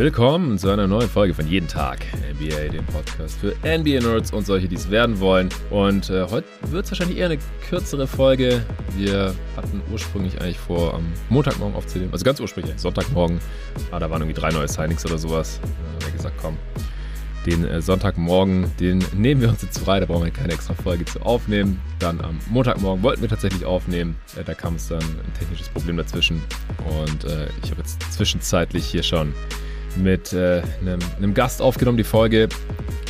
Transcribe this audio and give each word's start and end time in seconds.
Willkommen 0.00 0.56
zu 0.56 0.70
einer 0.70 0.86
neuen 0.86 1.10
Folge 1.10 1.34
von 1.34 1.46
Jeden 1.46 1.68
Tag 1.68 2.06
NBA, 2.32 2.72
dem 2.72 2.86
Podcast 2.86 3.38
für 3.38 3.54
NBA-Nerds 3.62 4.32
und 4.32 4.46
solche, 4.46 4.66
die 4.66 4.76
es 4.76 4.90
werden 4.90 5.20
wollen. 5.20 5.50
Und 5.68 6.08
äh, 6.08 6.22
heute 6.22 6.46
wird 6.70 6.86
es 6.86 6.90
wahrscheinlich 6.90 7.18
eher 7.18 7.26
eine 7.26 7.38
kürzere 7.68 8.06
Folge. 8.06 8.64
Wir 8.96 9.34
hatten 9.56 9.82
ursprünglich 9.92 10.40
eigentlich 10.40 10.58
vor, 10.58 10.94
am 10.94 11.04
Montagmorgen 11.28 11.76
aufzunehmen, 11.76 12.14
also 12.14 12.24
ganz 12.24 12.40
ursprünglich, 12.40 12.78
Sonntagmorgen. 12.78 13.40
Ah, 13.90 13.98
da 13.98 14.08
waren 14.08 14.22
irgendwie 14.22 14.40
drei 14.40 14.50
neue 14.50 14.68
Signings 14.68 15.04
oder 15.04 15.18
sowas. 15.18 15.60
Da 15.60 15.68
haben 15.68 16.06
wir 16.06 16.16
gesagt, 16.16 16.36
komm, 16.40 16.56
den 17.44 17.66
äh, 17.66 17.82
Sonntagmorgen, 17.82 18.72
den 18.80 19.04
nehmen 19.14 19.42
wir 19.42 19.50
uns 19.50 19.60
jetzt 19.60 19.80
frei, 19.80 20.00
da 20.00 20.06
brauchen 20.06 20.24
wir 20.24 20.30
keine 20.30 20.54
extra 20.54 20.72
Folge 20.72 21.04
zu 21.04 21.20
aufnehmen. 21.20 21.78
Dann 21.98 22.22
am 22.22 22.38
Montagmorgen 22.48 23.02
wollten 23.02 23.20
wir 23.20 23.28
tatsächlich 23.28 23.66
aufnehmen, 23.66 24.16
äh, 24.34 24.44
da 24.44 24.54
kam 24.54 24.76
es 24.76 24.88
dann 24.88 25.02
ein 25.02 25.34
technisches 25.38 25.68
Problem 25.68 25.98
dazwischen 25.98 26.42
und 27.04 27.24
äh, 27.24 27.48
ich 27.62 27.70
habe 27.70 27.82
jetzt 27.82 28.00
zwischenzeitlich 28.14 28.86
hier 28.86 29.02
schon 29.02 29.34
mit 29.96 30.32
äh, 30.32 30.62
einem, 30.80 31.00
einem 31.16 31.34
Gast 31.34 31.62
aufgenommen. 31.62 31.98
Die 31.98 32.04
Folge 32.04 32.48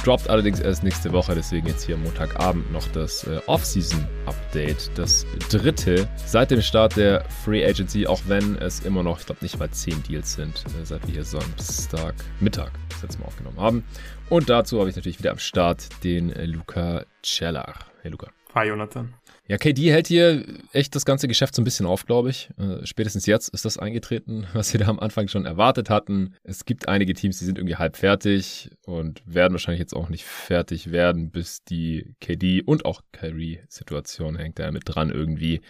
droppt 0.04 0.30
allerdings 0.30 0.60
erst 0.60 0.82
nächste 0.82 1.12
Woche, 1.12 1.34
deswegen 1.34 1.66
jetzt 1.66 1.84
hier 1.84 1.96
Montagabend 1.96 2.72
noch 2.72 2.86
das 2.88 3.24
äh, 3.24 3.40
Off-Season-Update. 3.46 4.90
Das 4.94 5.26
dritte 5.50 6.08
seit 6.24 6.50
dem 6.50 6.62
Start 6.62 6.96
der 6.96 7.24
Free 7.44 7.64
Agency, 7.64 8.06
auch 8.06 8.20
wenn 8.26 8.56
es 8.56 8.80
immer 8.80 9.02
noch, 9.02 9.20
ich 9.20 9.26
glaube, 9.26 9.42
nicht 9.42 9.58
mal 9.58 9.70
zehn 9.70 10.02
Deals 10.04 10.34
sind, 10.34 10.64
äh, 10.80 10.84
seit 10.84 11.06
wir 11.06 11.14
hier 11.14 11.24
Samstag 11.24 12.14
Mittag 12.40 12.70
das 12.88 13.02
letzte 13.02 13.20
Mal 13.20 13.26
aufgenommen 13.26 13.60
haben. 13.60 13.84
Und 14.28 14.48
dazu 14.48 14.78
habe 14.80 14.90
ich 14.90 14.96
natürlich 14.96 15.18
wieder 15.18 15.32
am 15.32 15.38
Start 15.38 15.88
den 16.02 16.32
äh, 16.32 16.46
Luca 16.46 17.04
Cellar. 17.22 17.74
Hey 18.02 18.10
Luca. 18.10 18.28
Hi 18.54 18.66
Jonathan. 18.66 19.14
Ja, 19.50 19.58
KD 19.58 19.90
hält 19.90 20.06
hier 20.06 20.44
echt 20.72 20.94
das 20.94 21.04
ganze 21.04 21.26
Geschäft 21.26 21.56
so 21.56 21.60
ein 21.60 21.64
bisschen 21.64 21.84
auf, 21.84 22.06
glaube 22.06 22.30
ich. 22.30 22.50
Äh, 22.56 22.86
spätestens 22.86 23.26
jetzt 23.26 23.48
ist 23.48 23.64
das 23.64 23.78
eingetreten, 23.78 24.46
was 24.52 24.72
wir 24.72 24.78
da 24.78 24.86
am 24.86 25.00
Anfang 25.00 25.26
schon 25.26 25.44
erwartet 25.44 25.90
hatten. 25.90 26.36
Es 26.44 26.64
gibt 26.64 26.88
einige 26.88 27.14
Teams, 27.14 27.40
die 27.40 27.46
sind 27.46 27.58
irgendwie 27.58 27.74
halb 27.74 27.96
fertig 27.96 28.70
und 28.86 29.22
werden 29.26 29.52
wahrscheinlich 29.52 29.80
jetzt 29.80 29.96
auch 29.96 30.08
nicht 30.08 30.24
fertig 30.24 30.92
werden, 30.92 31.32
bis 31.32 31.64
die 31.64 32.14
KD 32.20 32.62
und 32.62 32.84
auch 32.84 33.00
Kyrie-Situation 33.10 34.36
hängt 34.36 34.60
da 34.60 34.70
mit 34.70 34.84
dran 34.86 35.10
irgendwie 35.10 35.62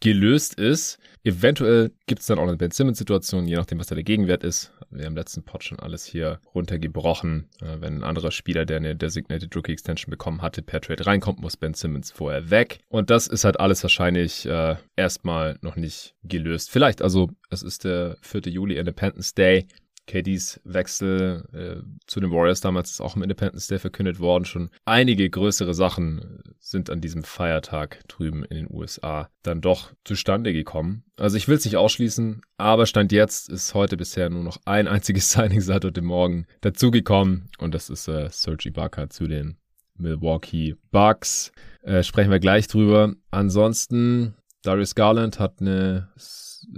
gelöst 0.00 0.54
ist. 0.54 0.98
Eventuell 1.22 1.92
gibt 2.06 2.22
es 2.22 2.26
dann 2.26 2.38
auch 2.38 2.48
eine 2.48 2.56
Ben 2.56 2.70
Simmons-Situation, 2.70 3.46
je 3.46 3.56
nachdem, 3.56 3.78
was 3.78 3.88
da 3.88 3.94
der 3.94 4.04
Gegenwert 4.04 4.42
ist. 4.42 4.72
Wir 4.90 5.04
haben 5.04 5.12
im 5.12 5.16
letzten 5.16 5.44
Pod 5.44 5.62
schon 5.62 5.78
alles 5.78 6.04
hier 6.04 6.40
runtergebrochen. 6.54 7.48
Äh, 7.60 7.80
wenn 7.80 7.98
ein 7.98 8.04
anderer 8.04 8.30
Spieler, 8.30 8.64
der 8.64 8.78
eine 8.78 8.96
Designated 8.96 9.54
Rookie 9.54 9.72
Extension 9.72 10.10
bekommen 10.10 10.40
hatte, 10.40 10.62
per 10.62 10.80
Trade 10.80 11.06
reinkommt, 11.06 11.40
muss 11.40 11.58
Ben 11.58 11.74
Simmons 11.74 12.10
vorher 12.10 12.50
weg. 12.50 12.78
Und 12.88 13.10
das 13.10 13.26
ist 13.26 13.44
halt 13.44 13.60
alles 13.60 13.82
wahrscheinlich 13.82 14.46
äh, 14.46 14.76
erstmal 14.96 15.58
noch 15.60 15.76
nicht 15.76 16.14
gelöst. 16.24 16.70
Vielleicht, 16.70 17.02
also 17.02 17.30
es 17.50 17.62
ist 17.62 17.84
der 17.84 18.16
4. 18.22 18.42
Juli 18.46 18.78
Independence 18.78 19.34
Day. 19.34 19.66
KDs 20.06 20.60
Wechsel 20.64 21.44
äh, 21.52 21.82
zu 22.06 22.20
den 22.20 22.30
Warriors 22.30 22.60
damals 22.60 22.90
ist 22.90 23.00
auch 23.00 23.16
im 23.16 23.22
Independence 23.22 23.68
Day 23.68 23.78
verkündet 23.78 24.18
worden. 24.18 24.44
Schon 24.44 24.70
einige 24.84 25.28
größere 25.28 25.74
Sachen 25.74 26.42
sind 26.58 26.90
an 26.90 27.00
diesem 27.00 27.22
Feiertag 27.22 28.06
drüben 28.08 28.44
in 28.44 28.56
den 28.56 28.70
USA 28.70 29.30
dann 29.42 29.60
doch 29.60 29.92
zustande 30.04 30.52
gekommen. 30.52 31.04
Also 31.16 31.36
ich 31.36 31.48
will 31.48 31.56
es 31.56 31.64
nicht 31.64 31.76
ausschließen, 31.76 32.42
aber 32.56 32.86
Stand 32.86 33.12
jetzt 33.12 33.48
ist 33.48 33.74
heute 33.74 33.96
bisher 33.96 34.30
nur 34.30 34.42
noch 34.42 34.58
ein 34.64 34.88
einziges 34.88 35.30
Signing 35.32 35.60
seit 35.60 35.84
heute 35.84 36.02
Morgen 36.02 36.46
dazugekommen 36.60 37.48
und 37.58 37.74
das 37.74 37.90
ist 37.90 38.08
äh, 38.08 38.28
Serge 38.30 38.68
Ibaka 38.68 39.10
zu 39.10 39.28
den 39.28 39.56
Milwaukee 40.00 40.76
Bucks. 40.90 41.52
Äh, 41.82 42.02
sprechen 42.02 42.30
wir 42.30 42.40
gleich 42.40 42.66
drüber. 42.66 43.14
Ansonsten, 43.30 44.34
Darius 44.62 44.94
Garland 44.94 45.38
hat 45.38 45.60
eine 45.60 46.08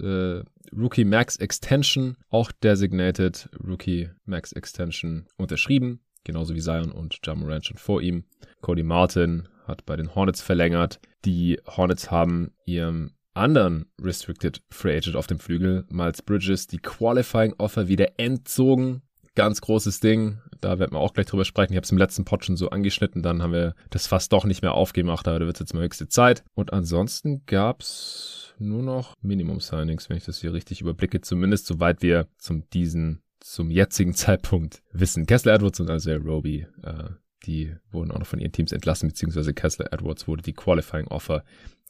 äh, 0.02 0.42
Rookie 0.76 1.04
Max 1.04 1.36
Extension, 1.36 2.16
auch 2.30 2.50
Designated 2.52 3.48
Rookie 3.66 4.10
Max 4.24 4.52
Extension 4.52 5.26
unterschrieben, 5.36 6.00
genauso 6.24 6.54
wie 6.54 6.60
Zion 6.60 6.92
und 6.92 7.18
Jamoran 7.24 7.62
schon 7.62 7.76
vor 7.76 8.00
ihm. 8.00 8.24
Cody 8.60 8.82
Martin 8.82 9.48
hat 9.66 9.84
bei 9.86 9.96
den 9.96 10.14
Hornets 10.14 10.42
verlängert. 10.42 11.00
Die 11.24 11.60
Hornets 11.66 12.10
haben 12.10 12.52
ihrem 12.64 13.12
anderen 13.34 13.86
Restricted 14.00 14.62
Free 14.70 14.96
Agent 14.96 15.16
auf 15.16 15.26
dem 15.26 15.38
Flügel, 15.38 15.86
Miles 15.88 16.22
Bridges, 16.22 16.66
die 16.66 16.78
Qualifying 16.78 17.54
Offer 17.58 17.88
wieder 17.88 18.18
entzogen. 18.18 19.02
Ganz 19.34 19.62
großes 19.62 20.00
Ding. 20.00 20.38
Da 20.60 20.78
werden 20.78 20.92
wir 20.92 21.00
auch 21.00 21.14
gleich 21.14 21.26
drüber 21.26 21.44
sprechen. 21.44 21.72
Ich 21.72 21.76
habe 21.76 21.84
es 21.84 21.90
im 21.90 21.98
letzten 21.98 22.24
Pod 22.24 22.44
schon 22.44 22.56
so 22.56 22.68
angeschnitten. 22.68 23.22
Dann 23.22 23.42
haben 23.42 23.52
wir 23.52 23.74
das 23.90 24.06
fast 24.06 24.32
doch 24.32 24.44
nicht 24.44 24.62
mehr 24.62 24.74
aufgemacht, 24.74 25.26
aber 25.26 25.38
da 25.38 25.46
wird 25.46 25.56
es 25.56 25.60
jetzt 25.60 25.74
mal 25.74 25.82
höchste 25.82 26.08
Zeit. 26.08 26.44
Und 26.54 26.72
ansonsten 26.72 27.42
gab's 27.46 28.41
nur 28.58 28.82
noch 28.82 29.14
Minimum-Signings, 29.22 30.08
wenn 30.08 30.16
ich 30.16 30.24
das 30.24 30.40
hier 30.40 30.52
richtig 30.52 30.80
überblicke, 30.80 31.20
zumindest 31.20 31.66
soweit 31.66 32.02
wir 32.02 32.28
zum 32.38 32.68
diesen, 32.70 33.22
zum 33.40 33.70
jetzigen 33.70 34.14
Zeitpunkt 34.14 34.82
wissen. 34.92 35.26
Kessler 35.26 35.54
Edwards 35.54 35.80
und 35.80 35.90
also 35.90 36.12
Roby, 36.12 36.66
äh, 36.82 37.10
die 37.44 37.74
wurden 37.90 38.10
auch 38.12 38.18
noch 38.18 38.26
von 38.26 38.38
ihren 38.38 38.52
Teams 38.52 38.72
entlassen, 38.72 39.08
beziehungsweise 39.08 39.52
Kessler 39.52 39.92
Edwards 39.92 40.28
wurde 40.28 40.42
die 40.42 40.52
Qualifying 40.52 41.08
Offer 41.08 41.44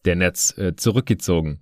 der 0.05 0.17
Netz 0.17 0.57
äh, 0.59 0.75
zurückgezogen 0.75 1.61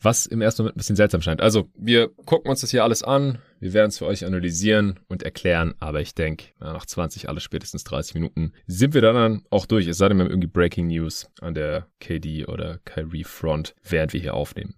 was 0.00 0.26
im 0.26 0.40
ersten 0.40 0.62
Moment 0.62 0.76
ein 0.76 0.78
bisschen 0.78 0.96
seltsam 0.96 1.22
scheint. 1.22 1.40
Also, 1.40 1.68
wir 1.76 2.08
gucken 2.08 2.50
uns 2.50 2.60
das 2.60 2.70
hier 2.70 2.84
alles 2.84 3.02
an, 3.02 3.38
wir 3.60 3.72
werden 3.72 3.88
es 3.88 3.98
für 3.98 4.06
euch 4.06 4.24
analysieren 4.24 5.00
und 5.08 5.22
erklären, 5.22 5.74
aber 5.80 6.00
ich 6.00 6.14
denke, 6.14 6.48
nach 6.60 6.86
20, 6.86 7.28
alles 7.28 7.42
spätestens 7.42 7.84
30 7.84 8.14
Minuten 8.14 8.52
sind 8.66 8.94
wir 8.94 9.00
dann 9.00 9.42
auch 9.50 9.66
durch. 9.66 9.86
Es 9.86 9.98
sei 9.98 10.08
denn, 10.08 10.18
wir 10.18 10.24
haben 10.24 10.30
irgendwie 10.30 10.48
Breaking 10.48 10.88
News 10.88 11.30
an 11.40 11.54
der 11.54 11.86
KD 12.00 12.46
oder 12.46 12.78
Kyrie 12.84 13.24
Front, 13.24 13.74
während 13.82 14.12
wir 14.12 14.20
hier 14.20 14.34
aufnehmen. 14.34 14.74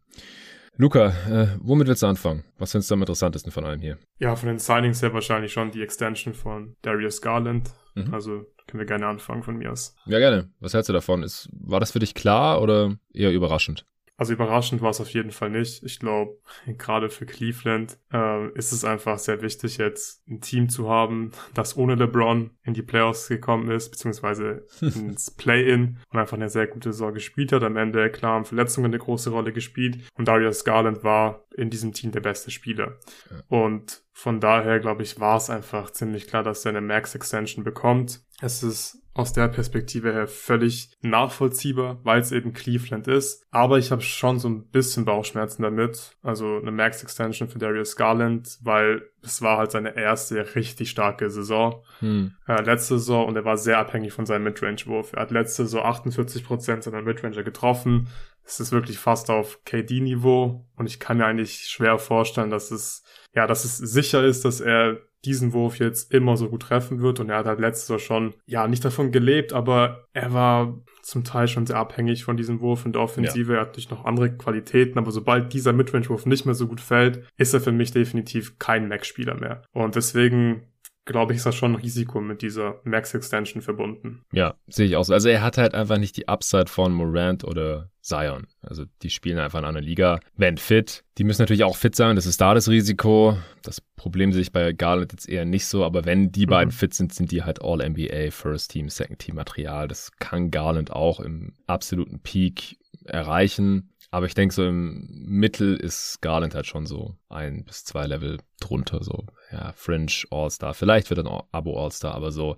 Luca, 0.76 1.08
äh, 1.28 1.48
womit 1.60 1.88
willst 1.88 2.04
du 2.04 2.06
anfangen? 2.06 2.44
Was 2.56 2.70
findest 2.70 2.90
du 2.90 2.94
am 2.94 3.02
interessantesten 3.02 3.50
von 3.50 3.64
allem 3.64 3.80
hier? 3.80 3.98
Ja, 4.20 4.36
von 4.36 4.48
den 4.48 4.58
Signings 4.58 5.02
her 5.02 5.12
wahrscheinlich 5.12 5.52
schon 5.52 5.72
die 5.72 5.82
Extension 5.82 6.34
von 6.34 6.76
Darius 6.82 7.20
Garland. 7.20 7.70
Mhm. 7.96 8.14
Also 8.14 8.44
können 8.68 8.78
wir 8.78 8.86
gerne 8.86 9.08
anfangen 9.08 9.42
von 9.42 9.56
mir 9.56 9.72
aus. 9.72 9.96
Ja, 10.06 10.20
gerne. 10.20 10.52
Was 10.60 10.74
hältst 10.74 10.88
du 10.88 10.92
davon? 10.92 11.24
Ist, 11.24 11.48
war 11.52 11.80
das 11.80 11.90
für 11.90 11.98
dich 11.98 12.14
klar 12.14 12.62
oder 12.62 12.96
eher 13.12 13.32
überraschend? 13.32 13.86
Also 14.18 14.32
überraschend 14.32 14.82
war 14.82 14.90
es 14.90 15.00
auf 15.00 15.10
jeden 15.10 15.30
Fall 15.30 15.48
nicht. 15.48 15.84
Ich 15.84 16.00
glaube, 16.00 16.38
gerade 16.66 17.08
für 17.08 17.24
Cleveland 17.24 17.98
äh, 18.12 18.50
ist 18.54 18.72
es 18.72 18.84
einfach 18.84 19.18
sehr 19.18 19.42
wichtig, 19.42 19.78
jetzt 19.78 20.28
ein 20.28 20.40
Team 20.40 20.68
zu 20.68 20.90
haben, 20.90 21.30
das 21.54 21.76
ohne 21.76 21.94
LeBron 21.94 22.50
in 22.64 22.74
die 22.74 22.82
Playoffs 22.82 23.28
gekommen 23.28 23.70
ist, 23.70 23.90
beziehungsweise 23.90 24.66
ins 24.80 25.30
Play-In 25.30 25.98
und 26.10 26.18
einfach 26.18 26.36
eine 26.36 26.50
sehr 26.50 26.66
gute 26.66 26.92
Saison 26.92 27.14
gespielt 27.14 27.52
hat. 27.52 27.62
Am 27.62 27.76
Ende, 27.76 28.10
klar, 28.10 28.34
haben 28.34 28.44
Verletzungen 28.44 28.86
eine 28.86 28.98
große 28.98 29.30
Rolle 29.30 29.52
gespielt 29.52 29.98
und 30.14 30.26
Darius 30.26 30.64
Garland 30.64 31.04
war 31.04 31.44
in 31.56 31.70
diesem 31.70 31.92
Team 31.92 32.10
der 32.10 32.20
beste 32.20 32.50
Spieler. 32.50 32.98
Und 33.46 34.02
von 34.12 34.40
daher, 34.40 34.80
glaube 34.80 35.04
ich, 35.04 35.20
war 35.20 35.36
es 35.36 35.48
einfach 35.48 35.92
ziemlich 35.92 36.26
klar, 36.26 36.42
dass 36.42 36.64
er 36.64 36.70
eine 36.70 36.80
Max-Extension 36.80 37.62
bekommt. 37.62 38.20
Es 38.40 38.62
ist 38.62 39.02
aus 39.14 39.32
der 39.32 39.48
Perspektive 39.48 40.12
her 40.12 40.28
völlig 40.28 40.96
nachvollziehbar, 41.02 41.98
weil 42.04 42.20
es 42.20 42.30
eben 42.30 42.52
Cleveland 42.52 43.08
ist. 43.08 43.44
Aber 43.50 43.78
ich 43.78 43.90
habe 43.90 44.00
schon 44.00 44.38
so 44.38 44.48
ein 44.48 44.68
bisschen 44.68 45.04
Bauchschmerzen 45.04 45.62
damit. 45.62 46.16
Also 46.22 46.58
eine 46.58 46.70
Max 46.70 47.02
Extension 47.02 47.48
für 47.48 47.58
Darius 47.58 47.96
Garland, 47.96 48.58
weil 48.62 49.02
es 49.20 49.42
war 49.42 49.58
halt 49.58 49.72
seine 49.72 49.96
erste 49.96 50.54
richtig 50.54 50.90
starke 50.90 51.30
Saison. 51.30 51.82
Hm. 51.98 52.34
Äh, 52.46 52.62
letzte 52.62 52.98
Saison 52.98 53.26
und 53.26 53.34
er 53.34 53.44
war 53.44 53.56
sehr 53.56 53.78
abhängig 53.78 54.12
von 54.12 54.24
seinem 54.24 54.44
Midrange-Wurf. 54.44 55.14
Er 55.14 55.22
hat 55.22 55.32
letzte 55.32 55.64
Saison 55.64 55.82
48% 55.82 56.82
seiner 56.82 57.02
Midranger 57.02 57.42
getroffen. 57.42 58.08
Es 58.44 58.60
ist 58.60 58.70
wirklich 58.70 58.98
fast 59.00 59.30
auf 59.30 59.64
KD-Niveau 59.64 60.64
und 60.76 60.86
ich 60.86 61.00
kann 61.00 61.18
mir 61.18 61.26
eigentlich 61.26 61.64
schwer 61.64 61.98
vorstellen, 61.98 62.50
dass 62.50 62.70
es 62.70 63.02
ja, 63.34 63.46
dass 63.46 63.64
es 63.64 63.76
sicher 63.78 64.24
ist, 64.24 64.44
dass 64.44 64.60
er 64.60 64.98
diesen 65.24 65.52
Wurf 65.52 65.78
jetzt 65.78 66.12
immer 66.12 66.36
so 66.36 66.48
gut 66.48 66.62
treffen 66.62 67.00
wird. 67.00 67.20
Und 67.20 67.30
er 67.30 67.38
hat 67.38 67.46
halt 67.46 67.60
letztes 67.60 67.88
Jahr 67.88 67.98
schon, 67.98 68.34
ja, 68.46 68.68
nicht 68.68 68.84
davon 68.84 69.12
gelebt, 69.12 69.52
aber 69.52 70.04
er 70.12 70.32
war 70.32 70.78
zum 71.02 71.24
Teil 71.24 71.48
schon 71.48 71.66
sehr 71.66 71.76
abhängig 71.76 72.24
von 72.24 72.36
diesem 72.36 72.60
Wurf 72.60 72.84
in 72.84 72.92
der 72.92 73.02
Offensive. 73.02 73.52
Ja. 73.52 73.58
Er 73.58 73.60
hat 73.62 73.68
natürlich 73.68 73.90
noch 73.90 74.04
andere 74.04 74.36
Qualitäten, 74.36 74.98
aber 74.98 75.10
sobald 75.10 75.52
dieser 75.52 75.72
Midrange-Wurf 75.72 76.26
nicht 76.26 76.44
mehr 76.44 76.54
so 76.54 76.66
gut 76.66 76.80
fällt, 76.80 77.26
ist 77.36 77.54
er 77.54 77.60
für 77.60 77.72
mich 77.72 77.92
definitiv 77.92 78.58
kein 78.58 78.88
Max-Spieler 78.88 79.34
mehr. 79.34 79.62
Und 79.72 79.96
deswegen 79.96 80.62
glaube 81.08 81.32
ich, 81.32 81.38
ist 81.38 81.46
das 81.46 81.56
schon 81.56 81.72
ein 81.72 81.80
Risiko 81.80 82.20
mit 82.20 82.42
dieser 82.42 82.80
Max 82.84 83.14
Extension 83.14 83.62
verbunden. 83.62 84.22
Ja, 84.30 84.54
sehe 84.68 84.86
ich 84.86 84.94
auch 84.94 85.04
so. 85.04 85.14
Also 85.14 85.28
er 85.28 85.42
hat 85.42 85.58
halt 85.58 85.74
einfach 85.74 85.98
nicht 85.98 86.16
die 86.16 86.28
Upside 86.28 86.66
von 86.66 86.92
Morant 86.92 87.44
oder 87.44 87.90
Zion. 88.02 88.46
Also 88.62 88.84
die 89.02 89.10
spielen 89.10 89.38
einfach 89.38 89.58
in 89.58 89.64
einer 89.64 89.80
Liga, 89.80 90.20
wenn 90.36 90.58
fit. 90.58 91.04
Die 91.16 91.24
müssen 91.24 91.42
natürlich 91.42 91.64
auch 91.64 91.76
fit 91.76 91.96
sein, 91.96 92.14
das 92.14 92.26
ist 92.26 92.40
da 92.40 92.54
das 92.54 92.68
Risiko. 92.68 93.38
Das 93.62 93.80
Problem 93.96 94.32
sehe 94.32 94.42
ich 94.42 94.52
bei 94.52 94.72
Garland 94.72 95.12
jetzt 95.12 95.28
eher 95.28 95.44
nicht 95.44 95.66
so, 95.66 95.84
aber 95.84 96.04
wenn 96.04 96.30
die 96.30 96.46
mhm. 96.46 96.50
beiden 96.50 96.70
fit 96.70 96.94
sind, 96.94 97.14
sind 97.14 97.32
die 97.32 97.42
halt 97.42 97.62
All-NBA, 97.62 98.30
First 98.30 98.70
Team, 98.70 98.88
Second 98.88 99.18
Team 99.18 99.34
Material. 99.34 99.88
Das 99.88 100.12
kann 100.18 100.50
Garland 100.50 100.92
auch 100.92 101.20
im 101.20 101.54
absoluten 101.66 102.20
Peak 102.20 102.78
erreichen. 103.04 103.90
Aber 104.10 104.26
ich 104.26 104.34
denke, 104.34 104.54
so 104.54 104.66
im 104.66 105.06
Mittel 105.10 105.76
ist 105.76 106.22
Garland 106.22 106.54
halt 106.54 106.66
schon 106.66 106.86
so 106.86 107.16
ein 107.28 107.64
bis 107.64 107.84
zwei 107.84 108.06
Level 108.06 108.38
drunter, 108.58 109.04
so, 109.04 109.26
ja, 109.52 109.72
Fringe 109.76 110.12
All-Star. 110.30 110.72
Vielleicht 110.72 111.10
wird 111.10 111.20
ein 111.20 111.42
Abo 111.52 111.82
All-Star, 111.82 112.14
aber 112.14 112.32
so 112.32 112.56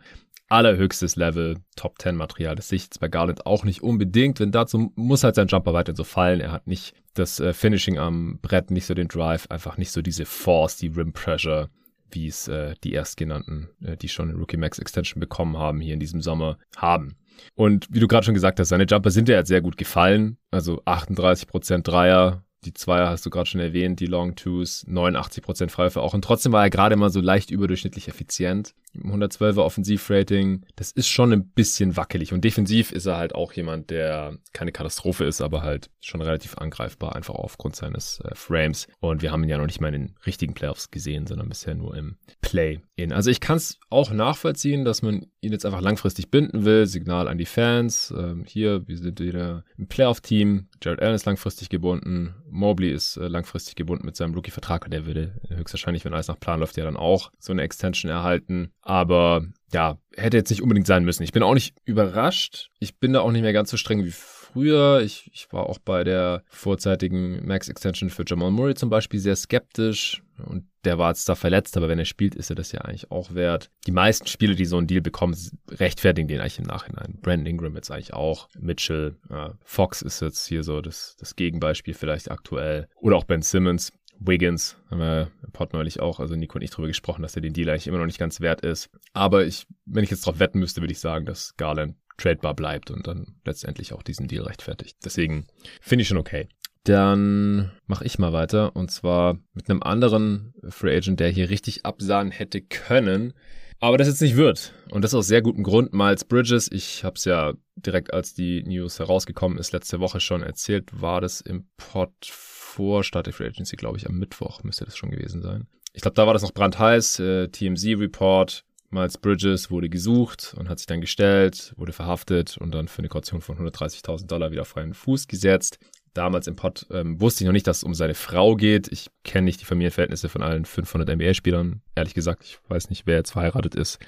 allerhöchstes 0.49 1.17
Level, 1.17 1.59
Top 1.77 2.01
10 2.01 2.17
Material. 2.17 2.57
Das 2.57 2.69
sehe 2.69 2.77
ich 2.77 2.85
jetzt 2.85 3.01
bei 3.01 3.09
Garland 3.09 3.47
auch 3.47 3.65
nicht 3.65 3.83
unbedingt, 3.83 4.41
denn 4.41 4.53
dazu 4.53 4.93
muss 4.97 5.25
halt 5.25 5.37
sein 5.37 5.47
Jumper 5.47 5.73
weiter 5.73 5.95
so 5.95 6.05
fallen. 6.05 6.41
Er 6.41 6.53
hat 6.53 6.67
nicht 6.67 6.95
das 7.15 7.41
äh, 7.41 7.53
Finishing 7.53 7.99
am 7.99 8.39
Brett, 8.43 8.71
nicht 8.71 8.87
so 8.87 8.95
den 8.95 9.09
Drive, 9.09 9.47
einfach 9.49 9.77
nicht 9.77 9.93
so 9.93 10.03
diese 10.03 10.27
Force, 10.27 10.77
die 10.77 10.89
Rim 10.89 11.13
Pressure, 11.13 11.69
wie 12.11 12.27
es 12.27 12.49
äh, 12.49 12.75
die 12.83 12.93
Erstgenannten, 12.93 13.69
äh, 13.83 13.97
die 13.97 14.09
schon 14.09 14.29
eine 14.29 14.39
Rookie 14.39 14.57
Max 14.57 14.79
Extension 14.79 15.21
bekommen 15.21 15.57
haben, 15.57 15.81
hier 15.81 15.95
in 15.95 16.01
diesem 16.01 16.21
Sommer 16.21 16.59
haben. 16.77 17.17
Und 17.55 17.87
wie 17.91 18.01
du 18.01 18.09
gerade 18.09 18.25
schon 18.25 18.35
gesagt 18.35 18.61
hast, 18.61 18.69
seine 18.69 18.85
Jumper 18.85 19.11
sind 19.11 19.29
ja 19.29 19.37
jetzt 19.37 19.49
sehr 19.49 19.61
gut 19.61 19.77
gefallen. 19.77 20.39
Also 20.51 20.83
38% 20.85 21.83
Dreier, 21.83 22.45
die 22.65 22.75
Zweier 22.75 23.09
hast 23.09 23.25
du 23.25 23.31
gerade 23.31 23.49
schon 23.49 23.61
erwähnt, 23.61 24.01
die 24.01 24.07
Long 24.07 24.37
Twos, 24.37 24.87
89% 24.87 25.71
Freiwürfe 25.71 26.03
auch. 26.03 26.15
Und 26.15 26.23
trotzdem 26.23 26.53
war 26.53 26.65
er 26.65 26.71
gerade 26.71 26.97
mal 26.97 27.11
so 27.11 27.21
leicht 27.21 27.51
überdurchschnittlich 27.51 28.09
effizient. 28.09 28.75
112er 28.97 29.59
Offensivrating, 29.59 30.67
das 30.77 30.91
ist 30.91 31.09
schon 31.09 31.33
ein 31.33 31.49
bisschen 31.49 31.97
wackelig. 31.97 32.33
Und 32.33 32.45
defensiv 32.45 32.91
ist 32.93 33.07
er 33.07 33.17
halt 33.17 33.35
auch 33.35 33.53
jemand, 33.53 33.91
der 33.91 34.37
keine 34.53 34.73
Katastrophe 34.73 35.25
ist, 35.25 35.41
aber 35.41 35.63
halt 35.63 35.91
schon 36.01 36.21
relativ 36.21 36.59
angreifbar, 36.59 37.15
einfach 37.15 37.35
aufgrund 37.35 37.77
seines 37.77 38.21
äh, 38.25 38.35
Frames. 38.35 38.89
Und 38.99 39.23
wir 39.23 39.31
haben 39.31 39.45
ihn 39.45 39.51
ja 39.51 39.59
noch 39.59 39.67
nicht 39.67 39.81
mal 39.81 39.95
in 39.95 40.07
den 40.07 40.15
richtigen 40.27 40.55
Playoffs 40.55 40.91
gesehen, 40.91 41.27
sondern 41.27 41.49
bisher 41.49 41.75
nur 41.75 41.97
im 41.97 42.17
Play-In. 42.43 43.13
Also 43.13 43.31
ich 43.31 43.41
kann 43.41 43.59
es 43.59 43.79
auch 43.91 44.11
nachvollziehen, 44.11 44.85
dass 44.85 45.03
man 45.03 45.27
ihn 45.41 45.53
jetzt 45.53 45.65
einfach 45.65 45.81
langfristig 45.81 46.31
binden 46.31 46.65
will. 46.65 46.87
Signal 46.87 47.29
an 47.29 47.39
die 47.39 47.47
Fans. 47.47 48.13
Ähm, 48.17 48.45
hier, 48.47 48.87
wir 48.89 48.99
sind 48.99 49.21
wieder 49.21 49.65
im 49.79 49.87
Playoff-Team. 49.87 50.69
Jared 50.83 51.01
Allen 51.03 51.15
ist 51.15 51.27
langfristig 51.27 51.69
gebunden. 51.69 52.35
Mobley 52.49 52.91
ist 52.91 53.17
äh, 53.17 53.29
langfristig 53.29 53.77
gebunden 53.77 54.07
mit 54.07 54.17
seinem 54.17 54.35
Rookie-Vertrag 54.35 54.85
und 54.85 54.93
der 54.93 55.07
würde 55.07 55.35
höchstwahrscheinlich, 55.49 56.05
wenn 56.05 56.15
alles 56.15 56.29
nach 56.29 56.41
Plan 56.41 56.61
läuft, 56.61 56.77
ja 56.77 56.85
dann 56.85 56.97
auch 56.97 57.31
so 57.39 57.53
eine 57.53 57.63
Extension 57.63 58.11
erhalten. 58.11 58.73
Aber 58.81 59.45
ja, 59.73 59.99
hätte 60.17 60.37
jetzt 60.37 60.51
nicht 60.51 60.63
unbedingt 60.63 60.87
sein 60.87 61.05
müssen. 61.05 61.23
Ich 61.23 61.33
bin 61.33 61.43
auch 61.43 61.55
nicht 61.55 61.77
überrascht. 61.85 62.71
Ich 62.79 62.99
bin 62.99 63.13
da 63.13 63.21
auch 63.21 63.31
nicht 63.31 63.43
mehr 63.43 63.53
ganz 63.53 63.71
so 63.71 63.77
streng 63.77 64.05
wie 64.05 64.11
früher. 64.53 65.01
Ich, 65.03 65.31
ich 65.33 65.53
war 65.53 65.67
auch 65.67 65.79
bei 65.79 66.05
der 66.05 66.43
vorzeitigen 66.49 67.47
Max 67.47 67.69
Extension 67.69 68.11
für 68.11 68.25
Jamal 68.27 68.51
Murray 68.51 68.75
zum 68.75 68.91
Beispiel 68.91 69.21
sehr 69.21 69.37
skeptisch. 69.37 70.23
Und 70.47 70.65
der 70.85 70.99
war 70.99 71.11
jetzt 71.11 71.29
da 71.29 71.35
verletzt, 71.35 71.77
aber 71.77 71.89
wenn 71.89 71.99
er 71.99 72.07
spielt, 72.07 72.35
ist 72.35 72.51
er 72.51 72.57
das 72.57 72.73
ja 72.73 72.81
eigentlich 72.81 73.11
auch 73.11 73.35
wert. 73.35 73.71
Die 73.87 73.93
meisten 73.93 74.27
Spiele, 74.27 74.55
die 74.55 74.65
so 74.65 74.79
einen 74.79 74.87
Deal 74.87 75.03
bekommen, 75.03 75.37
rechtfertigen 75.69 76.29
den 76.29 76.41
eigentlich 76.41 76.59
im 76.59 76.65
Nachhinein. 76.65 77.19
Brandon 77.21 77.47
Ingram 77.47 77.75
jetzt 77.75 77.91
eigentlich 77.91 78.15
auch. 78.15 78.49
Mitchell, 78.59 79.17
äh, 79.29 79.51
Fox 79.63 80.01
ist 80.01 80.21
jetzt 80.21 80.47
hier 80.47 80.63
so 80.63 80.81
das, 80.81 81.17
das 81.19 81.37
Gegenbeispiel 81.37 81.95
vielleicht 81.95 82.31
aktuell. 82.31 82.89
Oder 82.97 83.17
auch 83.17 83.25
Ben 83.25 83.43
Simmons. 83.43 83.93
Wiggins, 84.23 84.77
haben 84.91 85.01
wir 85.01 85.31
im 85.43 85.51
Pod 85.51 85.73
neulich 85.73 85.99
auch, 86.01 86.21
also 86.21 86.37
Nico 86.37 86.57
und 86.57 86.63
ich 86.63 86.71
drüber 86.71 86.89
gesprochen, 86.89 87.23
dass 87.23 87.37
er 87.37 87.43
den 87.43 87.55
Deal 87.55 87.71
eigentlich 87.71 87.87
immer 87.87 87.97
noch 87.97 88.05
nicht 88.05 88.19
ganz 88.19 88.41
wert 88.41 88.61
ist. 88.61 88.91
Aber 89.15 89.47
ich, 89.47 89.67
wenn 89.87 90.05
ich 90.05 90.11
jetzt 90.11 90.27
drauf 90.27 90.39
wetten 90.39 90.59
müsste, 90.59 90.83
würde 90.83 90.93
ich 90.93 91.01
sagen, 91.01 91.25
dass 91.25 91.57
Garland 91.57 91.95
tradebar 92.17 92.55
bleibt 92.55 92.91
und 92.91 93.07
dann 93.07 93.37
letztendlich 93.45 93.93
auch 93.93 94.03
diesen 94.03 94.29
Deal 94.29 94.45
rechtfertigt. 94.45 94.97
Deswegen 95.05 95.47
finde 95.81 96.03
ich 96.03 96.09
schon 96.09 96.19
okay. 96.19 96.49
Dann 96.85 97.73
mache 97.87 98.05
ich 98.05 98.19
mal 98.19 98.33
weiter 98.33 98.75
und 98.75 98.91
zwar 98.91 99.39
mit 99.53 99.69
einem 99.69 99.83
anderen 99.83 100.55
Free 100.69 100.97
Agent, 100.97 101.21
der 101.21 101.29
hier 101.29 101.51
richtig 101.51 101.85
absahen 101.85 102.31
hätte 102.31 102.63
können, 102.63 103.35
aber 103.81 103.99
das 103.99 104.09
jetzt 104.09 104.23
nicht 104.23 104.37
wird. 104.37 104.75
Und 104.91 105.03
das 105.03 105.15
aus 105.15 105.27
sehr 105.27 105.43
gutem 105.43 105.63
Grund. 105.63 105.93
Miles 105.93 106.25
Bridges, 106.25 106.71
ich 106.71 107.05
habe 107.05 107.17
es 107.17 107.25
ja 107.25 107.55
direkt 107.77 108.13
als 108.13 108.35
die 108.35 108.63
News 108.63 108.99
herausgekommen 108.99 109.59
ist, 109.59 109.73
letzte 109.73 110.01
Woche 110.01 110.21
schon 110.21 110.43
erzählt, 110.43 111.01
war 111.01 111.21
das 111.21 111.41
im 111.41 111.67
Pod 111.77 112.13
vor 112.23 113.05
Start 113.05 113.27
der 113.27 113.35
Free 113.35 113.47
Agency, 113.47 113.77
glaube 113.77 113.99
ich, 113.99 114.09
am 114.09 114.19
Mittwoch 114.19 114.63
müsste 114.63 114.85
das 114.85 114.97
schon 114.97 115.11
gewesen 115.11 115.43
sein. 115.43 115.67
Ich 115.93 116.03
glaube, 116.03 116.15
da 116.15 116.27
war 116.27 116.35
das 116.35 116.43
noch 116.43 116.53
brandheiß. 116.53 117.19
Äh, 117.19 117.49
TMZ-Report. 117.49 118.65
Miles 118.91 119.19
Bridges 119.19 119.71
wurde 119.71 119.89
gesucht 119.89 120.55
und 120.59 120.69
hat 120.69 120.79
sich 120.79 120.87
dann 120.87 121.01
gestellt, 121.01 121.73
wurde 121.77 121.93
verhaftet 121.93 122.59
und 122.59 122.75
dann 122.75 122.89
für 122.89 122.99
eine 122.99 123.09
Kaution 123.09 123.41
von 123.41 123.57
130.000 123.57 124.27
Dollar 124.27 124.51
wieder 124.51 124.63
auf 124.63 124.69
freien 124.69 124.95
Fuß 124.95 125.29
gesetzt. 125.29 125.79
Damals 126.13 126.49
im 126.49 126.57
Pod 126.57 126.87
ähm, 126.91 127.21
wusste 127.21 127.45
ich 127.45 127.47
noch 127.47 127.53
nicht, 127.53 127.69
dass 127.69 127.79
es 127.79 127.85
um 127.85 127.95
seine 127.95 128.15
Frau 128.15 128.57
geht. 128.57 128.89
Ich 128.91 129.11
kenne 129.23 129.45
nicht 129.45 129.61
die 129.61 129.65
Familienverhältnisse 129.65 130.29
von 130.29 130.43
allen 130.43 130.65
500 130.65 131.09
NBA-Spielern. 131.09 131.83
Ehrlich 131.95 132.15
gesagt, 132.15 132.45
ich 132.45 132.59
weiß 132.69 132.91
nicht, 132.91 133.07
wer 133.07 133.19
jetzt 133.19 133.31
verheiratet 133.31 133.77
ist 133.77 134.01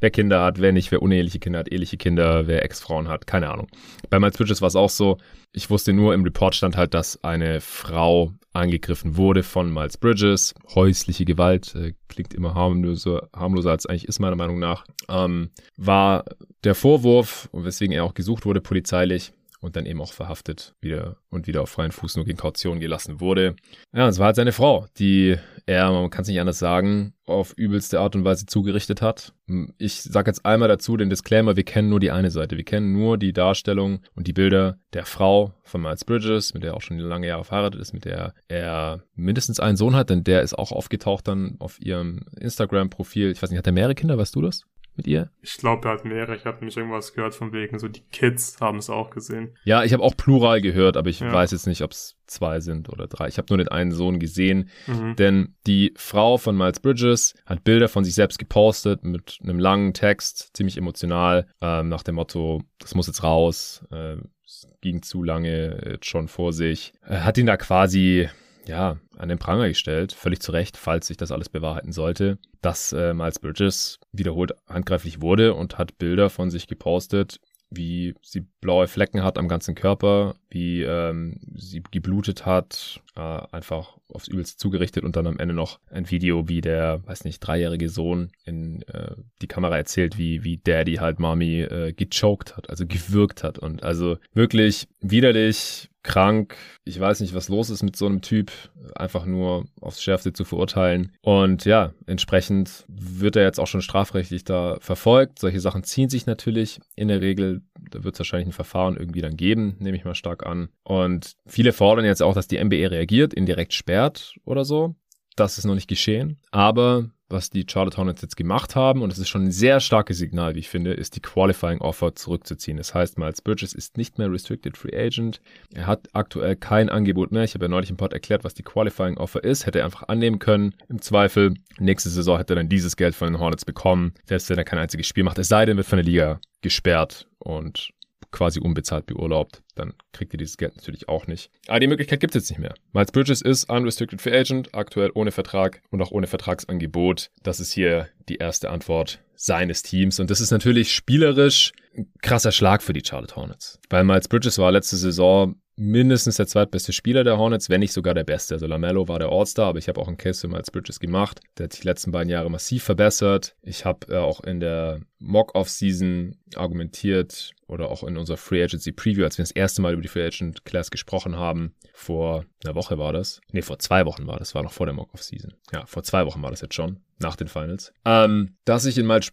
wer 0.00 0.10
Kinder 0.10 0.42
hat, 0.42 0.60
wer 0.60 0.72
nicht, 0.72 0.90
wer 0.90 1.02
uneheliche 1.02 1.38
Kinder 1.38 1.60
hat, 1.60 1.70
eheliche 1.70 1.96
Kinder, 1.96 2.46
wer 2.46 2.64
Ex-Frauen 2.64 3.08
hat, 3.08 3.26
keine 3.26 3.50
Ahnung. 3.50 3.68
Bei 4.08 4.18
Miles 4.18 4.36
Bridges 4.36 4.60
war 4.60 4.68
es 4.68 4.76
auch 4.76 4.90
so, 4.90 5.18
ich 5.52 5.70
wusste 5.70 5.92
nur, 5.92 6.14
im 6.14 6.24
Report 6.24 6.54
stand 6.54 6.76
halt, 6.76 6.94
dass 6.94 7.22
eine 7.22 7.60
Frau 7.60 8.32
angegriffen 8.52 9.16
wurde 9.16 9.42
von 9.42 9.72
Miles 9.72 9.96
Bridges. 9.96 10.54
Häusliche 10.74 11.24
Gewalt, 11.24 11.74
äh, 11.74 11.94
klingt 12.08 12.34
immer 12.34 12.54
harmloser, 12.54 13.28
harmloser 13.34 13.70
als 13.70 13.86
eigentlich 13.86 14.08
ist 14.08 14.18
meiner 14.18 14.36
Meinung 14.36 14.58
nach. 14.58 14.84
Ähm, 15.08 15.50
war 15.76 16.24
der 16.64 16.74
Vorwurf, 16.74 17.48
weswegen 17.52 17.94
er 17.94 18.04
auch 18.04 18.14
gesucht 18.14 18.44
wurde 18.44 18.60
polizeilich, 18.60 19.32
und 19.60 19.76
dann 19.76 19.86
eben 19.86 20.00
auch 20.00 20.12
verhaftet 20.12 20.74
wieder 20.80 21.16
und 21.28 21.46
wieder 21.46 21.62
auf 21.62 21.70
freien 21.70 21.92
Fuß 21.92 22.16
nur 22.16 22.24
gegen 22.24 22.38
Kaution 22.38 22.80
gelassen 22.80 23.20
wurde. 23.20 23.56
Ja, 23.92 24.08
es 24.08 24.18
war 24.18 24.26
halt 24.26 24.36
seine 24.36 24.52
Frau, 24.52 24.86
die 24.98 25.36
er, 25.66 25.90
man 25.92 26.10
kann 26.10 26.22
es 26.22 26.28
nicht 26.28 26.40
anders 26.40 26.58
sagen, 26.58 27.14
auf 27.26 27.52
übelste 27.56 28.00
Art 28.00 28.16
und 28.16 28.24
Weise 28.24 28.46
zugerichtet 28.46 29.02
hat. 29.02 29.34
Ich 29.78 30.02
sage 30.02 30.30
jetzt 30.30 30.44
einmal 30.44 30.68
dazu 30.68 30.96
den 30.96 31.10
Disclaimer, 31.10 31.56
wir 31.56 31.64
kennen 31.64 31.88
nur 31.88 32.00
die 32.00 32.10
eine 32.10 32.30
Seite. 32.30 32.56
Wir 32.56 32.64
kennen 32.64 32.92
nur 32.92 33.18
die 33.18 33.32
Darstellung 33.32 34.00
und 34.14 34.26
die 34.26 34.32
Bilder 34.32 34.78
der 34.92 35.04
Frau 35.04 35.54
von 35.62 35.82
Miles 35.82 36.04
Bridges, 36.04 36.54
mit 36.54 36.62
der 36.62 36.72
er 36.72 36.76
auch 36.76 36.82
schon 36.82 36.98
lange 36.98 37.28
Jahre 37.28 37.44
verheiratet 37.44 37.80
ist, 37.80 37.92
mit 37.92 38.04
der 38.04 38.34
er 38.48 39.04
mindestens 39.14 39.60
einen 39.60 39.76
Sohn 39.76 39.94
hat, 39.94 40.10
denn 40.10 40.24
der 40.24 40.42
ist 40.42 40.58
auch 40.58 40.72
aufgetaucht 40.72 41.28
dann 41.28 41.56
auf 41.58 41.80
ihrem 41.80 42.24
Instagram-Profil. 42.38 43.30
Ich 43.30 43.42
weiß 43.42 43.50
nicht, 43.50 43.58
hat 43.58 43.66
er 43.66 43.72
mehrere 43.72 43.94
Kinder, 43.94 44.18
weißt 44.18 44.34
du 44.34 44.42
das? 44.42 44.64
Mit 44.96 45.06
ihr? 45.06 45.30
Ich 45.42 45.56
glaube, 45.56 45.88
er 45.88 45.92
hat 45.94 46.04
mehrere. 46.04 46.36
Ich 46.36 46.44
habe 46.44 46.58
nämlich 46.58 46.76
irgendwas 46.76 47.12
gehört 47.12 47.34
von 47.34 47.52
wegen, 47.52 47.78
so 47.78 47.88
die 47.88 48.02
Kids 48.12 48.60
haben 48.60 48.78
es 48.78 48.90
auch 48.90 49.10
gesehen. 49.10 49.56
Ja, 49.64 49.84
ich 49.84 49.92
habe 49.92 50.02
auch 50.02 50.16
Plural 50.16 50.60
gehört, 50.60 50.96
aber 50.96 51.08
ich 51.08 51.20
ja. 51.20 51.32
weiß 51.32 51.52
jetzt 51.52 51.66
nicht, 51.66 51.82
ob 51.82 51.92
es 51.92 52.16
zwei 52.26 52.60
sind 52.60 52.88
oder 52.88 53.06
drei. 53.06 53.28
Ich 53.28 53.38
habe 53.38 53.46
nur 53.50 53.58
den 53.58 53.68
einen 53.68 53.92
Sohn 53.92 54.20
gesehen, 54.20 54.68
mhm. 54.86 55.16
denn 55.16 55.54
die 55.66 55.92
Frau 55.96 56.38
von 56.38 56.56
Miles 56.56 56.80
Bridges 56.80 57.34
hat 57.46 57.64
Bilder 57.64 57.88
von 57.88 58.04
sich 58.04 58.14
selbst 58.14 58.38
gepostet 58.38 59.04
mit 59.04 59.38
einem 59.42 59.58
langen 59.58 59.94
Text, 59.94 60.50
ziemlich 60.54 60.76
emotional, 60.76 61.46
ähm, 61.60 61.88
nach 61.88 62.02
dem 62.02 62.16
Motto, 62.16 62.62
das 62.78 62.94
muss 62.94 63.06
jetzt 63.06 63.22
raus, 63.22 63.84
äh, 63.90 64.16
es 64.44 64.68
ging 64.80 65.02
zu 65.02 65.22
lange 65.22 65.80
jetzt 65.86 66.06
schon 66.06 66.28
vor 66.28 66.52
sich. 66.52 66.92
Er 67.02 67.24
hat 67.24 67.38
ihn 67.38 67.46
da 67.46 67.56
quasi 67.56 68.28
ja, 68.70 68.98
an 69.18 69.28
den 69.28 69.38
Pranger 69.38 69.68
gestellt, 69.68 70.12
völlig 70.12 70.40
zu 70.40 70.52
Recht, 70.52 70.76
falls 70.76 71.08
sich 71.08 71.16
das 71.16 71.32
alles 71.32 71.48
bewahrheiten 71.48 71.92
sollte, 71.92 72.38
dass 72.62 72.92
äh, 72.92 73.12
Miles 73.12 73.40
Bridges 73.40 73.98
wiederholt 74.12 74.52
handgreiflich 74.68 75.20
wurde 75.20 75.54
und 75.54 75.76
hat 75.76 75.98
Bilder 75.98 76.30
von 76.30 76.50
sich 76.50 76.68
gepostet, 76.68 77.40
wie 77.68 78.14
sie 78.22 78.46
blaue 78.60 78.86
Flecken 78.86 79.22
hat 79.24 79.38
am 79.38 79.48
ganzen 79.48 79.74
Körper, 79.74 80.34
wie 80.50 80.82
ähm, 80.82 81.40
sie 81.54 81.82
geblutet 81.90 82.46
hat, 82.46 83.00
äh, 83.20 83.54
einfach 83.54 83.98
aufs 84.08 84.28
Übelste 84.28 84.56
zugerichtet 84.56 85.04
und 85.04 85.14
dann 85.14 85.26
am 85.26 85.38
Ende 85.38 85.54
noch 85.54 85.78
ein 85.90 86.10
Video, 86.10 86.48
wie 86.48 86.60
der, 86.60 87.06
weiß 87.06 87.24
nicht, 87.24 87.40
dreijährige 87.40 87.88
Sohn 87.88 88.30
in 88.44 88.82
äh, 88.82 89.14
die 89.42 89.46
Kamera 89.46 89.76
erzählt, 89.76 90.16
wie, 90.16 90.42
wie 90.42 90.56
Daddy 90.56 90.94
halt 90.94 91.18
Mami 91.18 91.60
äh, 91.60 91.92
gechoked 91.92 92.56
hat, 92.56 92.70
also 92.70 92.86
gewürgt 92.86 93.44
hat 93.44 93.58
und 93.58 93.82
also 93.82 94.16
wirklich 94.32 94.88
widerlich, 95.00 95.90
krank. 96.02 96.56
Ich 96.84 96.98
weiß 96.98 97.20
nicht, 97.20 97.34
was 97.34 97.48
los 97.48 97.70
ist 97.70 97.82
mit 97.82 97.96
so 97.96 98.06
einem 98.06 98.22
Typ. 98.22 98.50
Einfach 98.94 99.26
nur 99.26 99.66
aufs 99.80 100.02
Schärfste 100.02 100.32
zu 100.32 100.44
verurteilen. 100.44 101.12
Und 101.22 101.64
ja, 101.64 101.92
entsprechend 102.06 102.84
wird 102.88 103.36
er 103.36 103.44
jetzt 103.44 103.60
auch 103.60 103.66
schon 103.66 103.82
strafrechtlich 103.82 104.44
da 104.44 104.78
verfolgt. 104.80 105.38
Solche 105.38 105.60
Sachen 105.60 105.84
ziehen 105.84 106.08
sich 106.08 106.26
natürlich 106.26 106.80
in 106.96 107.08
der 107.08 107.20
Regel. 107.20 107.62
Da 107.90 108.02
wird 108.04 108.14
es 108.14 108.20
wahrscheinlich 108.20 108.48
ein 108.48 108.52
Verfahren 108.52 108.96
irgendwie 108.96 109.20
dann 109.20 109.36
geben, 109.36 109.76
nehme 109.78 109.96
ich 109.96 110.04
mal 110.04 110.14
stark 110.14 110.46
an. 110.46 110.68
Und 110.84 111.36
viele 111.46 111.72
fordern 111.72 112.04
jetzt 112.04 112.22
auch, 112.22 112.34
dass 112.34 112.48
die 112.48 112.62
NBA 112.62 112.88
reagiert, 112.88 113.09
indirekt 113.34 113.72
sperrt 113.72 114.34
oder 114.44 114.64
so. 114.64 114.94
Das 115.36 115.58
ist 115.58 115.64
noch 115.64 115.74
nicht 115.74 115.88
geschehen. 115.88 116.38
Aber 116.50 117.10
was 117.30 117.48
die 117.48 117.64
Charlotte 117.68 117.96
Hornets 117.96 118.22
jetzt 118.22 118.36
gemacht 118.36 118.74
haben, 118.74 119.02
und 119.02 119.12
es 119.12 119.18
ist 119.18 119.28
schon 119.28 119.44
ein 119.44 119.52
sehr 119.52 119.80
starkes 119.80 120.18
Signal, 120.18 120.54
wie 120.54 120.58
ich 120.58 120.68
finde, 120.68 120.92
ist 120.92 121.16
die 121.16 121.20
Qualifying 121.20 121.80
Offer 121.80 122.14
zurückzuziehen. 122.14 122.76
Das 122.76 122.92
heißt, 122.92 123.18
Miles 123.18 123.40
Bridges 123.40 123.72
ist 123.72 123.96
nicht 123.96 124.18
mehr 124.18 124.30
Restricted 124.30 124.76
Free 124.76 124.96
Agent. 124.96 125.40
Er 125.72 125.86
hat 125.86 126.08
aktuell 126.12 126.56
kein 126.56 126.88
Angebot 126.88 127.30
mehr. 127.30 127.44
Ich 127.44 127.54
habe 127.54 127.66
ja 127.66 127.68
neulich 127.68 127.90
im 127.90 127.96
Pod 127.96 128.12
erklärt, 128.12 128.44
was 128.44 128.54
die 128.54 128.64
Qualifying 128.64 129.16
Offer 129.16 129.44
ist. 129.44 129.64
Hätte 129.66 129.78
er 129.78 129.84
einfach 129.84 130.08
annehmen 130.08 130.40
können. 130.40 130.74
Im 130.88 131.00
Zweifel, 131.00 131.54
nächste 131.78 132.10
Saison 132.10 132.36
hätte 132.36 132.54
er 132.54 132.56
dann 132.56 132.68
dieses 132.68 132.96
Geld 132.96 133.14
von 133.14 133.32
den 133.32 133.40
Hornets 133.40 133.64
bekommen, 133.64 134.12
selbst 134.24 134.50
wenn 134.50 134.58
er 134.58 134.64
kein 134.64 134.78
einziges 134.78 135.06
Spiel 135.06 135.24
macht. 135.24 135.38
Es 135.38 135.48
sei 135.48 135.64
denn, 135.64 135.76
wird 135.76 135.86
von 135.86 135.98
der 135.98 136.04
Liga 136.04 136.40
gesperrt 136.62 137.28
und 137.38 137.90
quasi 138.30 138.60
unbezahlt 138.60 139.06
beurlaubt, 139.06 139.62
dann 139.74 139.94
kriegt 140.12 140.32
ihr 140.32 140.38
dieses 140.38 140.56
Geld 140.56 140.76
natürlich 140.76 141.08
auch 141.08 141.26
nicht. 141.26 141.50
Aber 141.66 141.80
die 141.80 141.86
Möglichkeit 141.86 142.20
gibt 142.20 142.34
es 142.34 142.42
jetzt 142.42 142.50
nicht 142.50 142.60
mehr. 142.60 142.74
Miles 142.92 143.12
Bridges 143.12 143.42
ist 143.42 143.68
Unrestricted 143.70 144.20
Free 144.20 144.38
Agent, 144.38 144.74
aktuell 144.74 145.10
ohne 145.14 145.32
Vertrag 145.32 145.82
und 145.90 146.00
auch 146.02 146.10
ohne 146.10 146.26
Vertragsangebot. 146.26 147.30
Das 147.42 147.60
ist 147.60 147.72
hier 147.72 148.08
die 148.28 148.36
erste 148.36 148.70
Antwort 148.70 149.20
seines 149.34 149.82
Teams. 149.82 150.20
Und 150.20 150.30
das 150.30 150.40
ist 150.40 150.50
natürlich 150.50 150.92
spielerisch 150.92 151.72
ein 151.96 152.12
krasser 152.22 152.52
Schlag 152.52 152.82
für 152.82 152.92
die 152.92 153.02
Charlotte 153.04 153.36
Hornets. 153.36 153.80
Weil 153.88 154.04
Miles 154.04 154.28
Bridges 154.28 154.58
war 154.58 154.70
letzte 154.70 154.96
Saison 154.96 155.56
mindestens 155.76 156.36
der 156.36 156.46
zweitbeste 156.46 156.92
Spieler 156.92 157.24
der 157.24 157.38
Hornets, 157.38 157.70
wenn 157.70 157.80
nicht 157.80 157.94
sogar 157.94 158.12
der 158.12 158.24
beste. 158.24 158.54
Also 158.54 158.66
Lamello 158.66 159.08
war 159.08 159.18
der 159.18 159.30
All-Star, 159.30 159.68
aber 159.68 159.78
ich 159.78 159.88
habe 159.88 159.98
auch 159.98 160.08
einen 160.08 160.18
Case 160.18 160.42
für 160.42 160.48
Miles 160.48 160.70
Bridges 160.70 161.00
gemacht. 161.00 161.40
Der 161.56 161.64
hat 161.64 161.72
sich 161.72 161.80
die 161.80 161.88
letzten 161.88 162.12
beiden 162.12 162.28
Jahre 162.28 162.50
massiv 162.50 162.84
verbessert. 162.84 163.56
Ich 163.62 163.86
habe 163.86 164.12
äh, 164.12 164.18
auch 164.18 164.44
in 164.44 164.60
der 164.60 165.00
Mock-Off-Season 165.20 166.36
argumentiert 166.54 167.52
oder 167.66 167.90
auch 167.90 168.02
in 168.02 168.16
unserer 168.16 168.36
Free 168.36 168.62
Agency 168.62 168.90
Preview, 168.90 169.24
als 169.24 169.38
wir 169.38 169.42
das 169.44 169.52
erste 169.52 169.80
Mal 169.80 169.92
über 169.92 170.02
die 170.02 170.08
Free 170.08 170.26
Agent 170.26 170.64
Class 170.64 170.90
gesprochen 170.90 171.36
haben, 171.36 171.74
vor 171.92 172.44
einer 172.64 172.74
Woche 172.74 172.98
war 172.98 173.12
das. 173.12 173.40
Nee, 173.52 173.62
vor 173.62 173.78
zwei 173.78 174.06
Wochen 174.06 174.26
war 174.26 174.38
das, 174.38 174.54
war 174.54 174.62
noch 174.62 174.72
vor 174.72 174.86
der 174.86 174.94
Mock-Off-Season. 174.94 175.54
Ja, 175.72 175.86
vor 175.86 176.02
zwei 176.02 176.26
Wochen 176.26 176.42
war 176.42 176.50
das 176.50 176.62
jetzt 176.62 176.74
schon, 176.74 177.00
nach 177.18 177.36
den 177.36 177.48
Finals. 177.48 177.92
Ähm, 178.04 178.56
dass 178.64 178.86
ich 178.86 178.98
in 178.98 179.06
Miles, 179.06 179.30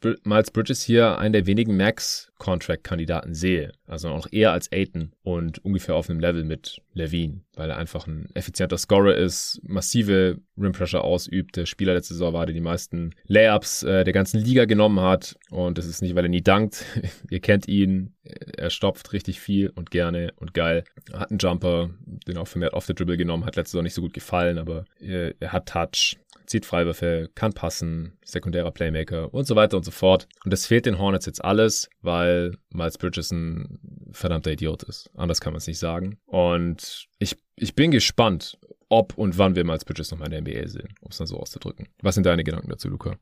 Bridges 0.52 0.84
hier 0.84 1.18
einen 1.18 1.34
der 1.34 1.48
wenigen 1.48 1.78
Max-Contract-Kandidaten 1.78 3.34
sehe. 3.34 3.72
Also 3.88 4.10
auch 4.10 4.28
eher 4.32 4.52
als 4.52 4.72
Aiton 4.72 5.14
und 5.24 5.64
ungefähr 5.66 5.96
auf 5.96 6.10
einem 6.10 6.20
Level 6.20 6.44
mit 6.44 6.82
Levine, 6.94 7.42
weil 7.58 7.72
er 7.72 7.78
einfach 7.78 8.08
ein 8.08 8.30
effizienter 8.34 8.78
Scorer 8.78 9.16
ist, 9.16 9.60
massive 9.64 10.40
Rim 10.58 10.72
Pressure 10.72 11.04
ausübt, 11.04 11.56
der 11.56 11.66
Spieler 11.66 11.94
letzte 11.94 12.14
Saison 12.14 12.34
war, 12.34 12.46
der 12.46 12.54
die 12.54 12.62
meisten 12.62 13.16
Layups 13.26 13.84
äh, 13.84 14.04
der 14.04 14.14
ganzen 14.14 14.40
Liga 14.40 14.66
genommen 14.66 15.00
hat. 15.02 15.38
Und 15.50 15.78
das 15.78 15.86
ist 15.86 16.02
nicht, 16.02 16.16
weil 16.16 16.26
er 16.26 16.30
nie 16.30 16.42
dankt. 16.42 16.86
Ihr 17.30 17.40
kennt 17.40 17.68
ihn, 17.68 18.14
er 18.24 18.70
stopft 18.70 19.12
richtig 19.14 19.40
viel 19.40 19.70
und 19.70 19.92
gerne 19.92 20.34
und 20.38 20.54
geil. 20.54 20.84
Hat 21.14 21.32
einen 21.32 21.40
Jumper, 21.40 21.90
den 22.28 22.38
auch 22.38 22.48
vermehrt 22.48 22.74
off 22.74 22.86
the 22.86 22.94
dribble 22.94 23.18
genommen, 23.18 23.46
hat 23.46 23.56
letzte 23.56 23.72
Saison 23.72 23.84
nicht 23.84 23.96
so 23.96 24.02
gut 24.02 24.14
gefallen, 24.14 24.58
aber 24.58 24.86
er, 25.00 25.34
er 25.40 25.52
hat 25.52 25.68
Touch, 25.68 26.18
zieht 26.48 26.66
Freiwürfe, 26.66 27.30
kann 27.36 27.54
passen, 27.54 28.18
sekundärer 28.24 28.72
Playmaker 28.72 29.34
und 29.34 29.46
so 29.46 29.56
weiter 29.56 29.78
und 29.78 29.84
so 29.84 29.92
fort. 29.92 30.28
Und 30.44 30.52
das 30.52 30.66
fehlt 30.66 30.86
den 30.86 30.98
Hornets 30.98 31.26
jetzt 31.26 31.44
alles, 31.44 31.90
weil 32.02 32.58
Miles 32.72 32.98
Bridges 32.98 33.32
ein 33.32 34.10
verdammter 34.12 34.52
Idiot 34.52 34.84
ist. 34.84 35.10
Anders 35.16 35.42
kann 35.42 35.54
man 35.54 35.58
es 35.58 35.68
nicht 35.68 35.80
sagen. 35.80 36.18
Und 36.26 37.08
ich, 37.20 37.38
ich 37.56 37.76
bin 37.76 37.92
gespannt, 37.92 38.58
ob 38.90 39.18
und 39.18 39.38
wann 39.38 39.56
wir 39.56 39.66
Miles 39.66 39.86
Bridges 39.86 40.12
nochmal 40.12 40.32
in 40.32 40.44
der 40.44 40.56
NBA 40.56 40.68
sehen, 40.70 40.96
um 41.02 41.10
es 41.12 41.18
dann 41.18 41.28
so 41.28 41.38
auszudrücken. 41.38 41.90
Was 42.02 42.16
sind 42.16 42.26
deine 42.26 42.44
Gedanken 42.44 42.70
dazu, 42.70 42.88
Luca? 42.90 43.18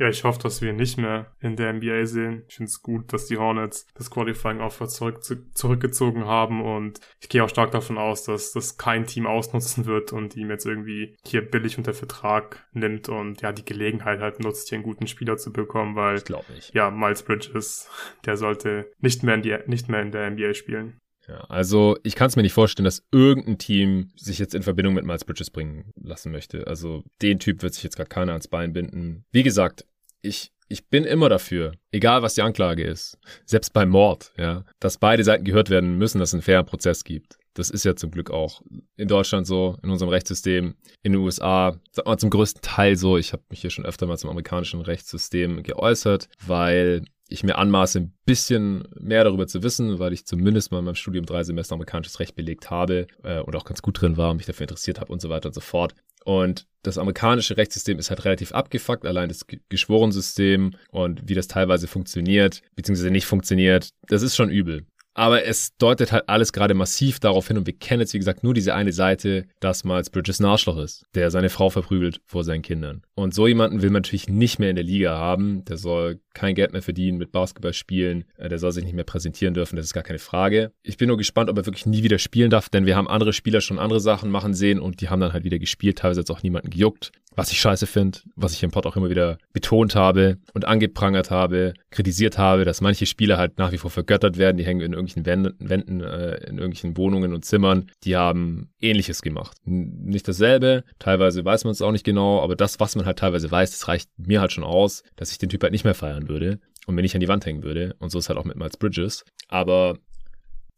Ja, 0.00 0.08
ich 0.08 0.24
hoffe, 0.24 0.38
dass 0.42 0.62
wir 0.62 0.70
ihn 0.70 0.76
nicht 0.76 0.96
mehr 0.96 1.26
in 1.40 1.56
der 1.56 1.74
NBA 1.74 2.06
sehen. 2.06 2.44
Ich 2.48 2.54
finde 2.54 2.70
es 2.70 2.80
gut, 2.80 3.12
dass 3.12 3.26
die 3.26 3.36
Hornets 3.36 3.86
das 3.94 4.10
Qualifying 4.10 4.60
Offer 4.60 4.88
zurück, 4.88 5.22
zurückgezogen 5.52 6.24
haben 6.24 6.62
und 6.62 7.00
ich 7.20 7.28
gehe 7.28 7.44
auch 7.44 7.50
stark 7.50 7.70
davon 7.70 7.98
aus, 7.98 8.24
dass 8.24 8.52
das 8.52 8.78
kein 8.78 9.04
Team 9.04 9.26
ausnutzen 9.26 9.84
wird 9.84 10.14
und 10.14 10.36
ihm 10.36 10.48
jetzt 10.48 10.64
irgendwie 10.64 11.18
hier 11.26 11.42
billig 11.42 11.76
unter 11.76 11.92
Vertrag 11.92 12.66
nimmt 12.72 13.10
und 13.10 13.42
ja, 13.42 13.52
die 13.52 13.64
Gelegenheit 13.64 14.20
halt 14.20 14.40
nutzt, 14.40 14.70
hier 14.70 14.76
einen 14.76 14.84
guten 14.84 15.06
Spieler 15.06 15.36
zu 15.36 15.52
bekommen, 15.52 15.96
weil 15.96 16.16
ich 16.16 16.24
glaube 16.24 16.50
nicht. 16.54 16.74
Ja, 16.74 16.90
Miles 16.90 17.22
Bridges, 17.22 17.90
der 18.24 18.38
sollte 18.38 18.90
nicht 19.00 19.22
mehr 19.22 19.34
in 19.34 19.42
die, 19.42 19.58
nicht 19.66 19.90
mehr 19.90 20.00
in 20.00 20.12
der 20.12 20.30
NBA 20.30 20.54
spielen. 20.54 20.96
Ja, 21.28 21.44
also 21.48 21.96
ich 22.02 22.16
kann 22.16 22.26
es 22.26 22.36
mir 22.36 22.42
nicht 22.42 22.54
vorstellen, 22.54 22.86
dass 22.86 23.04
irgendein 23.12 23.58
Team 23.58 24.10
sich 24.16 24.38
jetzt 24.38 24.54
in 24.54 24.62
Verbindung 24.62 24.94
mit 24.94 25.04
Miles 25.04 25.24
Bridges 25.24 25.50
bringen 25.50 25.92
lassen 25.94 26.32
möchte. 26.32 26.66
Also 26.66 27.04
den 27.22 27.38
Typ 27.38 27.62
wird 27.62 27.74
sich 27.74 27.84
jetzt 27.84 27.96
gerade 27.96 28.08
keiner 28.08 28.32
ans 28.32 28.48
Bein 28.48 28.72
binden. 28.72 29.24
Wie 29.30 29.44
gesagt, 29.44 29.86
ich, 30.22 30.52
ich 30.68 30.88
bin 30.88 31.04
immer 31.04 31.28
dafür, 31.28 31.72
egal 31.90 32.22
was 32.22 32.34
die 32.34 32.42
Anklage 32.42 32.84
ist, 32.84 33.18
selbst 33.44 33.72
beim 33.72 33.90
Mord, 33.90 34.32
ja, 34.36 34.64
dass 34.78 34.98
beide 34.98 35.24
Seiten 35.24 35.44
gehört 35.44 35.70
werden 35.70 35.98
müssen, 35.98 36.18
dass 36.18 36.30
es 36.30 36.34
einen 36.34 36.42
fairen 36.42 36.66
Prozess 36.66 37.04
gibt. 37.04 37.38
Das 37.54 37.68
ist 37.68 37.84
ja 37.84 37.96
zum 37.96 38.12
Glück 38.12 38.30
auch 38.30 38.62
in 38.96 39.08
Deutschland 39.08 39.46
so, 39.46 39.76
in 39.82 39.90
unserem 39.90 40.10
Rechtssystem, 40.10 40.76
in 41.02 41.12
den 41.12 41.20
USA, 41.20 41.76
sag 41.90 42.06
mal 42.06 42.16
zum 42.16 42.30
größten 42.30 42.62
Teil 42.62 42.96
so. 42.96 43.18
Ich 43.18 43.32
habe 43.32 43.42
mich 43.50 43.60
hier 43.60 43.70
schon 43.70 43.84
öfter 43.84 44.06
mal 44.06 44.18
zum 44.18 44.30
amerikanischen 44.30 44.80
Rechtssystem 44.80 45.64
geäußert, 45.64 46.28
weil 46.46 47.02
ich 47.30 47.44
mir 47.44 47.56
anmaße, 47.58 48.00
ein 48.00 48.12
bisschen 48.24 48.88
mehr 48.98 49.24
darüber 49.24 49.46
zu 49.46 49.62
wissen, 49.62 49.98
weil 49.98 50.12
ich 50.12 50.26
zumindest 50.26 50.72
mal 50.72 50.80
in 50.80 50.84
meinem 50.84 50.96
Studium 50.96 51.26
drei 51.26 51.44
Semester 51.44 51.74
amerikanisches 51.74 52.18
Recht 52.18 52.34
belegt 52.34 52.70
habe 52.70 53.06
äh, 53.22 53.40
und 53.40 53.54
auch 53.56 53.64
ganz 53.64 53.82
gut 53.82 54.00
drin 54.00 54.16
war 54.16 54.30
und 54.30 54.38
mich 54.38 54.46
dafür 54.46 54.64
interessiert 54.64 55.00
habe 55.00 55.12
und 55.12 55.20
so 55.20 55.28
weiter 55.28 55.48
und 55.48 55.54
so 55.54 55.60
fort. 55.60 55.94
Und 56.24 56.66
das 56.82 56.98
amerikanische 56.98 57.56
Rechtssystem 57.56 57.98
ist 57.98 58.10
halt 58.10 58.24
relativ 58.24 58.52
abgefuckt, 58.52 59.04
allein 59.04 59.28
das 59.28 59.46
Geschworensystem 59.68 60.72
und 60.90 61.28
wie 61.28 61.34
das 61.34 61.46
teilweise 61.46 61.86
funktioniert, 61.86 62.62
beziehungsweise 62.74 63.10
nicht 63.10 63.26
funktioniert, 63.26 63.90
das 64.08 64.22
ist 64.22 64.36
schon 64.36 64.50
übel. 64.50 64.86
Aber 65.14 65.44
es 65.44 65.76
deutet 65.76 66.12
halt 66.12 66.28
alles 66.28 66.52
gerade 66.52 66.74
massiv 66.74 67.18
darauf 67.18 67.48
hin 67.48 67.58
und 67.58 67.66
wir 67.66 67.76
kennen 67.76 68.00
jetzt, 68.00 68.14
wie 68.14 68.18
gesagt, 68.18 68.44
nur 68.44 68.54
diese 68.54 68.74
eine 68.74 68.92
Seite, 68.92 69.46
dass 69.58 69.84
Miles 69.84 70.10
Bridges 70.10 70.40
ein 70.40 70.44
Arschloch 70.44 70.78
ist, 70.78 71.04
der 71.14 71.30
seine 71.30 71.50
Frau 71.50 71.68
verprügelt 71.68 72.20
vor 72.24 72.44
seinen 72.44 72.62
Kindern. 72.62 73.02
Und 73.14 73.34
so 73.34 73.46
jemanden 73.46 73.82
will 73.82 73.90
man 73.90 74.02
natürlich 74.02 74.28
nicht 74.28 74.58
mehr 74.58 74.70
in 74.70 74.76
der 74.76 74.84
Liga 74.84 75.16
haben. 75.16 75.64
Der 75.64 75.76
soll 75.76 76.20
kein 76.32 76.54
Geld 76.54 76.72
mehr 76.72 76.82
verdienen 76.82 77.18
mit 77.18 77.32
Basketball 77.32 77.72
spielen. 77.72 78.24
Äh, 78.36 78.48
der 78.48 78.58
soll 78.58 78.72
sich 78.72 78.84
nicht 78.84 78.94
mehr 78.94 79.04
präsentieren 79.04 79.54
dürfen. 79.54 79.76
Das 79.76 79.86
ist 79.86 79.94
gar 79.94 80.04
keine 80.04 80.18
Frage. 80.18 80.72
Ich 80.82 80.96
bin 80.96 81.08
nur 81.08 81.18
gespannt, 81.18 81.50
ob 81.50 81.58
er 81.58 81.66
wirklich 81.66 81.86
nie 81.86 82.02
wieder 82.02 82.18
spielen 82.18 82.50
darf, 82.50 82.68
denn 82.68 82.86
wir 82.86 82.96
haben 82.96 83.08
andere 83.08 83.32
Spieler 83.32 83.60
schon 83.60 83.78
andere 83.78 84.00
Sachen 84.00 84.30
machen 84.30 84.54
sehen 84.54 84.80
und 84.80 85.00
die 85.00 85.08
haben 85.08 85.20
dann 85.20 85.32
halt 85.32 85.44
wieder 85.44 85.58
gespielt, 85.58 85.98
teilweise 85.98 86.20
jetzt 86.20 86.30
auch 86.30 86.42
niemanden 86.42 86.70
gejuckt 86.70 87.12
was 87.34 87.52
ich 87.52 87.60
scheiße 87.60 87.86
finde, 87.86 88.18
was 88.34 88.52
ich 88.52 88.62
im 88.62 88.70
Pod 88.70 88.86
auch 88.86 88.96
immer 88.96 89.10
wieder 89.10 89.38
betont 89.52 89.94
habe 89.94 90.38
und 90.52 90.64
angeprangert 90.66 91.30
habe, 91.30 91.74
kritisiert 91.90 92.38
habe, 92.38 92.64
dass 92.64 92.80
manche 92.80 93.06
Spieler 93.06 93.38
halt 93.38 93.58
nach 93.58 93.72
wie 93.72 93.78
vor 93.78 93.90
vergöttert 93.90 94.36
werden, 94.36 94.56
die 94.56 94.64
hängen 94.64 94.80
in 94.80 94.92
irgendwelchen 94.92 95.26
Wänden, 95.26 96.00
äh, 96.00 96.36
in 96.48 96.58
irgendwelchen 96.58 96.96
Wohnungen 96.96 97.32
und 97.32 97.44
Zimmern, 97.44 97.90
die 98.04 98.16
haben 98.16 98.70
ähnliches 98.80 99.22
gemacht. 99.22 99.56
Nicht 99.64 100.26
dasselbe, 100.26 100.84
teilweise 100.98 101.44
weiß 101.44 101.64
man 101.64 101.72
es 101.72 101.82
auch 101.82 101.92
nicht 101.92 102.04
genau, 102.04 102.42
aber 102.42 102.56
das, 102.56 102.80
was 102.80 102.96
man 102.96 103.06
halt 103.06 103.18
teilweise 103.18 103.50
weiß, 103.50 103.70
das 103.70 103.88
reicht 103.88 104.10
mir 104.18 104.40
halt 104.40 104.52
schon 104.52 104.64
aus, 104.64 105.02
dass 105.16 105.30
ich 105.30 105.38
den 105.38 105.48
Typ 105.48 105.62
halt 105.62 105.72
nicht 105.72 105.84
mehr 105.84 105.94
feiern 105.94 106.28
würde 106.28 106.58
und 106.86 106.94
mir 106.94 107.02
nicht 107.02 107.14
an 107.14 107.20
die 107.20 107.28
Wand 107.28 107.46
hängen 107.46 107.62
würde. 107.62 107.94
Und 107.98 108.10
so 108.10 108.18
ist 108.18 108.28
halt 108.28 108.38
auch 108.38 108.44
mit 108.44 108.56
Miles 108.56 108.76
Bridges. 108.76 109.24
Aber 109.48 109.96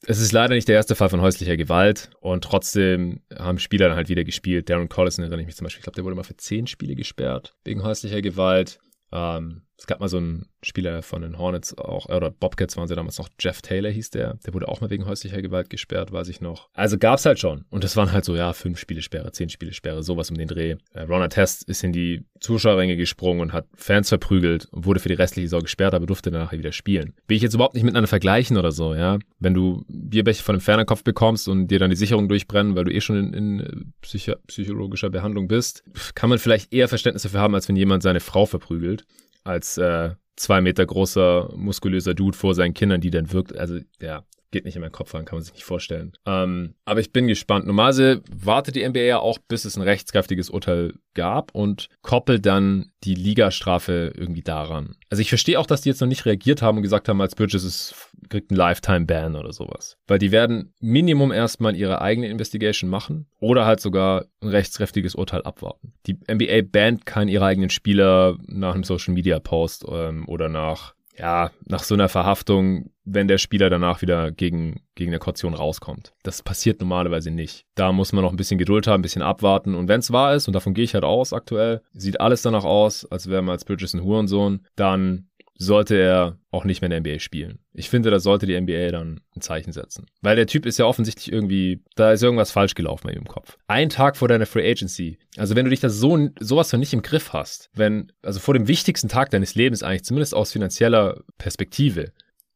es 0.07 0.21
ist 0.21 0.33
leider 0.33 0.55
nicht 0.55 0.69
der 0.69 0.77
erste 0.77 0.95
Fall 0.95 1.09
von 1.09 1.21
häuslicher 1.21 1.57
Gewalt 1.57 2.11
und 2.21 2.43
trotzdem 2.43 3.21
haben 3.37 3.59
Spieler 3.59 3.89
dann 3.89 3.97
halt 3.97 4.09
wieder 4.09 4.25
gespielt. 4.25 4.69
Darren 4.69 4.89
Collison 4.89 5.23
erinnere 5.23 5.41
ich 5.41 5.47
mich 5.47 5.57
zum 5.57 5.65
Beispiel, 5.65 5.81
ich 5.81 5.85
glaube, 5.85 5.95
der 5.95 6.05
wurde 6.05 6.17
mal 6.17 6.25
für 6.25 6.37
zehn 6.37 6.67
Spiele 6.67 6.95
gesperrt 6.95 7.55
wegen 7.65 7.83
häuslicher 7.83 8.21
Gewalt. 8.21 8.81
Ähm, 9.13 9.63
es 9.83 9.87
gab 9.89 9.99
mal 9.99 10.09
so 10.09 10.19
einen 10.19 10.47
Spieler 10.63 11.03
von 11.03 11.23
den 11.23 11.39
Hornets 11.39 11.77
auch, 11.77 12.07
oder 12.07 12.31
Bobcats 12.31 12.77
waren 12.77 12.87
sie 12.87 12.95
damals 12.95 13.19
noch, 13.19 13.29
Jeff 13.41 13.63
Taylor 13.63 13.91
hieß 13.91 14.11
der. 14.11 14.35
Der 14.47 14.55
wurde 14.55 14.69
auch 14.69 14.81
mal 14.81 14.91
wegen 14.91 15.07
häuslicher 15.07 15.43
Gewalt 15.43 15.71
gesperrt, 15.71 16.13
weiß 16.13 16.29
ich 16.29 16.41
noch. 16.41 16.69
Also 16.73 16.99
gab's 16.99 17.27
halt 17.27 17.41
schon. 17.41 17.65
Und 17.69 17.83
das 17.83 17.97
waren 17.97 18.13
halt 18.13 18.25
so, 18.25 18.37
ja, 18.37 18.53
fünf 18.53 18.79
Spielesperre, 18.79 19.33
zehn 19.33 19.49
Spielesperre, 19.49 20.05
sowas 20.05 20.31
um 20.31 20.37
den 20.39 20.47
Dreh. 20.47 20.77
Äh, 20.93 21.01
Ron 21.03 21.29
Test 21.31 21.65
ist 21.65 21.83
in 21.83 21.93
die 21.93 22.23
Zuschauerränge 22.39 22.97
gesprungen 22.97 23.41
und 23.41 23.53
hat 23.53 23.67
Fans 23.75 24.09
verprügelt 24.09 24.67
und 24.67 24.87
wurde 24.87 25.01
für 25.01 25.09
die 25.09 25.17
restliche 25.17 25.49
Saison 25.49 25.63
gesperrt, 25.63 25.95
aber 25.95 26.07
durfte 26.07 26.31
danach 26.31 26.53
wieder 26.53 26.71
spielen. 26.71 27.15
Will 27.27 27.39
ich 27.39 27.43
jetzt 27.43 27.55
überhaupt 27.55 27.75
nicht 27.75 27.83
miteinander 27.83 28.07
vergleichen 28.07 28.57
oder 28.59 28.71
so, 28.71 28.95
ja. 28.95 29.19
Wenn 29.41 29.55
du 29.55 29.85
Bierbecher 29.89 30.45
von 30.45 30.55
einem 30.55 30.61
Fernerkopf 30.61 31.03
bekommst 31.03 31.49
und 31.49 31.67
dir 31.67 31.81
dann 31.81 31.91
die 31.91 31.97
Sicherung 31.97 32.29
durchbrennen, 32.29 32.77
weil 32.77 32.85
du 32.85 32.93
eh 32.93 33.01
schon 33.01 33.17
in, 33.17 33.59
in 33.59 33.93
psycho 34.01 34.37
psychologischer 34.47 35.11
Behandlung 35.11 35.49
bist, 35.49 35.83
kann 36.15 36.31
man 36.31 36.39
vielleicht 36.39 36.73
eher 36.73 36.87
Verständnis 36.87 37.25
dafür 37.25 37.41
haben, 37.41 37.57
als 37.57 37.69
wenn 37.69 37.75
jemand 37.75 38.05
seine 38.05 38.21
Frau 38.21 38.47
verprügelt 38.47 39.05
als 39.45 39.79
äh, 39.79 40.11
zwei 40.37 40.61
Meter 40.61 40.87
großer, 40.87 41.53
muskulöser 41.57 42.15
Dude 42.15 42.37
vor 42.37 42.55
seinen 42.55 42.75
Kindern, 42.75 43.01
die 43.01 43.11
dann 43.11 43.33
wirkt. 43.33 43.57
Also, 43.57 43.79
ja, 44.01 44.25
geht 44.53 44.65
nicht 44.65 44.77
in 44.77 44.83
meinen 44.83 44.93
Kopf 44.93 45.15
rein, 45.15 45.25
kann 45.25 45.37
man 45.37 45.43
sich 45.43 45.55
nicht 45.55 45.65
vorstellen. 45.65 46.13
Ähm, 46.27 46.75
aber 46.85 47.01
ich 47.01 47.13
bin 47.13 47.27
gespannt. 47.27 47.67
Normalerweise 47.67 48.23
wartet 48.31 48.77
die 48.77 48.89
NBA 48.89 49.01
ja 49.01 49.19
auch, 49.19 49.39
bis 49.39 49.65
es 49.65 49.77
ein 49.77 49.83
rechtskräftiges 49.83 50.51
Urteil 50.51 50.95
gab 51.15 51.55
und 51.55 51.89
koppelt 52.03 52.47
dann 52.47 52.93
die 53.03 53.15
Ligastrafe 53.15 54.13
irgendwie 54.15 54.43
daran. 54.43 54.97
Also 55.11 55.21
ich 55.21 55.29
verstehe 55.29 55.59
auch, 55.59 55.67
dass 55.67 55.81
die 55.81 55.89
jetzt 55.89 56.01
noch 56.01 56.09
nicht 56.09 56.25
reagiert 56.25 56.63
haben 56.63 56.77
und 56.77 56.83
gesagt 56.83 57.09
haben, 57.09 57.21
als 57.21 57.35
Bridges 57.35 57.65
ist, 57.65 57.95
kriegt 58.29 58.51
ein 58.51 58.57
Lifetime-Ban 58.57 59.35
oder 59.35 59.53
sowas. 59.53 59.97
Weil 60.07 60.19
die 60.19 60.31
werden 60.31 60.73
Minimum 60.81 61.33
erstmal 61.33 61.75
ihre 61.75 62.01
eigene 62.01 62.29
Investigation 62.29 62.89
machen 62.89 63.27
oder 63.41 63.67
halt 63.67 63.81
sogar 63.81 64.27
ein 64.41 64.49
rechtskräftiges 64.49 65.15
Urteil 65.15 65.43
abwarten. 65.43 65.95
Die 66.07 66.19
NBA 66.31 66.63
bannt 66.71 67.07
keinen 67.07 67.29
ihrer 67.29 67.47
eigenen 67.47 67.71
Spieler 67.71 68.37
nach 68.47 68.75
einem 68.75 68.85
Social-Media-Post 68.85 69.87
ähm, 69.91 70.29
oder 70.29 70.49
nach 70.49 70.95
ja, 71.19 71.51
nach 71.67 71.83
so 71.83 71.95
einer 71.95 72.09
Verhaftung, 72.09 72.91
wenn 73.05 73.29
der 73.29 73.39
Spieler 73.39 73.69
danach 73.69 74.01
wieder 74.01 74.31
gegen, 74.31 74.81
gegen 74.95 75.11
eine 75.11 75.19
Kaution 75.19 75.55
rauskommt. 75.55 76.15
Das 76.23 76.43
passiert 76.43 76.81
normalerweise 76.81 77.31
nicht. 77.31 77.67
Da 77.75 77.93
muss 77.93 78.13
man 78.13 78.25
noch 78.25 78.31
ein 78.31 78.37
bisschen 78.37 78.59
Geduld 78.59 78.87
haben, 78.87 79.01
ein 79.01 79.03
bisschen 79.03 79.23
abwarten. 79.23 79.75
Und 79.75 79.89
wenn 79.89 80.01
es 80.01 80.13
wahr 80.13 80.35
ist, 80.35 80.47
und 80.47 80.55
davon 80.55 80.75
gehe 80.75 80.85
ich 80.85 80.95
halt 80.95 81.05
aus 81.05 81.33
aktuell, 81.33 81.83
sieht 81.93 82.21
alles 82.21 82.43
danach 82.43 82.65
aus, 82.65 83.05
als 83.11 83.29
wäre 83.29 83.43
man 83.43 83.53
als 83.53 83.65
Bridges 83.65 83.95
ein 83.95 84.05
Hurensohn, 84.05 84.67
dann 84.77 85.29
sollte 85.57 85.97
er 85.97 86.39
auch 86.51 86.65
nicht 86.65 86.81
mehr 86.81 86.91
in 86.91 87.03
der 87.03 87.13
NBA 87.15 87.21
spielen. 87.21 87.59
Ich 87.73 87.89
finde, 87.89 88.11
da 88.11 88.19
sollte 88.19 88.47
die 88.47 88.61
NBA 88.61 88.91
dann 88.91 89.21
ein 89.37 89.41
Zeichen 89.41 89.73
setzen. 89.73 90.07
Weil 90.21 90.37
der 90.37 90.47
Typ 90.47 90.67
ist 90.67 90.79
ja 90.79 90.85
offensichtlich 90.85 91.33
irgendwie, 91.33 91.83
da 91.95 92.13
ist 92.13 92.23
irgendwas 92.23 92.51
falsch 92.51 92.75
gelaufen 92.75 93.07
bei 93.07 93.13
ihm 93.13 93.21
im 93.21 93.29
Kopf. 93.29 93.57
Ein 93.69 93.89
Tag 93.89 94.17
vor 94.17 94.29
deiner 94.29 94.47
Free 94.47 94.69
Agency. 94.69 95.19
Also 95.37 95.57
wenn 95.57 95.65
du 95.65 95.71
dich 95.71 95.81
da 95.81 95.89
so, 95.89 96.29
sowas 96.41 96.71
von 96.71 96.81
nicht 96.81 96.93
im 96.93 97.03
Griff 97.03 97.33
hast, 97.33 97.71
wenn, 97.75 98.13
also 98.23 98.41
vor 98.41 98.55
dem 98.55 98.69
wichtigsten 98.69 99.09
Tag 99.09 99.31
deines 99.31 99.55
Lebens 99.55 99.83
eigentlich, 99.83 100.05
zumindest 100.05 100.35
aus 100.35 100.53
finanzieller 100.53 101.23
Perspektive, 101.39 102.13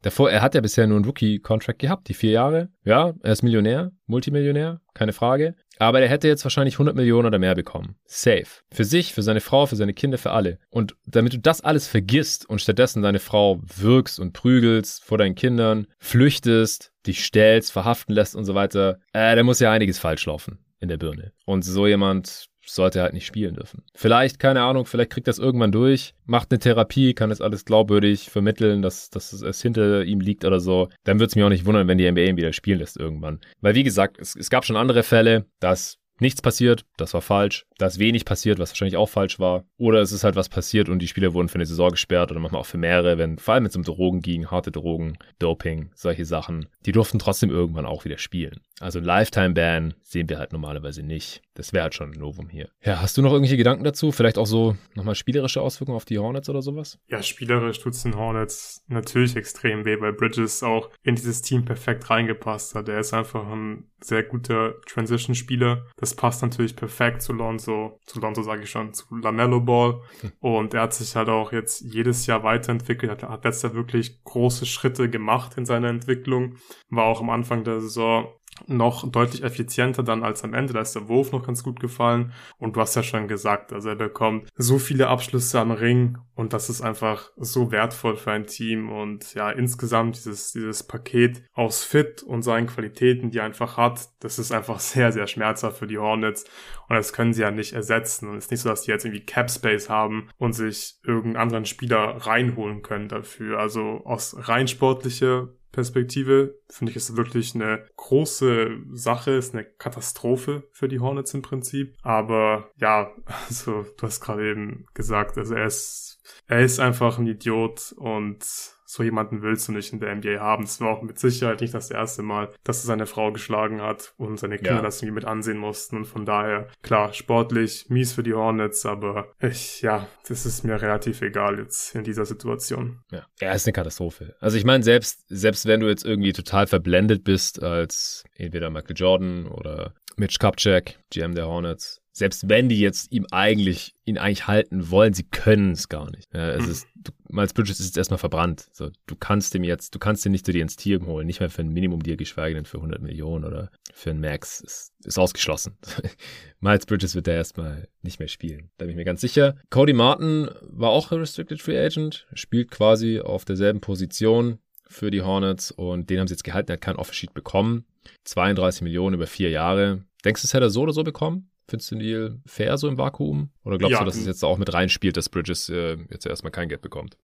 Davor, 0.06 0.30
er 0.30 0.40
hat 0.40 0.54
ja 0.54 0.60
bisher 0.60 0.86
nur 0.86 0.98
einen 0.98 1.04
Rookie-Contract 1.04 1.80
gehabt, 1.80 2.08
die 2.08 2.14
vier 2.14 2.30
Jahre. 2.30 2.68
Ja, 2.84 3.14
er 3.24 3.32
ist 3.32 3.42
Millionär, 3.42 3.90
Multimillionär, 4.06 4.80
keine 4.94 5.12
Frage. 5.12 5.56
Aber 5.80 6.00
er 6.00 6.06
hätte 6.06 6.28
jetzt 6.28 6.44
wahrscheinlich 6.44 6.74
100 6.74 6.94
Millionen 6.94 7.26
oder 7.26 7.40
mehr 7.40 7.56
bekommen. 7.56 7.96
Safe. 8.04 8.46
Für 8.70 8.84
sich, 8.84 9.12
für 9.12 9.22
seine 9.22 9.40
Frau, 9.40 9.66
für 9.66 9.74
seine 9.74 9.94
Kinder, 9.94 10.16
für 10.16 10.30
alle. 10.30 10.60
Und 10.70 10.94
damit 11.06 11.32
du 11.32 11.40
das 11.40 11.60
alles 11.60 11.88
vergisst 11.88 12.48
und 12.48 12.62
stattdessen 12.62 13.02
deine 13.02 13.18
Frau 13.18 13.60
wirkst 13.64 14.20
und 14.20 14.32
prügelst 14.32 15.02
vor 15.02 15.18
deinen 15.18 15.34
Kindern, 15.34 15.88
flüchtest, 15.98 16.92
dich 17.04 17.24
stellst, 17.24 17.72
verhaften 17.72 18.14
lässt 18.14 18.36
und 18.36 18.44
so 18.44 18.54
weiter, 18.54 19.00
äh, 19.12 19.34
da 19.34 19.42
muss 19.42 19.58
ja 19.58 19.72
einiges 19.72 19.98
falsch 19.98 20.24
laufen 20.26 20.60
in 20.78 20.88
der 20.88 20.98
Birne. 20.98 21.32
Und 21.46 21.64
so 21.64 21.88
jemand 21.88 22.46
sollte 22.66 22.98
er 22.98 23.04
halt 23.04 23.14
nicht 23.14 23.26
spielen 23.26 23.54
dürfen. 23.54 23.82
Vielleicht, 23.94 24.38
keine 24.38 24.62
Ahnung, 24.62 24.86
vielleicht 24.86 25.10
kriegt 25.10 25.28
er 25.28 25.32
es 25.32 25.38
irgendwann 25.38 25.72
durch, 25.72 26.14
macht 26.24 26.50
eine 26.50 26.58
Therapie, 26.58 27.14
kann 27.14 27.30
es 27.30 27.40
alles 27.40 27.64
glaubwürdig 27.64 28.30
vermitteln, 28.30 28.82
dass, 28.82 29.10
dass 29.10 29.32
es 29.32 29.62
hinter 29.62 30.04
ihm 30.04 30.20
liegt 30.20 30.44
oder 30.44 30.60
so. 30.60 30.88
Dann 31.04 31.18
würde 31.18 31.28
es 31.28 31.36
mich 31.36 31.44
auch 31.44 31.48
nicht 31.48 31.66
wundern, 31.66 31.88
wenn 31.88 31.98
die 31.98 32.10
NBA 32.10 32.22
ihn 32.22 32.36
wieder 32.36 32.52
spielen 32.52 32.80
lässt 32.80 32.96
irgendwann. 32.96 33.40
Weil 33.60 33.74
wie 33.74 33.84
gesagt, 33.84 34.18
es, 34.18 34.36
es 34.36 34.50
gab 34.50 34.64
schon 34.64 34.76
andere 34.76 35.02
Fälle, 35.02 35.46
dass 35.60 35.98
nichts 36.20 36.42
passiert, 36.42 36.84
das 36.96 37.14
war 37.14 37.22
falsch. 37.22 37.66
Da 37.78 37.86
ist 37.86 37.98
wenig 37.98 38.24
passiert, 38.24 38.58
was 38.58 38.70
wahrscheinlich 38.70 38.96
auch 38.96 39.08
falsch 39.08 39.38
war. 39.38 39.64
Oder 39.76 40.00
es 40.00 40.12
ist 40.12 40.24
halt 40.24 40.36
was 40.36 40.48
passiert 40.48 40.88
und 40.88 41.00
die 41.00 41.08
Spieler 41.08 41.34
wurden 41.34 41.48
für 41.48 41.56
eine 41.56 41.66
Saison 41.66 41.90
gesperrt 41.90 42.30
oder 42.30 42.40
manchmal 42.40 42.60
auch 42.60 42.66
für 42.66 42.78
mehrere, 42.78 43.18
wenn 43.18 43.38
vor 43.38 43.54
allem 43.54 43.64
wenn 43.64 43.70
es 43.70 43.76
um 43.76 43.82
Drogen 43.82 44.22
ging, 44.22 44.50
harte 44.50 44.70
Drogen, 44.70 45.18
Doping, 45.38 45.90
solche 45.94 46.24
Sachen. 46.24 46.68
Die 46.84 46.92
durften 46.92 47.18
trotzdem 47.18 47.50
irgendwann 47.50 47.86
auch 47.86 48.04
wieder 48.04 48.18
spielen. 48.18 48.60
Also 48.78 48.98
ein 48.98 49.04
Lifetime-Ban 49.04 49.94
sehen 50.02 50.28
wir 50.28 50.38
halt 50.38 50.52
normalerweise 50.52 51.02
nicht. 51.02 51.42
Das 51.54 51.72
wäre 51.72 51.84
halt 51.84 51.94
schon 51.94 52.12
ein 52.12 52.20
Novum 52.20 52.50
hier. 52.50 52.68
Ja, 52.84 53.00
hast 53.00 53.16
du 53.16 53.22
noch 53.22 53.32
irgendwelche 53.32 53.56
Gedanken 53.56 53.84
dazu? 53.84 54.12
Vielleicht 54.12 54.36
auch 54.36 54.46
so 54.46 54.76
nochmal 54.94 55.14
spielerische 55.14 55.62
Auswirkungen 55.62 55.96
auf 55.96 56.04
die 56.04 56.18
Hornets 56.18 56.50
oder 56.50 56.60
sowas? 56.60 56.98
Ja, 57.08 57.22
spielerisch 57.22 57.80
tut 57.80 57.94
es 57.94 58.02
den 58.02 58.16
Hornets 58.16 58.84
natürlich 58.88 59.34
extrem 59.36 59.86
weh, 59.86 59.98
weil 60.00 60.12
Bridges 60.12 60.62
auch 60.62 60.90
in 61.02 61.14
dieses 61.14 61.40
Team 61.40 61.64
perfekt 61.64 62.10
reingepasst 62.10 62.74
hat. 62.74 62.88
Er 62.90 63.00
ist 63.00 63.14
einfach 63.14 63.46
ein 63.50 63.84
sehr 64.02 64.22
guter 64.22 64.74
Transition-Spieler. 64.86 65.86
Das 65.96 66.14
passt 66.14 66.42
natürlich 66.42 66.76
perfekt 66.76 67.22
zu 67.22 67.32
Lonzo, 67.32 67.65
zu 67.72 68.20
Lonzo 68.20 68.42
sage 68.42 68.62
ich 68.62 68.70
schon, 68.70 68.92
zu 68.92 69.04
Lamello 69.16 69.60
Ball. 69.60 70.00
Und 70.40 70.74
er 70.74 70.82
hat 70.82 70.94
sich 70.94 71.14
halt 71.16 71.28
auch 71.28 71.52
jetzt 71.52 71.80
jedes 71.80 72.26
Jahr 72.26 72.42
weiterentwickelt, 72.42 73.10
hat, 73.10 73.22
hat 73.22 73.44
letztes 73.44 73.62
Jahr 73.64 73.74
wirklich 73.74 74.22
große 74.24 74.66
Schritte 74.66 75.10
gemacht 75.10 75.56
in 75.56 75.66
seiner 75.66 75.88
Entwicklung. 75.88 76.56
War 76.90 77.04
auch 77.04 77.20
am 77.20 77.30
Anfang 77.30 77.64
der 77.64 77.80
Saison 77.80 78.28
noch 78.66 79.10
deutlich 79.10 79.42
effizienter 79.42 80.02
dann 80.02 80.22
als 80.22 80.44
am 80.44 80.54
Ende. 80.54 80.72
Da 80.72 80.80
ist 80.80 80.94
der 80.94 81.08
Wurf 81.08 81.32
noch 81.32 81.44
ganz 81.44 81.62
gut 81.62 81.80
gefallen. 81.80 82.32
Und 82.58 82.76
du 82.76 82.80
hast 82.80 82.96
ja 82.96 83.02
schon 83.02 83.28
gesagt, 83.28 83.72
also 83.72 83.90
er 83.90 83.96
bekommt 83.96 84.48
so 84.56 84.78
viele 84.78 85.08
Abschlüsse 85.08 85.60
am 85.60 85.70
Ring 85.70 86.18
und 86.34 86.52
das 86.52 86.68
ist 86.68 86.82
einfach 86.82 87.30
so 87.36 87.70
wertvoll 87.72 88.16
für 88.16 88.30
ein 88.30 88.46
Team. 88.46 88.90
Und 88.90 89.34
ja, 89.34 89.50
insgesamt 89.50 90.16
dieses, 90.16 90.52
dieses 90.52 90.82
Paket 90.82 91.42
aus 91.54 91.82
Fit 91.82 92.22
und 92.22 92.42
seinen 92.42 92.66
Qualitäten, 92.66 93.30
die 93.30 93.38
er 93.38 93.44
einfach 93.44 93.76
hat, 93.76 94.10
das 94.20 94.38
ist 94.38 94.52
einfach 94.52 94.78
sehr, 94.80 95.12
sehr 95.12 95.26
schmerzhaft 95.26 95.78
für 95.78 95.86
die 95.86 95.98
Hornets. 95.98 96.44
Und 96.88 96.96
das 96.96 97.12
können 97.12 97.32
sie 97.32 97.42
ja 97.42 97.50
nicht 97.50 97.72
ersetzen. 97.72 98.28
Und 98.28 98.36
es 98.36 98.44
ist 98.44 98.50
nicht 98.50 98.60
so, 98.60 98.68
dass 98.68 98.82
die 98.82 98.90
jetzt 98.90 99.04
irgendwie 99.04 99.24
Cap 99.24 99.50
Space 99.50 99.88
haben 99.88 100.28
und 100.36 100.52
sich 100.52 100.96
irgendeinen 101.02 101.36
anderen 101.36 101.64
Spieler 101.64 102.16
reinholen 102.26 102.82
können 102.82 103.08
dafür. 103.08 103.58
Also 103.58 104.02
aus 104.04 104.36
rein 104.38 104.68
sportlicher 104.68 105.48
Perspektive 105.76 106.58
finde 106.70 106.92
ich 106.92 106.96
es 106.96 107.18
wirklich 107.18 107.54
eine 107.54 107.84
große 107.96 108.78
Sache, 108.94 109.32
ist 109.32 109.52
eine 109.52 109.66
Katastrophe 109.66 110.62
für 110.72 110.88
die 110.88 111.00
Hornets 111.00 111.34
im 111.34 111.42
Prinzip. 111.42 111.98
Aber 112.00 112.70
ja, 112.78 113.12
also 113.46 113.84
du 113.98 114.06
hast 114.06 114.22
gerade 114.22 114.50
eben 114.50 114.86
gesagt, 114.94 115.36
also 115.36 115.54
er 115.54 115.66
ist, 115.66 116.22
er 116.46 116.60
ist 116.60 116.80
einfach 116.80 117.18
ein 117.18 117.26
Idiot 117.26 117.92
und 117.98 118.38
so 118.86 119.02
jemanden 119.02 119.42
willst 119.42 119.68
du 119.68 119.72
nicht 119.72 119.92
in 119.92 120.00
der 120.00 120.14
NBA 120.14 120.40
haben. 120.40 120.64
Das 120.64 120.80
war 120.80 120.90
auch 120.90 121.02
mit 121.02 121.18
Sicherheit 121.18 121.60
nicht 121.60 121.74
das 121.74 121.90
erste 121.90 122.22
Mal, 122.22 122.48
dass 122.64 122.84
er 122.84 122.86
seine 122.86 123.06
Frau 123.06 123.32
geschlagen 123.32 123.82
hat 123.82 124.14
und 124.16 124.38
seine 124.38 124.56
Kinder 124.56 124.76
ja. 124.76 124.82
das 124.82 125.02
irgendwie 125.02 125.16
mit 125.16 125.24
ansehen 125.24 125.58
mussten. 125.58 125.96
Und 125.96 126.04
von 126.06 126.24
daher, 126.24 126.68
klar, 126.82 127.12
sportlich, 127.12 127.86
mies 127.88 128.12
für 128.12 128.22
die 128.22 128.34
Hornets, 128.34 128.86
aber 128.86 129.32
ich, 129.40 129.82
ja, 129.82 130.06
das 130.28 130.46
ist 130.46 130.64
mir 130.64 130.80
relativ 130.80 131.20
egal 131.20 131.58
jetzt 131.58 131.94
in 131.94 132.04
dieser 132.04 132.24
Situation. 132.24 133.00
Ja, 133.10 133.26
er 133.40 133.54
ist 133.54 133.66
eine 133.66 133.72
Katastrophe. 133.72 134.36
Also 134.40 134.56
ich 134.56 134.64
meine, 134.64 134.84
selbst, 134.84 135.24
selbst 135.28 135.66
wenn 135.66 135.80
du 135.80 135.88
jetzt 135.88 136.04
irgendwie 136.04 136.32
total 136.32 136.66
verblendet 136.66 137.24
bist 137.24 137.62
als 137.62 138.24
entweder 138.36 138.70
Michael 138.70 138.96
Jordan 138.96 139.46
oder 139.46 139.94
Mitch 140.16 140.38
Kupchak, 140.38 140.98
GM 141.10 141.34
der 141.34 141.46
Hornets, 141.46 142.00
selbst 142.16 142.48
wenn 142.48 142.70
die 142.70 142.80
jetzt 142.80 143.12
ihm 143.12 143.26
eigentlich, 143.30 143.94
ihn 144.06 144.16
eigentlich 144.16 144.46
halten 144.46 144.90
wollen, 144.90 145.12
sie 145.12 145.24
können 145.24 145.72
es 145.72 145.90
gar 145.90 146.10
nicht. 146.10 146.32
Ja, 146.32 146.48
es 146.52 146.66
ist, 146.66 146.86
du, 146.94 147.12
Miles 147.28 147.52
Bridges 147.52 147.78
ist 147.78 147.88
jetzt 147.88 147.98
erstmal 147.98 148.16
verbrannt. 148.16 148.68
So, 148.72 148.90
du 149.06 149.16
kannst 149.16 149.54
ihm 149.54 149.64
jetzt, 149.64 149.94
du 149.94 149.98
kannst 149.98 150.24
ihn 150.24 150.32
nicht 150.32 150.46
zu 150.46 150.52
dir 150.52 150.62
ins 150.62 150.76
Team 150.76 151.04
holen, 151.04 151.26
nicht 151.26 151.40
mehr 151.40 151.50
für 151.50 151.60
ein 151.60 151.68
Minimum 151.68 152.02
dir, 152.02 152.16
geschweige 152.16 152.54
denn 152.54 152.64
für 152.64 152.78
100 152.78 153.02
Millionen 153.02 153.44
oder 153.44 153.70
für 153.92 154.12
ein 154.12 154.20
Max. 154.20 154.62
Ist, 154.62 154.94
ist 155.04 155.18
ausgeschlossen. 155.18 155.76
Miles 156.60 156.86
Bridges 156.86 157.14
wird 157.14 157.26
da 157.26 157.32
erstmal 157.32 157.86
nicht 158.00 158.18
mehr 158.18 158.28
spielen. 158.28 158.70
Da 158.78 158.86
bin 158.86 158.92
ich 158.92 158.96
mir 158.96 159.04
ganz 159.04 159.20
sicher. 159.20 159.56
Cody 159.68 159.92
Martin 159.92 160.48
war 160.62 160.88
auch 160.88 161.12
Restricted 161.12 161.60
Free 161.60 161.78
Agent, 161.78 162.26
spielt 162.32 162.70
quasi 162.70 163.20
auf 163.20 163.44
derselben 163.44 163.82
Position 163.82 164.58
für 164.88 165.10
die 165.10 165.20
Hornets 165.20 165.70
und 165.70 166.08
den 166.08 166.18
haben 166.18 166.28
sie 166.28 166.34
jetzt 166.34 166.44
gehalten. 166.44 166.70
Er 166.70 166.76
hat 166.76 166.80
keinen 166.80 166.96
Offer-Sheet 166.96 167.34
bekommen. 167.34 167.84
32 168.24 168.80
Millionen 168.80 169.16
über 169.16 169.26
vier 169.26 169.50
Jahre. 169.50 170.06
Denkst 170.24 170.40
du, 170.40 170.46
das 170.46 170.54
hätte 170.54 170.64
er 170.64 170.70
so 170.70 170.80
oder 170.80 170.94
so 170.94 171.04
bekommen? 171.04 171.50
Findest 171.68 171.90
du 171.90 171.96
den 171.96 172.04
Deal 172.04 172.40
fair 172.46 172.78
so 172.78 172.88
im 172.88 172.98
Vakuum? 172.98 173.50
Oder 173.64 173.78
glaubst 173.78 173.94
ja, 173.94 173.98
du, 174.00 174.04
dass 174.04 174.16
es 174.16 174.26
jetzt 174.26 174.44
auch 174.44 174.58
mit 174.58 174.72
reinspielt, 174.72 175.16
dass 175.16 175.28
Bridges 175.28 175.68
äh, 175.68 175.96
jetzt 176.10 176.26
erstmal 176.26 176.52
kein 176.52 176.68
Geld 176.68 176.82
bekommt? 176.82 177.16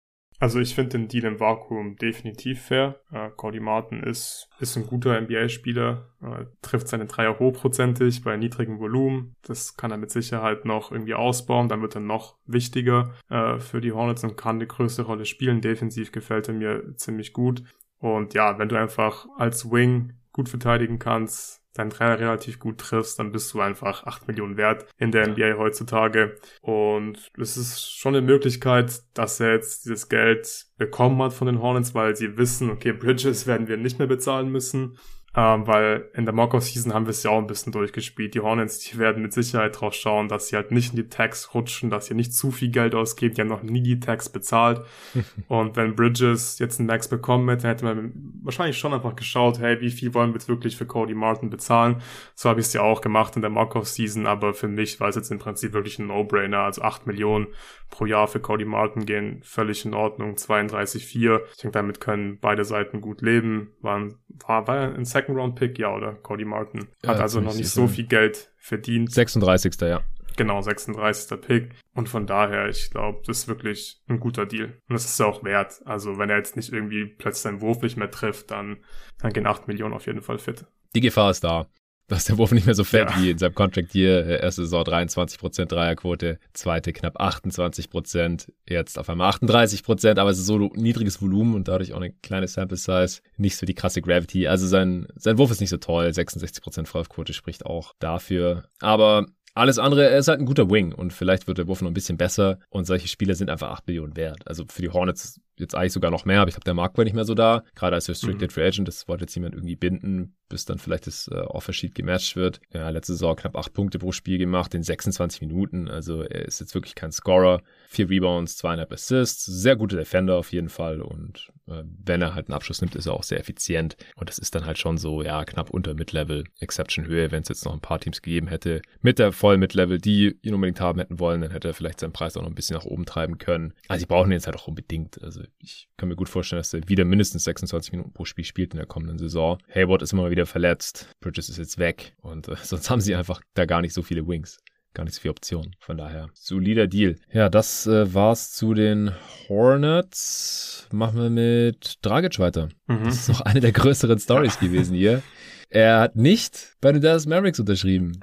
Also 0.41 0.59
ich 0.59 0.73
finde 0.73 0.97
den 0.97 1.07
Deal 1.07 1.25
im 1.25 1.39
Vakuum 1.39 1.97
definitiv 1.97 2.63
fair. 2.63 2.99
Äh, 3.11 3.29
Cody 3.29 3.59
Martin 3.59 4.01
ist, 4.01 4.49
ist 4.59 4.75
ein 4.75 4.87
guter 4.87 5.21
NBA-Spieler, 5.21 6.09
äh, 6.19 6.45
trifft 6.63 6.87
seine 6.87 7.05
Dreier 7.05 7.37
hochprozentig 7.37 8.23
bei 8.23 8.35
niedrigem 8.37 8.79
Volumen. 8.79 9.35
Das 9.43 9.77
kann 9.77 9.91
er 9.91 9.97
mit 9.97 10.09
Sicherheit 10.09 10.65
noch 10.65 10.91
irgendwie 10.91 11.13
ausbauen. 11.13 11.69
Dann 11.69 11.83
wird 11.83 11.93
er 11.93 12.01
noch 12.01 12.37
wichtiger 12.47 13.13
äh, 13.29 13.59
für 13.59 13.81
die 13.81 13.91
Hornets 13.91 14.23
und 14.23 14.35
kann 14.35 14.55
eine 14.55 14.65
größere 14.65 15.05
Rolle 15.05 15.25
spielen. 15.25 15.61
Defensiv 15.61 16.11
gefällt 16.11 16.47
er 16.47 16.55
mir 16.55 16.95
ziemlich 16.95 17.33
gut. 17.33 17.61
Und 17.99 18.33
ja, 18.33 18.57
wenn 18.57 18.67
du 18.67 18.79
einfach 18.79 19.27
als 19.37 19.69
Wing 19.69 20.13
gut 20.33 20.49
verteidigen 20.49 20.97
kannst, 20.97 21.60
deinen 21.73 21.89
Dreier 21.89 22.19
relativ 22.19 22.59
gut 22.59 22.77
triffst, 22.79 23.19
dann 23.19 23.31
bist 23.31 23.53
du 23.53 23.61
einfach 23.61 24.05
8 24.05 24.27
Millionen 24.27 24.57
wert 24.57 24.85
in 24.97 25.11
der 25.11 25.27
NBA 25.27 25.57
heutzutage. 25.57 26.35
Und 26.61 27.31
es 27.39 27.57
ist 27.57 27.91
schon 27.91 28.15
eine 28.15 28.25
Möglichkeit, 28.25 29.01
dass 29.13 29.39
er 29.39 29.53
jetzt 29.53 29.85
dieses 29.85 30.09
Geld 30.09 30.67
bekommen 30.77 31.21
hat 31.21 31.33
von 31.33 31.47
den 31.47 31.61
Hornets, 31.61 31.95
weil 31.95 32.15
sie 32.15 32.37
wissen, 32.37 32.69
okay, 32.69 32.91
Bridges 32.91 33.47
werden 33.47 33.67
wir 33.67 33.77
nicht 33.77 33.99
mehr 33.99 34.07
bezahlen 34.07 34.51
müssen. 34.51 34.97
Ähm, 35.33 35.65
weil 35.65 36.09
in 36.13 36.25
der 36.25 36.33
Mock-Off-Season 36.33 36.93
haben 36.93 37.05
wir 37.05 37.11
es 37.11 37.23
ja 37.23 37.31
auch 37.31 37.37
ein 37.37 37.47
bisschen 37.47 37.71
durchgespielt. 37.71 38.33
Die 38.33 38.41
Hornets, 38.41 38.79
die 38.79 38.97
werden 38.97 39.21
mit 39.21 39.31
Sicherheit 39.31 39.79
drauf 39.79 39.93
schauen, 39.93 40.27
dass 40.27 40.47
sie 40.47 40.57
halt 40.57 40.71
nicht 40.71 40.89
in 40.89 40.97
die 40.97 41.07
Tags 41.07 41.53
rutschen, 41.53 41.89
dass 41.89 42.07
sie 42.07 42.15
nicht 42.15 42.33
zu 42.33 42.51
viel 42.51 42.69
Geld 42.69 42.93
ausgeben. 42.93 43.35
Die 43.35 43.41
haben 43.41 43.47
noch 43.47 43.63
nie 43.63 43.81
die 43.81 44.01
Tags 44.01 44.27
bezahlt. 44.27 44.81
und 45.47 45.77
wenn 45.77 45.95
Bridges 45.95 46.59
jetzt 46.59 46.79
einen 46.79 46.87
Max 46.87 47.07
bekommen 47.07 47.47
hätte, 47.47 47.69
hätte 47.69 47.85
man 47.85 48.11
wahrscheinlich 48.43 48.77
schon 48.77 48.93
einfach 48.93 49.15
geschaut, 49.15 49.59
hey, 49.59 49.79
wie 49.79 49.91
viel 49.91 50.13
wollen 50.13 50.31
wir 50.31 50.35
jetzt 50.35 50.49
wirklich 50.49 50.75
für 50.75 50.85
Cody 50.85 51.13
Martin 51.13 51.49
bezahlen? 51.49 52.01
So 52.35 52.49
habe 52.49 52.59
ich 52.59 52.65
es 52.65 52.73
ja 52.73 52.81
auch 52.81 52.99
gemacht 52.99 53.37
in 53.37 53.41
der 53.41 53.51
Mock-Off-Season, 53.51 54.27
aber 54.27 54.53
für 54.53 54.67
mich 54.67 54.99
war 54.99 55.07
es 55.07 55.15
jetzt 55.15 55.31
im 55.31 55.39
Prinzip 55.39 55.71
wirklich 55.71 55.97
ein 55.97 56.07
No-Brainer. 56.07 56.59
Also 56.59 56.81
8 56.81 57.07
Millionen 57.07 57.47
pro 57.89 58.05
Jahr 58.05 58.27
für 58.27 58.41
Cody 58.41 58.65
Martin 58.65 59.05
gehen 59.05 59.41
völlig 59.43 59.85
in 59.85 59.93
Ordnung. 59.93 60.35
32,4. 60.35 61.41
Ich 61.51 61.57
denke, 61.57 61.71
damit 61.71 62.01
können 62.01 62.37
beide 62.39 62.65
Seiten 62.65 62.99
gut 62.99 63.21
leben. 63.21 63.71
Waren, 63.81 64.15
war, 64.45 64.67
war 64.67 64.93
ein 64.93 65.05
Second-Round-Pick, 65.21 65.79
ja, 65.79 65.95
oder? 65.95 66.13
Cody 66.13 66.45
Martin. 66.45 66.87
Hat 67.05 67.17
ja, 67.17 67.21
also 67.23 67.39
noch 67.41 67.55
nicht 67.55 67.69
so 67.69 67.87
viel 67.87 68.05
Geld 68.05 68.51
verdient. 68.57 69.11
36. 69.11 69.79
ja. 69.81 70.01
Genau, 70.37 70.61
36. 70.61 71.41
Pick. 71.41 71.71
Und 71.93 72.09
von 72.09 72.25
daher, 72.25 72.69
ich 72.69 72.89
glaube, 72.89 73.21
das 73.25 73.39
ist 73.39 73.47
wirklich 73.47 74.01
ein 74.07 74.19
guter 74.19 74.45
Deal. 74.45 74.77
Und 74.87 74.93
das 74.93 75.05
ist 75.05 75.19
ja 75.19 75.25
auch 75.25 75.43
wert. 75.43 75.81
Also, 75.85 76.17
wenn 76.17 76.29
er 76.29 76.37
jetzt 76.37 76.55
nicht 76.55 76.71
irgendwie 76.71 77.05
plötzlich 77.05 77.41
seinen 77.41 77.61
Wurf 77.61 77.81
nicht 77.81 77.97
mehr 77.97 78.09
trifft, 78.09 78.51
dann, 78.51 78.77
dann 79.19 79.33
gehen 79.33 79.45
8 79.45 79.67
Millionen 79.67 79.93
auf 79.93 80.07
jeden 80.07 80.21
Fall 80.21 80.39
fit. 80.39 80.65
Die 80.95 81.01
Gefahr 81.01 81.31
ist 81.31 81.43
da 81.43 81.67
dass 82.11 82.25
der 82.25 82.37
Wurf 82.37 82.51
nicht 82.51 82.65
mehr 82.65 82.75
so 82.75 82.83
fett 82.83 83.09
ja. 83.09 83.21
wie 83.21 83.31
in 83.31 83.37
seinem 83.37 83.55
Contract 83.55 83.91
hier. 83.93 84.25
Äh, 84.25 84.41
erste 84.41 84.63
Saison 84.63 84.83
23% 84.83 85.65
Dreierquote, 85.65 86.39
zweite 86.53 86.91
knapp 86.91 87.19
28%, 87.19 88.51
jetzt 88.67 88.99
auf 88.99 89.09
einmal 89.09 89.31
38%, 89.31 90.19
aber 90.19 90.29
es 90.29 90.37
ist 90.37 90.45
so 90.45 90.57
niedriges 90.57 91.21
Volumen 91.21 91.55
und 91.55 91.67
dadurch 91.67 91.93
auch 91.93 91.97
eine 91.97 92.11
kleine 92.11 92.47
Sample 92.47 92.77
Size, 92.77 93.21
nicht 93.37 93.55
so 93.55 93.65
die 93.65 93.75
krasse 93.75 94.01
Gravity. 94.01 94.47
Also 94.47 94.67
sein, 94.67 95.07
sein 95.15 95.37
Wurf 95.37 95.51
ist 95.51 95.61
nicht 95.61 95.69
so 95.69 95.77
toll, 95.77 96.07
66% 96.07 96.85
Freiwurfquote 96.85 97.33
spricht 97.33 97.65
auch 97.65 97.93
dafür. 97.99 98.65
Aber 98.81 99.27
alles 99.53 99.79
andere, 99.79 100.09
er 100.09 100.17
ist 100.17 100.27
halt 100.27 100.39
ein 100.39 100.45
guter 100.45 100.69
Wing 100.69 100.93
und 100.93 101.13
vielleicht 101.13 101.47
wird 101.47 101.57
der 101.57 101.67
Wurf 101.67 101.81
noch 101.81 101.89
ein 101.89 101.93
bisschen 101.93 102.17
besser 102.17 102.59
und 102.69 102.85
solche 102.85 103.07
Spieler 103.07 103.35
sind 103.35 103.49
einfach 103.49 103.69
8 103.69 103.87
Millionen 103.87 104.15
wert. 104.15 104.47
Also 104.47 104.65
für 104.67 104.81
die 104.81 104.89
Hornets 104.89 105.39
jetzt 105.57 105.75
eigentlich 105.75 105.93
sogar 105.93 106.11
noch 106.11 106.25
mehr, 106.25 106.41
aber 106.41 106.49
ich 106.49 106.55
glaube, 106.55 106.65
der 106.65 106.73
Markt 106.73 106.97
war 106.97 107.03
nicht 107.03 107.13
mehr 107.13 107.25
so 107.25 107.35
da. 107.35 107.63
Gerade 107.75 107.95
als 107.95 108.09
Restricted 108.09 108.49
mhm. 108.49 108.53
Free 108.53 108.67
Agent, 108.67 108.87
das 108.87 109.07
wollte 109.07 109.23
jetzt 109.23 109.35
jemand 109.35 109.55
irgendwie 109.55 109.75
binden, 109.75 110.35
bis 110.49 110.65
dann 110.65 110.79
vielleicht 110.79 111.07
das 111.07 111.27
äh, 111.27 111.35
Offersheet 111.35 111.95
gematcht 111.95 112.35
wird. 112.35 112.59
Ja, 112.73 112.89
letzte 112.89 113.13
Saison 113.13 113.35
knapp 113.35 113.55
8 113.55 113.73
Punkte 113.73 113.99
pro 113.99 114.11
Spiel 114.11 114.37
gemacht 114.37 114.73
in 114.73 114.83
26 114.83 115.41
Minuten. 115.41 115.87
Also 115.87 116.23
er 116.23 116.45
ist 116.45 116.59
jetzt 116.59 116.75
wirklich 116.75 116.95
kein 116.95 117.11
Scorer. 117.11 117.61
Vier 117.87 118.09
Rebounds, 118.09 118.57
zweieinhalb 118.57 118.91
Assists. 118.91 119.45
Sehr 119.45 119.75
guter 119.75 119.97
Defender 119.97 120.35
auf 120.35 120.51
jeden 120.51 120.69
Fall. 120.69 121.01
Und 121.01 121.51
äh, 121.67 121.83
wenn 121.85 122.21
er 122.21 122.35
halt 122.35 122.47
einen 122.47 122.55
Abschluss 122.55 122.81
nimmt, 122.81 122.95
ist 122.95 123.05
er 123.05 123.13
auch 123.13 123.23
sehr 123.23 123.39
effizient. 123.39 123.95
Und 124.15 124.29
das 124.29 124.39
ist 124.39 124.53
dann 124.55 124.65
halt 124.65 124.77
schon 124.77 124.97
so, 124.97 125.23
ja, 125.23 125.45
knapp 125.45 125.69
unter 125.69 125.93
Mid-Level, 125.93 126.43
Exception-Höhe. 126.59 127.31
Wenn 127.31 127.43
es 127.43 127.49
jetzt 127.49 127.65
noch 127.65 127.73
ein 127.73 127.81
paar 127.81 127.99
Teams 127.99 128.21
gegeben 128.21 128.47
hätte, 128.47 128.81
mit 129.01 129.19
der 129.19 129.31
vollen 129.31 129.59
Mid-Level, 129.59 129.99
die 129.99 130.37
ihn 130.41 130.53
unbedingt 130.53 130.81
haben 130.81 130.99
hätten 130.99 131.19
wollen, 131.19 131.41
dann 131.41 131.51
hätte 131.51 131.69
er 131.69 131.73
vielleicht 131.73 131.99
seinen 131.99 132.13
Preis 132.13 132.35
auch 132.35 132.41
noch 132.41 132.49
ein 132.49 132.55
bisschen 132.55 132.75
nach 132.75 132.85
oben 132.85 133.05
treiben 133.05 133.37
können. 133.37 133.73
Also 133.87 134.01
sie 134.01 134.07
brauchen 134.07 134.29
ihn 134.31 134.33
jetzt 134.33 134.47
halt 134.47 134.57
auch 134.57 134.67
unbedingt. 134.67 135.21
Also 135.23 135.41
ich 135.59 135.87
kann 135.97 136.09
mir 136.09 136.15
gut 136.15 136.29
vorstellen, 136.29 136.59
dass 136.59 136.73
er 136.73 136.87
wieder 136.87 137.05
mindestens 137.05 137.43
26 137.43 137.91
Minuten 137.91 138.13
pro 138.13 138.25
Spiel 138.25 138.45
spielt 138.45 138.73
in 138.73 138.77
der 138.77 138.87
kommenden 138.87 139.17
Saison. 139.17 139.57
Hayward 139.73 140.01
ist 140.01 140.13
immer 140.13 140.23
mal 140.23 140.31
wieder 140.31 140.45
verletzt. 140.45 141.09
Bridges 141.19 141.49
ist 141.49 141.57
jetzt 141.57 141.77
weg. 141.77 142.13
Und 142.21 142.47
äh, 142.47 142.55
sonst 142.63 142.89
haben 142.89 143.01
sie 143.01 143.15
einfach 143.15 143.41
da 143.53 143.65
gar 143.65 143.81
nicht 143.81 143.93
so 143.93 144.01
viele 144.01 144.27
Wings. 144.27 144.57
gar 144.93 145.03
nicht 145.03 145.13
so 145.15 145.21
viele 145.21 145.31
Optionen. 145.31 145.75
Von 145.79 145.97
daher, 145.97 146.29
solider 146.33 146.87
Deal. 146.87 147.15
Ja, 147.31 147.49
das 147.49 147.87
äh, 147.87 148.13
war's 148.13 148.51
zu 148.51 148.73
den 148.73 149.11
Hornets. 149.47 150.87
Machen 150.91 151.19
wir 151.19 151.29
mit 151.29 151.95
Dragic 152.01 152.39
weiter. 152.39 152.69
Mhm. 152.87 153.05
Das 153.05 153.15
ist 153.15 153.29
noch 153.29 153.41
eine 153.41 153.59
der 153.59 153.71
größeren 153.71 154.19
Stories 154.19 154.59
gewesen 154.59 154.95
hier. 154.95 155.21
Er 155.69 155.99
hat 156.01 156.15
nicht 156.17 156.75
bei 156.81 156.91
den 156.91 157.01
Dallas 157.01 157.25
Mavericks 157.25 157.59
unterschrieben 157.59 158.19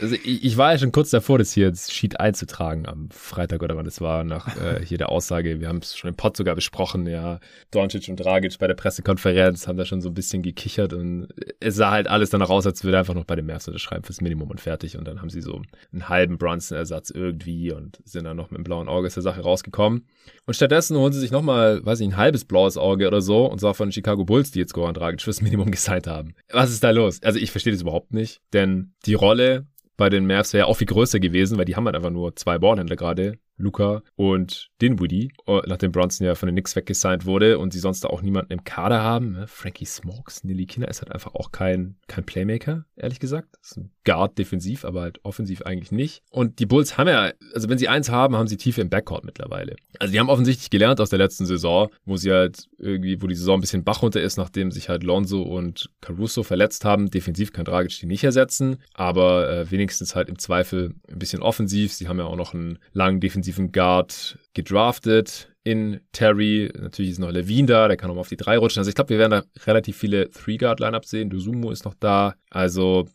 also 0.00 0.14
ich, 0.14 0.44
ich, 0.44 0.56
war 0.56 0.72
ja 0.72 0.78
schon 0.78 0.92
kurz 0.92 1.10
davor, 1.10 1.38
das 1.38 1.52
hier 1.52 1.68
ins 1.68 1.92
Sheet 1.92 2.20
einzutragen 2.20 2.86
am 2.86 3.08
Freitag 3.10 3.62
oder 3.62 3.76
wann 3.76 3.86
es 3.86 4.00
war, 4.00 4.24
nach 4.24 4.56
äh, 4.60 4.84
hier 4.84 4.98
der 4.98 5.10
Aussage. 5.10 5.60
Wir 5.60 5.68
haben 5.68 5.78
es 5.78 5.96
schon 5.96 6.08
im 6.08 6.16
Pod 6.16 6.36
sogar 6.36 6.54
besprochen, 6.54 7.06
ja. 7.06 7.40
Doncic 7.70 8.08
und 8.08 8.16
Dragic 8.16 8.58
bei 8.58 8.66
der 8.66 8.74
Pressekonferenz 8.74 9.66
haben 9.66 9.76
da 9.76 9.84
schon 9.84 10.00
so 10.00 10.08
ein 10.08 10.14
bisschen 10.14 10.42
gekichert 10.42 10.92
und 10.92 11.28
es 11.60 11.76
sah 11.76 11.90
halt 11.92 12.08
alles 12.08 12.30
danach 12.30 12.50
aus, 12.50 12.66
als 12.66 12.84
würde 12.84 12.96
er 12.96 13.00
einfach 13.00 13.14
noch 13.14 13.24
bei 13.24 13.36
den 13.36 13.46
Mavs 13.46 13.68
unterschreiben 13.68 14.04
fürs 14.04 14.20
Minimum 14.20 14.50
und 14.50 14.60
fertig. 14.60 14.98
Und 14.98 15.06
dann 15.06 15.20
haben 15.20 15.30
sie 15.30 15.40
so 15.40 15.62
einen 15.92 16.08
halben 16.08 16.36
Brunson-Ersatz 16.36 17.10
irgendwie 17.10 17.72
und 17.72 17.98
sind 18.04 18.24
dann 18.24 18.36
noch 18.36 18.50
mit 18.50 18.58
dem 18.58 18.64
blauen 18.64 18.88
Auge 18.88 19.06
aus 19.06 19.14
der 19.14 19.22
Sache 19.22 19.40
rausgekommen. 19.40 20.06
Und 20.46 20.54
stattdessen 20.54 20.96
holen 20.96 21.12
sie 21.12 21.20
sich 21.20 21.30
nochmal, 21.30 21.84
weiß 21.84 22.00
ich, 22.00 22.08
ein 22.08 22.16
halbes 22.16 22.44
blaues 22.44 22.76
Auge 22.76 23.06
oder 23.06 23.20
so 23.20 23.46
und 23.46 23.60
zwar 23.60 23.74
von 23.74 23.88
den 23.88 23.92
Chicago 23.92 24.24
Bulls, 24.24 24.50
die 24.50 24.58
jetzt 24.58 24.74
Goran 24.74 24.94
Dragic 24.94 25.22
fürs 25.22 25.40
Minimum 25.40 25.70
gesigned 25.70 26.06
haben. 26.06 26.34
Was 26.50 26.70
ist 26.70 26.84
da 26.84 26.90
los? 26.90 27.22
Also 27.22 27.38
ich 27.38 27.50
verstehe 27.50 27.72
das 27.72 27.82
überhaupt 27.82 28.12
nicht, 28.12 28.40
denn 28.52 28.92
die 29.06 29.14
Rolle 29.14 29.66
bei 29.96 30.08
den 30.10 30.26
Mavs 30.26 30.52
wäre 30.52 30.62
ja 30.62 30.66
auch 30.66 30.76
viel 30.76 30.86
größer 30.86 31.20
gewesen, 31.20 31.58
weil 31.58 31.64
die 31.64 31.76
haben 31.76 31.86
halt 31.86 31.96
einfach 31.96 32.10
nur 32.10 32.36
zwei 32.36 32.58
Ballhändler 32.58 32.96
gerade 32.96 33.38
Luca 33.56 34.02
und 34.16 34.70
Dinwiddie, 34.80 35.32
äh, 35.46 35.60
nachdem 35.66 35.92
Bronson 35.92 36.26
ja 36.26 36.34
von 36.34 36.46
den 36.46 36.54
Knicks 36.54 36.76
weggesigned 36.76 37.24
wurde 37.24 37.58
und 37.58 37.72
sie 37.72 37.78
sonst 37.78 38.04
auch 38.06 38.22
niemanden 38.22 38.52
im 38.52 38.64
Kader 38.64 39.02
haben. 39.02 39.32
Ne? 39.32 39.46
Frankie 39.46 39.86
Smokes, 39.86 40.44
Nili 40.44 40.66
Kinder 40.66 40.88
ist 40.88 41.00
halt 41.00 41.12
einfach 41.12 41.34
auch 41.34 41.52
kein, 41.52 41.96
kein 42.06 42.24
Playmaker, 42.24 42.84
ehrlich 42.96 43.20
gesagt. 43.20 43.56
Ist 43.62 43.78
ein 43.78 43.90
Guard 44.04 44.38
defensiv, 44.38 44.84
aber 44.84 45.02
halt 45.02 45.20
offensiv 45.24 45.62
eigentlich 45.62 45.92
nicht. 45.92 46.22
Und 46.30 46.58
die 46.58 46.66
Bulls 46.66 46.98
haben 46.98 47.08
ja, 47.08 47.32
also 47.54 47.68
wenn 47.68 47.78
sie 47.78 47.88
eins 47.88 48.10
haben, 48.10 48.36
haben 48.36 48.48
sie 48.48 48.56
Tiefe 48.56 48.80
im 48.80 48.90
Backcourt 48.90 49.24
mittlerweile. 49.24 49.76
Also 49.98 50.12
die 50.12 50.20
haben 50.20 50.28
offensichtlich 50.28 50.70
gelernt 50.70 51.00
aus 51.00 51.10
der 51.10 51.18
letzten 51.18 51.46
Saison, 51.46 51.88
wo 52.04 52.16
sie 52.16 52.30
halt 52.30 52.68
irgendwie, 52.78 53.22
wo 53.22 53.26
die 53.26 53.34
Saison 53.34 53.58
ein 53.58 53.60
bisschen 53.62 53.84
Bach 53.84 54.02
runter 54.02 54.20
ist, 54.20 54.36
nachdem 54.36 54.70
sich 54.70 54.88
halt 54.88 55.02
Lonzo 55.02 55.42
und 55.42 55.90
Caruso 56.00 56.42
verletzt 56.42 56.84
haben. 56.84 57.10
Defensiv 57.10 57.52
kann 57.52 57.64
Dragic 57.64 57.98
die 57.98 58.06
nicht 58.06 58.24
ersetzen, 58.24 58.76
aber 58.92 59.50
äh, 59.50 59.70
wenigstens 59.70 60.14
halt 60.14 60.28
im 60.28 60.38
Zweifel 60.38 60.94
ein 61.08 61.18
bisschen 61.18 61.42
offensiv. 61.42 61.92
Sie 61.92 62.08
haben 62.08 62.18
ja 62.18 62.26
auch 62.26 62.36
noch 62.36 62.52
einen 62.52 62.78
langen 62.92 63.20
defensiven 63.20 63.45
defensiven 63.46 63.72
Guard 63.72 64.38
gedraftet 64.54 65.52
in 65.62 66.00
Terry. 66.12 66.70
Natürlich 66.78 67.12
ist 67.12 67.18
noch 67.18 67.30
Levine 67.30 67.66
da, 67.66 67.88
der 67.88 67.96
kann 67.96 68.10
auch 68.10 68.14
mal 68.14 68.20
auf 68.20 68.28
die 68.28 68.36
drei 68.36 68.58
rutschen. 68.58 68.80
Also 68.80 68.88
ich 68.88 68.94
glaube, 68.94 69.10
wir 69.10 69.18
werden 69.18 69.30
da 69.32 69.44
relativ 69.64 69.96
viele 69.96 70.30
Three-Guard-Lineups 70.30 71.10
sehen. 71.10 71.30
Dusumo 71.30 71.70
ist 71.70 71.84
noch 71.84 71.94
da. 71.94 72.34
Also 72.50 73.08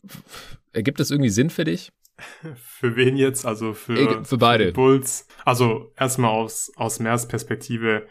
ergibt 0.72 1.00
das 1.00 1.10
irgendwie 1.10 1.30
Sinn 1.30 1.50
für 1.50 1.64
dich? 1.64 1.92
Für 2.54 2.94
wen 2.94 3.16
jetzt? 3.16 3.46
Also 3.46 3.72
für, 3.72 4.24
für 4.24 4.38
beide. 4.38 4.66
Für 4.66 4.72
Bulls. 4.72 5.26
Also 5.44 5.92
erstmal 5.96 6.30
aus, 6.30 6.70
aus 6.76 7.00
Meers 7.00 7.26
Perspektive 7.26 8.06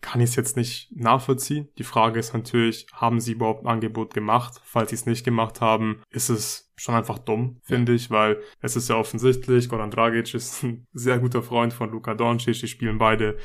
kann 0.00 0.20
ich 0.20 0.30
es 0.30 0.36
jetzt 0.36 0.56
nicht 0.56 0.90
nachvollziehen. 0.96 1.68
Die 1.78 1.84
Frage 1.84 2.18
ist 2.18 2.34
natürlich, 2.34 2.86
haben 2.92 3.20
sie 3.20 3.32
überhaupt 3.32 3.64
ein 3.64 3.68
Angebot 3.68 4.14
gemacht? 4.14 4.60
Falls 4.64 4.90
sie 4.90 4.96
es 4.96 5.06
nicht 5.06 5.24
gemacht 5.24 5.60
haben, 5.60 6.02
ist 6.10 6.28
es 6.28 6.71
schon 6.76 6.94
einfach 6.94 7.18
dumm, 7.18 7.60
finde 7.62 7.94
ich, 7.94 8.10
weil 8.10 8.40
es 8.60 8.76
ist 8.76 8.88
ja 8.88 8.96
offensichtlich, 8.96 9.68
Goran 9.68 9.90
Dragic 9.90 10.34
ist 10.34 10.62
ein 10.62 10.86
sehr 10.92 11.18
guter 11.18 11.42
Freund 11.42 11.72
von 11.72 11.90
Luka 11.90 12.14
Doncic, 12.14 12.60
die 12.60 12.68
spielen 12.68 12.98
beide 12.98 13.36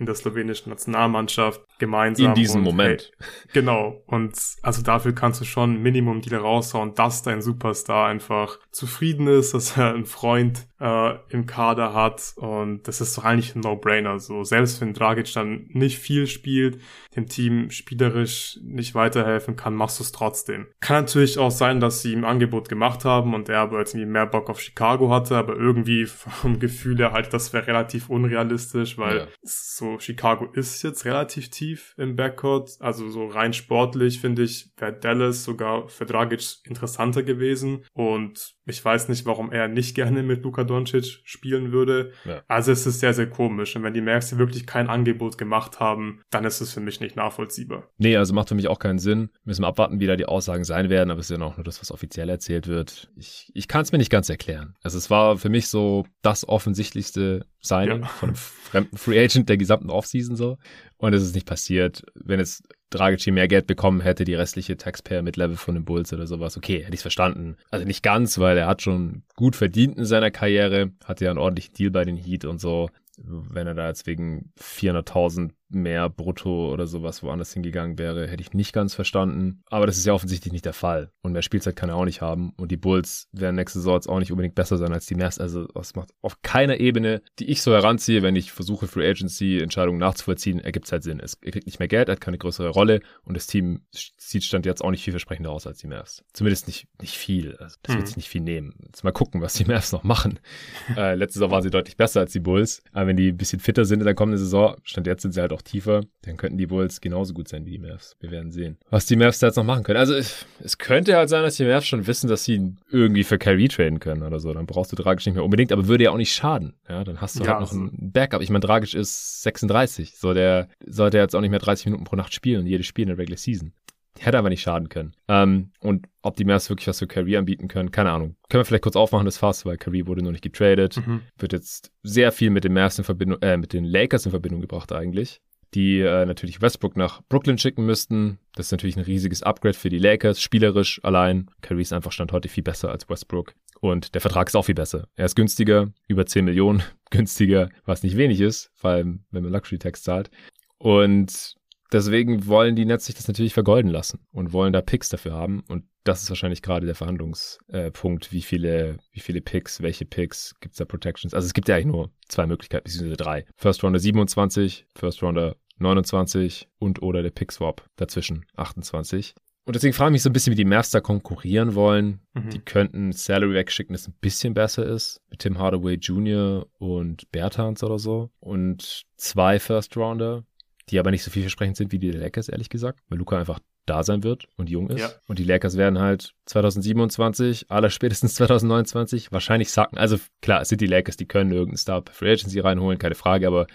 in 0.00 0.06
der 0.06 0.14
slowenischen 0.14 0.70
Nationalmannschaft 0.70 1.60
gemeinsam. 1.78 2.28
In 2.28 2.34
diesem 2.34 2.60
und, 2.60 2.64
Moment. 2.64 3.12
Hey, 3.18 3.50
genau. 3.52 4.02
Und 4.06 4.34
also 4.62 4.82
dafür 4.82 5.14
kannst 5.14 5.42
du 5.42 5.44
schon 5.44 5.82
Minimum 5.82 6.22
Deal 6.22 6.40
raushauen, 6.40 6.94
dass 6.94 7.22
dein 7.22 7.42
Superstar 7.42 8.08
einfach 8.08 8.58
zufrieden 8.70 9.26
ist, 9.26 9.52
dass 9.52 9.76
er 9.76 9.92
einen 9.92 10.06
Freund 10.06 10.66
äh, 10.80 11.16
im 11.28 11.44
Kader 11.44 11.92
hat. 11.92 12.32
Und 12.36 12.88
das 12.88 13.02
ist 13.02 13.16
doch 13.18 13.24
eigentlich 13.24 13.54
ein 13.54 13.60
No-Brainer. 13.60 14.18
So, 14.20 14.42
selbst 14.42 14.80
wenn 14.80 14.94
Dragic 14.94 15.30
dann 15.34 15.66
nicht 15.68 15.98
viel 15.98 16.26
spielt, 16.26 16.80
dem 17.14 17.26
Team 17.26 17.70
spielerisch 17.70 18.58
nicht 18.62 18.94
weiterhelfen 18.94 19.54
kann, 19.54 19.74
machst 19.74 19.98
du 19.98 20.04
es 20.04 20.12
trotzdem. 20.12 20.66
Kann 20.80 21.02
natürlich 21.02 21.36
auch 21.36 21.50
sein, 21.50 21.78
dass 21.78 22.00
sie 22.00 22.14
ihm 22.14 22.24
Angebot 22.24 22.69
gemacht 22.70 23.04
haben 23.04 23.34
und 23.34 23.50
er 23.50 23.58
aber 23.58 23.80
jetzt 23.80 23.94
irgendwie 23.94 24.10
mehr 24.10 24.24
Bock 24.24 24.48
auf 24.48 24.60
Chicago 24.60 25.10
hatte, 25.10 25.36
aber 25.36 25.56
irgendwie 25.56 26.06
vom 26.06 26.58
Gefühl 26.58 26.96
her 26.96 27.12
halt, 27.12 27.34
das 27.34 27.52
wäre 27.52 27.66
relativ 27.66 28.08
unrealistisch, 28.08 28.96
weil 28.96 29.18
ja. 29.18 29.26
so 29.42 29.98
Chicago 29.98 30.46
ist 30.52 30.82
jetzt 30.82 31.04
relativ 31.04 31.50
tief 31.50 31.94
im 31.98 32.16
Backcourt. 32.16 32.78
Also 32.80 33.10
so 33.10 33.26
rein 33.26 33.52
sportlich 33.52 34.20
finde 34.20 34.44
ich, 34.44 34.72
wäre 34.78 34.94
Dallas 34.94 35.44
sogar 35.44 35.88
für 35.88 36.06
Dragic 36.06 36.40
interessanter 36.64 37.22
gewesen 37.22 37.84
und 37.92 38.54
ich 38.70 38.84
weiß 38.84 39.08
nicht, 39.08 39.26
warum 39.26 39.52
er 39.52 39.68
nicht 39.68 39.94
gerne 39.94 40.22
mit 40.22 40.42
Luka 40.42 40.64
Doncic 40.64 41.20
spielen 41.24 41.72
würde. 41.72 42.12
Ja. 42.24 42.42
Also 42.48 42.72
es 42.72 42.86
ist 42.86 43.00
sehr, 43.00 43.12
sehr 43.12 43.28
komisch. 43.28 43.76
Und 43.76 43.82
wenn 43.82 43.92
die 43.92 44.00
Mavs 44.00 44.38
wirklich 44.38 44.66
kein 44.66 44.88
Angebot 44.88 45.36
gemacht 45.36 45.80
haben, 45.80 46.22
dann 46.30 46.44
ist 46.44 46.60
es 46.60 46.72
für 46.72 46.80
mich 46.80 47.00
nicht 47.00 47.16
nachvollziehbar. 47.16 47.88
Nee, 47.98 48.16
also 48.16 48.32
macht 48.32 48.48
für 48.48 48.54
mich 48.54 48.68
auch 48.68 48.78
keinen 48.78 48.98
Sinn. 48.98 49.30
Müssen 49.44 49.62
wir 49.62 49.68
abwarten, 49.68 50.00
wie 50.00 50.06
da 50.06 50.16
die 50.16 50.26
Aussagen 50.26 50.64
sein 50.64 50.88
werden, 50.88 51.10
aber 51.10 51.20
es 51.20 51.30
ist 51.30 51.38
ja 51.38 51.44
auch 51.44 51.56
nur 51.56 51.64
das, 51.64 51.80
was 51.80 51.92
offiziell 51.92 52.28
erzählt 52.28 52.66
wird. 52.66 53.10
Ich, 53.16 53.50
ich 53.54 53.68
kann 53.68 53.82
es 53.82 53.92
mir 53.92 53.98
nicht 53.98 54.10
ganz 54.10 54.28
erklären. 54.28 54.74
Also 54.82 54.96
es 54.96 55.10
war 55.10 55.36
für 55.36 55.50
mich 55.50 55.68
so 55.68 56.06
das 56.22 56.48
offensichtlichste 56.48 57.46
Signing 57.60 58.02
ja. 58.02 58.06
von 58.06 58.30
einem 58.30 58.36
fremden 58.36 58.96
Free 58.96 59.22
Agent 59.22 59.48
der 59.48 59.56
gesamten 59.56 59.90
Offseason 59.90 60.36
so. 60.36 60.56
Und 61.00 61.14
es 61.14 61.22
ist 61.22 61.34
nicht 61.34 61.46
passiert. 61.46 62.04
Wenn 62.14 62.40
es 62.40 62.62
Dragic 62.90 63.26
mehr 63.32 63.48
Geld 63.48 63.66
bekommen 63.66 64.00
hätte, 64.00 64.24
die 64.24 64.34
restliche 64.34 64.76
Taxpayer 64.76 65.22
mit 65.22 65.36
Level 65.36 65.56
von 65.56 65.74
den 65.74 65.84
Bulls 65.84 66.12
oder 66.12 66.26
sowas, 66.26 66.56
okay, 66.56 66.84
hätte 66.84 66.94
ich 66.94 67.00
verstanden. 67.00 67.56
Also 67.70 67.86
nicht 67.86 68.02
ganz, 68.02 68.38
weil 68.38 68.58
er 68.58 68.66
hat 68.66 68.82
schon 68.82 69.22
gut 69.34 69.56
verdient 69.56 69.96
in 69.96 70.04
seiner 70.04 70.30
Karriere, 70.30 70.92
hatte 71.04 71.24
ja 71.24 71.30
einen 71.30 71.38
ordentlichen 71.38 71.74
Deal 71.74 71.90
bei 71.90 72.04
den 72.04 72.16
Heat 72.16 72.44
und 72.44 72.60
so. 72.60 72.90
Wenn 73.16 73.66
er 73.66 73.74
da 73.74 73.88
jetzt 73.88 74.06
wegen 74.06 74.52
400.000 74.58 75.52
mehr 75.70 76.08
brutto 76.08 76.72
oder 76.72 76.86
sowas 76.86 77.22
woanders 77.22 77.52
hingegangen 77.52 77.98
wäre, 77.98 78.28
hätte 78.28 78.42
ich 78.42 78.52
nicht 78.52 78.72
ganz 78.72 78.94
verstanden. 78.94 79.62
Aber 79.66 79.86
das 79.86 79.96
ist 79.96 80.06
ja 80.06 80.12
offensichtlich 80.12 80.52
nicht 80.52 80.64
der 80.64 80.72
Fall. 80.72 81.12
Und 81.22 81.32
mehr 81.32 81.42
Spielzeit 81.42 81.76
kann 81.76 81.88
er 81.88 81.96
auch 81.96 82.04
nicht 82.04 82.20
haben. 82.20 82.52
Und 82.56 82.70
die 82.70 82.76
Bulls 82.76 83.28
werden 83.32 83.56
nächste 83.56 83.78
Saison 83.78 83.94
jetzt 83.94 84.08
auch 84.08 84.18
nicht 84.18 84.32
unbedingt 84.32 84.54
besser 84.54 84.76
sein 84.76 84.92
als 84.92 85.06
die 85.06 85.14
Mavs. 85.14 85.38
Also 85.38 85.66
das 85.66 85.94
macht 85.94 86.10
auf 86.20 86.42
keiner 86.42 86.78
Ebene, 86.80 87.22
die 87.38 87.48
ich 87.50 87.62
so 87.62 87.72
heranziehe, 87.72 88.22
wenn 88.22 88.36
ich 88.36 88.52
versuche, 88.52 88.86
Free 88.86 89.08
Agency 89.08 89.58
Entscheidungen 89.58 89.98
nachzuvollziehen, 89.98 90.60
ergibt 90.60 90.86
es 90.86 90.92
halt 90.92 91.02
Sinn. 91.02 91.20
Es, 91.20 91.38
er 91.40 91.52
kriegt 91.52 91.66
nicht 91.66 91.78
mehr 91.78 91.88
Geld, 91.88 92.08
er 92.08 92.12
hat 92.12 92.20
keine 92.20 92.38
größere 92.38 92.68
Rolle 92.68 93.00
und 93.24 93.36
das 93.36 93.46
Team 93.46 93.82
sieht 93.92 94.44
stand 94.44 94.66
jetzt 94.66 94.82
auch 94.82 94.90
nicht 94.90 95.04
vielversprechender 95.04 95.50
aus 95.50 95.66
als 95.66 95.78
die 95.78 95.86
Mavs. 95.86 96.24
Zumindest 96.32 96.66
nicht, 96.66 96.88
nicht 97.00 97.16
viel. 97.16 97.56
Also 97.56 97.76
das 97.82 97.94
wird 97.94 98.02
mhm. 98.02 98.06
sich 98.06 98.16
nicht 98.16 98.28
viel 98.28 98.40
nehmen. 98.40 98.74
Jetzt 98.86 99.04
mal 99.04 99.12
gucken, 99.12 99.40
was 99.40 99.54
die 99.54 99.64
Mavs 99.64 99.92
noch 99.92 100.02
machen. 100.02 100.40
äh, 100.96 101.14
letzte 101.14 101.38
Saison 101.38 101.50
waren 101.50 101.62
sie 101.62 101.70
deutlich 101.70 101.96
besser 101.96 102.20
als 102.20 102.32
die 102.32 102.40
Bulls. 102.40 102.82
Aber 102.92 103.06
wenn 103.06 103.16
die 103.16 103.28
ein 103.28 103.36
bisschen 103.36 103.60
fitter 103.60 103.84
sind 103.84 104.00
in 104.00 104.06
der 104.06 104.14
kommenden 104.14 104.38
Saison, 104.38 104.76
stand 104.82 105.06
jetzt 105.06 105.22
sind 105.22 105.32
sie 105.32 105.40
halt 105.40 105.52
auch 105.52 105.59
tiefer, 105.62 106.02
dann 106.22 106.36
könnten 106.36 106.58
die 106.58 106.66
Bulls 106.66 107.00
genauso 107.00 107.34
gut 107.34 107.48
sein 107.48 107.66
wie 107.66 107.72
die 107.72 107.78
Mavs. 107.78 108.16
Wir 108.20 108.30
werden 108.30 108.50
sehen, 108.50 108.78
was 108.90 109.06
die 109.06 109.16
Mavs 109.16 109.38
da 109.38 109.48
jetzt 109.48 109.56
noch 109.56 109.64
machen 109.64 109.82
können. 109.82 109.98
Also 109.98 110.14
es, 110.14 110.46
könnte 110.78 111.16
halt 111.16 111.28
sein, 111.28 111.42
dass 111.42 111.56
die 111.56 111.64
Mavs 111.64 111.86
schon 111.86 112.06
wissen, 112.06 112.28
dass 112.28 112.44
sie 112.44 112.74
irgendwie 112.90 113.24
für 113.24 113.38
Kyrie 113.38 113.68
traden 113.68 114.00
können 114.00 114.22
oder 114.22 114.40
so. 114.40 114.52
Dann 114.52 114.66
brauchst 114.66 114.92
du 114.92 114.96
Dragic 114.96 115.26
nicht 115.26 115.34
mehr 115.34 115.44
unbedingt, 115.44 115.72
aber 115.72 115.88
würde 115.88 116.04
ja 116.04 116.10
auch 116.10 116.16
nicht 116.16 116.32
schaden. 116.32 116.74
Ja, 116.88 117.04
dann 117.04 117.20
hast 117.20 117.38
du 117.38 117.44
ja, 117.44 117.50
halt 117.50 117.60
noch 117.60 117.72
also 117.72 117.84
ein 117.84 118.12
Backup. 118.12 118.42
Ich 118.42 118.50
meine, 118.50 118.60
Dragic 118.60 118.94
ist 118.94 119.42
36, 119.42 120.16
so 120.16 120.34
der 120.34 120.68
sollte 120.86 121.18
jetzt 121.18 121.34
auch 121.34 121.40
nicht 121.40 121.50
mehr 121.50 121.58
30 121.58 121.86
Minuten 121.86 122.04
pro 122.04 122.16
Nacht 122.16 122.34
spielen, 122.34 122.66
jedes 122.66 122.86
Spiel 122.86 123.02
in 123.02 123.08
der 123.08 123.18
Regular 123.18 123.38
Season. 123.38 123.72
Hätte 124.18 124.38
aber 124.38 124.50
nicht 124.50 124.60
schaden 124.60 124.88
können. 124.88 125.14
Ähm, 125.28 125.70
und 125.80 126.06
ob 126.22 126.36
die 126.36 126.44
Mavs 126.44 126.68
wirklich 126.68 126.88
was 126.88 126.98
für 126.98 127.06
Kyrie 127.06 127.36
anbieten 127.36 127.68
können, 127.68 127.90
keine 127.90 128.10
Ahnung. 128.10 128.36
Können 128.48 128.60
wir 128.60 128.64
vielleicht 128.64 128.82
kurz 128.82 128.96
aufmachen, 128.96 129.24
das 129.24 129.38
Fass, 129.38 129.64
weil 129.64 129.78
Kyrie 129.78 130.06
wurde 130.06 130.22
noch 130.22 130.32
nicht 130.32 130.42
getradet. 130.42 130.96
Mhm. 130.98 131.22
Wird 131.38 131.52
jetzt 131.52 131.92
sehr 132.02 132.32
viel 132.32 132.50
mit 132.50 132.64
den 132.64 132.74
Mavs 132.74 132.98
in 132.98 133.04
Verbindung, 133.04 133.40
äh, 133.40 133.56
mit 133.56 133.72
den 133.72 133.84
Lakers 133.84 134.26
in 134.26 134.30
Verbindung 134.30 134.60
gebracht 134.60 134.92
eigentlich. 134.92 135.40
Die 135.74 136.00
äh, 136.00 136.26
natürlich 136.26 136.60
Westbrook 136.60 136.96
nach 136.96 137.22
Brooklyn 137.28 137.58
schicken 137.58 137.86
müssten. 137.86 138.38
Das 138.54 138.66
ist 138.66 138.72
natürlich 138.72 138.96
ein 138.96 139.04
riesiges 139.04 139.42
Upgrade 139.42 139.76
für 139.76 139.88
die 139.88 139.98
Lakers, 139.98 140.40
spielerisch 140.40 141.00
allein. 141.04 141.50
Kyrie 141.62 141.82
ist 141.82 141.92
einfach 141.92 142.12
Stand 142.12 142.32
heute 142.32 142.48
viel 142.48 142.64
besser 142.64 142.90
als 142.90 143.08
Westbrook. 143.08 143.54
Und 143.80 144.14
der 144.14 144.20
Vertrag 144.20 144.48
ist 144.48 144.56
auch 144.56 144.64
viel 144.64 144.74
besser. 144.74 145.06
Er 145.14 145.26
ist 145.26 145.36
günstiger, 145.36 145.92
über 146.08 146.26
10 146.26 146.44
Millionen 146.44 146.82
günstiger, 147.10 147.68
was 147.84 148.02
nicht 148.02 148.16
wenig 148.16 148.40
ist, 148.40 148.70
vor 148.74 148.90
allem 148.90 149.24
wenn 149.30 149.44
man 149.44 149.52
Luxury 149.52 149.78
Tax 149.78 150.02
zahlt. 150.02 150.30
Und 150.78 151.56
Deswegen 151.92 152.46
wollen 152.46 152.76
die 152.76 152.84
Nets 152.84 153.06
sich 153.06 153.16
das 153.16 153.26
natürlich 153.26 153.54
vergolden 153.54 153.90
lassen 153.90 154.20
und 154.30 154.52
wollen 154.52 154.72
da 154.72 154.80
Picks 154.80 155.08
dafür 155.08 155.32
haben. 155.32 155.64
Und 155.68 155.84
das 156.04 156.22
ist 156.22 156.30
wahrscheinlich 156.30 156.62
gerade 156.62 156.86
der 156.86 156.94
Verhandlungspunkt, 156.94 158.26
äh, 158.26 158.32
wie 158.32 158.42
viele, 158.42 158.96
wie 159.12 159.20
viele 159.20 159.40
Picks, 159.40 159.82
welche 159.82 160.04
Picks, 160.04 160.54
gibt 160.60 160.72
es 160.72 160.78
da 160.78 160.84
Protections? 160.84 161.34
Also 161.34 161.46
es 161.46 161.52
gibt 161.52 161.68
ja 161.68 161.76
eigentlich 161.76 161.86
nur 161.86 162.10
zwei 162.28 162.46
Möglichkeiten, 162.46 162.84
beziehungsweise 162.84 163.16
drei. 163.16 163.44
First 163.56 163.82
Rounder 163.82 163.98
27, 163.98 164.86
First 164.94 165.22
Rounder 165.22 165.56
29 165.78 166.68
und 166.78 167.02
oder 167.02 167.22
der 167.22 167.30
Pick 167.30 167.52
Swap 167.52 167.84
dazwischen 167.96 168.44
28. 168.56 169.34
Und 169.64 169.76
deswegen 169.76 169.92
frage 169.92 170.10
ich 170.10 170.12
mich 170.12 170.22
so 170.22 170.30
ein 170.30 170.32
bisschen, 170.32 170.52
wie 170.52 170.56
die 170.56 170.64
Mavs 170.64 170.90
da 170.90 171.00
konkurrieren 171.00 171.74
wollen. 171.74 172.20
Mhm. 172.34 172.50
Die 172.50 172.58
könnten 172.60 173.12
Salary 173.12 173.54
wegschicken, 173.54 173.92
das 173.92 174.08
ein 174.08 174.14
bisschen 174.20 174.54
besser 174.54 174.84
ist. 174.84 175.20
Mit 175.30 175.40
Tim 175.40 175.58
Hardaway 175.58 175.94
Jr. 175.94 176.66
und 176.78 177.30
Bertans 177.30 177.84
oder 177.84 177.98
so. 177.98 178.30
Und 178.40 179.04
zwei 179.16 179.60
First 179.60 179.96
Rounder 179.96 180.44
die 180.90 180.98
aber 180.98 181.10
nicht 181.10 181.22
so 181.22 181.30
vielversprechend 181.30 181.76
sind 181.76 181.92
wie 181.92 181.98
die 181.98 182.10
der 182.10 182.20
Lakers, 182.20 182.48
ehrlich 182.48 182.68
gesagt, 182.68 183.00
weil 183.08 183.18
Luca 183.18 183.38
einfach 183.38 183.60
da 183.86 184.02
sein 184.02 184.22
wird 184.22 184.46
und 184.56 184.70
jung 184.70 184.90
ist. 184.90 185.00
Ja. 185.00 185.10
Und 185.26 185.38
die 185.38 185.44
Lakers 185.44 185.76
werden 185.76 185.98
halt 185.98 186.34
2027, 186.46 187.70
aller 187.70 187.90
spätestens 187.90 188.34
2029 188.36 189.32
wahrscheinlich 189.32 189.70
sacken. 189.70 189.98
Also 189.98 190.18
klar, 190.42 190.62
es 190.62 190.68
sind 190.68 190.80
die 190.80 190.86
Lakers, 190.86 191.16
die 191.16 191.26
können 191.26 191.50
irgendeinen 191.50 191.78
Star 191.78 192.02
Free 192.12 192.32
Agency 192.32 192.60
reinholen, 192.60 192.98
keine 192.98 193.14
Frage, 193.14 193.46
aber 193.46 193.66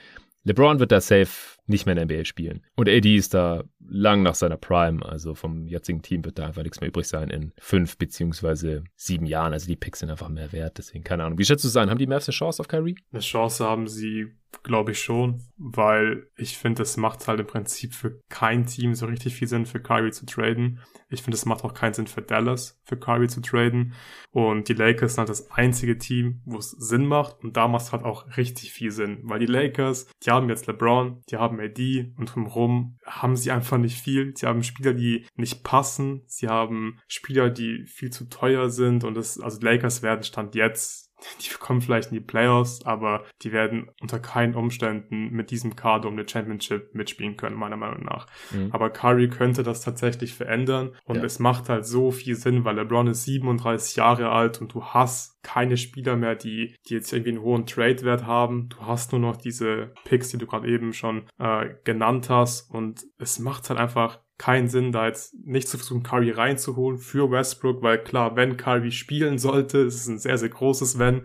LeBron 0.44 0.80
wird 0.80 0.92
da 0.92 1.02
safe 1.02 1.55
nicht 1.68 1.86
mehr 1.86 1.96
in 1.98 2.08
der 2.08 2.18
NBA 2.18 2.26
spielen. 2.26 2.62
Und 2.76 2.90
AD 2.90 3.16
ist 3.16 3.34
da 3.34 3.64
lang 3.88 4.24
nach 4.24 4.36
seiner 4.36 4.58
Prime, 4.58 5.06
also 5.06 5.36
vom 5.36 5.68
jetzigen 5.68 6.02
Team 6.02 6.26
wird 6.26 6.40
da 6.40 6.48
einfach 6.48 6.64
nichts 6.64 6.82
mehr 6.82 6.90
übrig 6.90 7.08
sein 7.08 7.30
in 7.30 7.54
fünf 7.58 7.98
beziehungsweise 7.98 8.84
sieben 8.96 9.26
Jahren. 9.26 9.54
Also 9.54 9.68
die 9.68 9.76
Picks 9.76 10.00
sind 10.00 10.10
einfach 10.10 10.30
mehr 10.30 10.52
wert, 10.52 10.78
deswegen 10.78 11.04
keine 11.04 11.24
Ahnung. 11.24 11.38
Wie 11.38 11.46
schätzt 11.46 11.64
du 11.64 11.68
es 11.68 11.78
ein? 11.78 11.90
Haben 11.90 11.98
die 11.98 12.08
Mavs 12.08 12.28
eine 12.28 12.34
Chance 12.34 12.62
auf 12.62 12.68
Kyrie? 12.68 12.96
Eine 13.12 13.22
Chance 13.22 13.64
haben 13.64 13.88
sie, 13.88 14.28
glaube 14.64 14.92
ich 14.92 15.02
schon, 15.02 15.42
weil 15.58 16.28
ich 16.36 16.58
finde, 16.58 16.84
es 16.84 16.98
macht 16.98 17.28
halt 17.28 17.40
im 17.40 17.48
Prinzip 17.48 17.94
für 17.94 18.22
kein 18.30 18.66
Team 18.66 18.96
so 18.96 19.06
richtig 19.06 19.36
viel 19.36 19.48
Sinn, 19.48 19.66
für 19.66 19.80
Kyrie 19.80 20.12
zu 20.12 20.26
traden. 20.26 20.80
Ich 21.10 21.22
finde, 21.22 21.36
es 21.36 21.46
macht 21.46 21.64
auch 21.64 21.74
keinen 21.74 21.94
Sinn 21.94 22.08
für 22.08 22.22
Dallas, 22.22 22.80
für 22.84 22.98
Kyrie 22.98 23.28
zu 23.28 23.42
traden. 23.42 23.94
Und 24.32 24.68
die 24.68 24.74
Lakers 24.74 25.14
sind 25.14 25.20
halt 25.20 25.30
das 25.30 25.52
einzige 25.52 25.98
Team, 25.98 26.42
wo 26.46 26.58
es 26.58 26.72
Sinn 26.72 27.06
macht. 27.06 27.44
Und 27.44 27.56
da 27.58 27.68
macht 27.68 27.86
es 27.86 27.92
halt 27.92 28.04
auch 28.04 28.38
richtig 28.38 28.74
viel 28.74 28.92
Sinn, 28.92 29.20
weil 29.24 29.40
die 29.40 29.46
Lakers, 29.46 30.08
die 30.24 30.32
haben 30.32 30.50
jetzt 30.50 30.68
LeBron, 30.68 31.22
die 31.30 31.38
haben 31.56 31.66
AD 31.66 32.14
und 32.18 32.34
drumherum 32.34 32.98
haben 33.06 33.36
sie 33.36 33.52
einfach 33.52 33.78
nicht 33.78 34.00
viel. 34.00 34.36
Sie 34.36 34.46
haben 34.46 34.64
Spieler, 34.64 34.94
die 34.94 35.26
nicht 35.36 35.64
passen. 35.64 36.24
Sie 36.28 36.48
haben 36.48 37.00
Spieler, 37.08 37.50
die 37.50 37.86
viel 37.86 38.12
zu 38.12 38.26
teuer 38.26 38.70
sind. 38.70 39.04
Und 39.04 39.16
das, 39.16 39.40
also 39.40 39.60
Lakers 39.62 40.02
werden 40.02 40.24
Stand 40.24 40.56
jetzt 40.56 41.05
die 41.42 41.50
kommen 41.58 41.82
vielleicht 41.82 42.12
in 42.12 42.16
die 42.16 42.26
Playoffs, 42.26 42.86
aber 42.86 43.24
die 43.42 43.52
werden 43.52 43.90
unter 44.02 44.20
keinen 44.20 44.56
Umständen 44.56 45.30
mit 45.32 45.52
diesem 45.52 45.76
Kader 45.76 46.08
um 46.08 46.16
eine 46.16 46.28
Championship 46.28 46.94
mitspielen 46.94 47.38
können, 47.38 47.56
meiner 47.56 47.78
Meinung 47.78 48.04
nach. 48.04 48.28
Mhm. 48.52 48.70
Aber 48.72 48.90
Curry 48.90 49.30
könnte 49.30 49.64
das 49.64 49.82
tatsächlich 49.82 50.34
verändern 50.34 50.96
und 51.06 51.18
ja. 51.18 51.24
es 51.24 51.40
macht 51.40 51.70
halt 51.70 51.86
so 51.86 52.12
viel 52.12 52.36
Sinn, 52.36 52.66
weil 52.66 52.76
LeBron 52.76 53.08
ist 53.08 53.24
37 53.26 53.96
Jahre 53.96 54.30
alt 54.30 54.62
und 54.62 54.74
du 54.74 54.84
hast 54.84 55.42
keine 55.44 55.78
Spieler 55.78 56.16
mehr, 56.16 56.36
die, 56.36 56.76
die 56.88 56.96
jetzt 56.96 57.14
irgendwie 57.14 57.32
einen 57.32 57.42
hohen 57.42 57.66
Trade-Wert 57.66 58.26
haben. 58.26 58.70
Du 58.70 58.82
hast 58.82 59.12
nur 59.12 59.22
noch 59.22 59.38
diese 59.38 59.94
Picks, 60.04 60.30
die 60.30 60.38
du 60.38 60.48
gerade 60.48 60.68
eben 60.68 60.92
schon 60.92 61.28
äh, 61.38 61.70
genannt 61.84 62.30
hast 62.30 62.70
und 62.72 63.04
es 63.20 63.40
macht 63.40 63.70
halt 63.70 63.80
einfach 63.80 64.25
keinen 64.38 64.68
Sinn, 64.68 64.92
da 64.92 65.08
jetzt 65.08 65.34
nicht 65.46 65.68
zu 65.68 65.78
versuchen, 65.78 66.04
Curry 66.04 66.32
reinzuholen 66.32 66.98
für 66.98 67.32
Westbrook, 67.32 67.82
weil 67.82 68.00
klar, 68.00 68.36
wenn 68.36 68.58
Curry 68.58 68.92
spielen 68.92 69.38
sollte, 69.38 69.80
ist 69.80 69.96
es 69.96 70.08
ein 70.08 70.20
sehr, 70.20 70.38
sehr 70.38 70.50
großes 70.50 71.00
Wenn, 71.00 71.22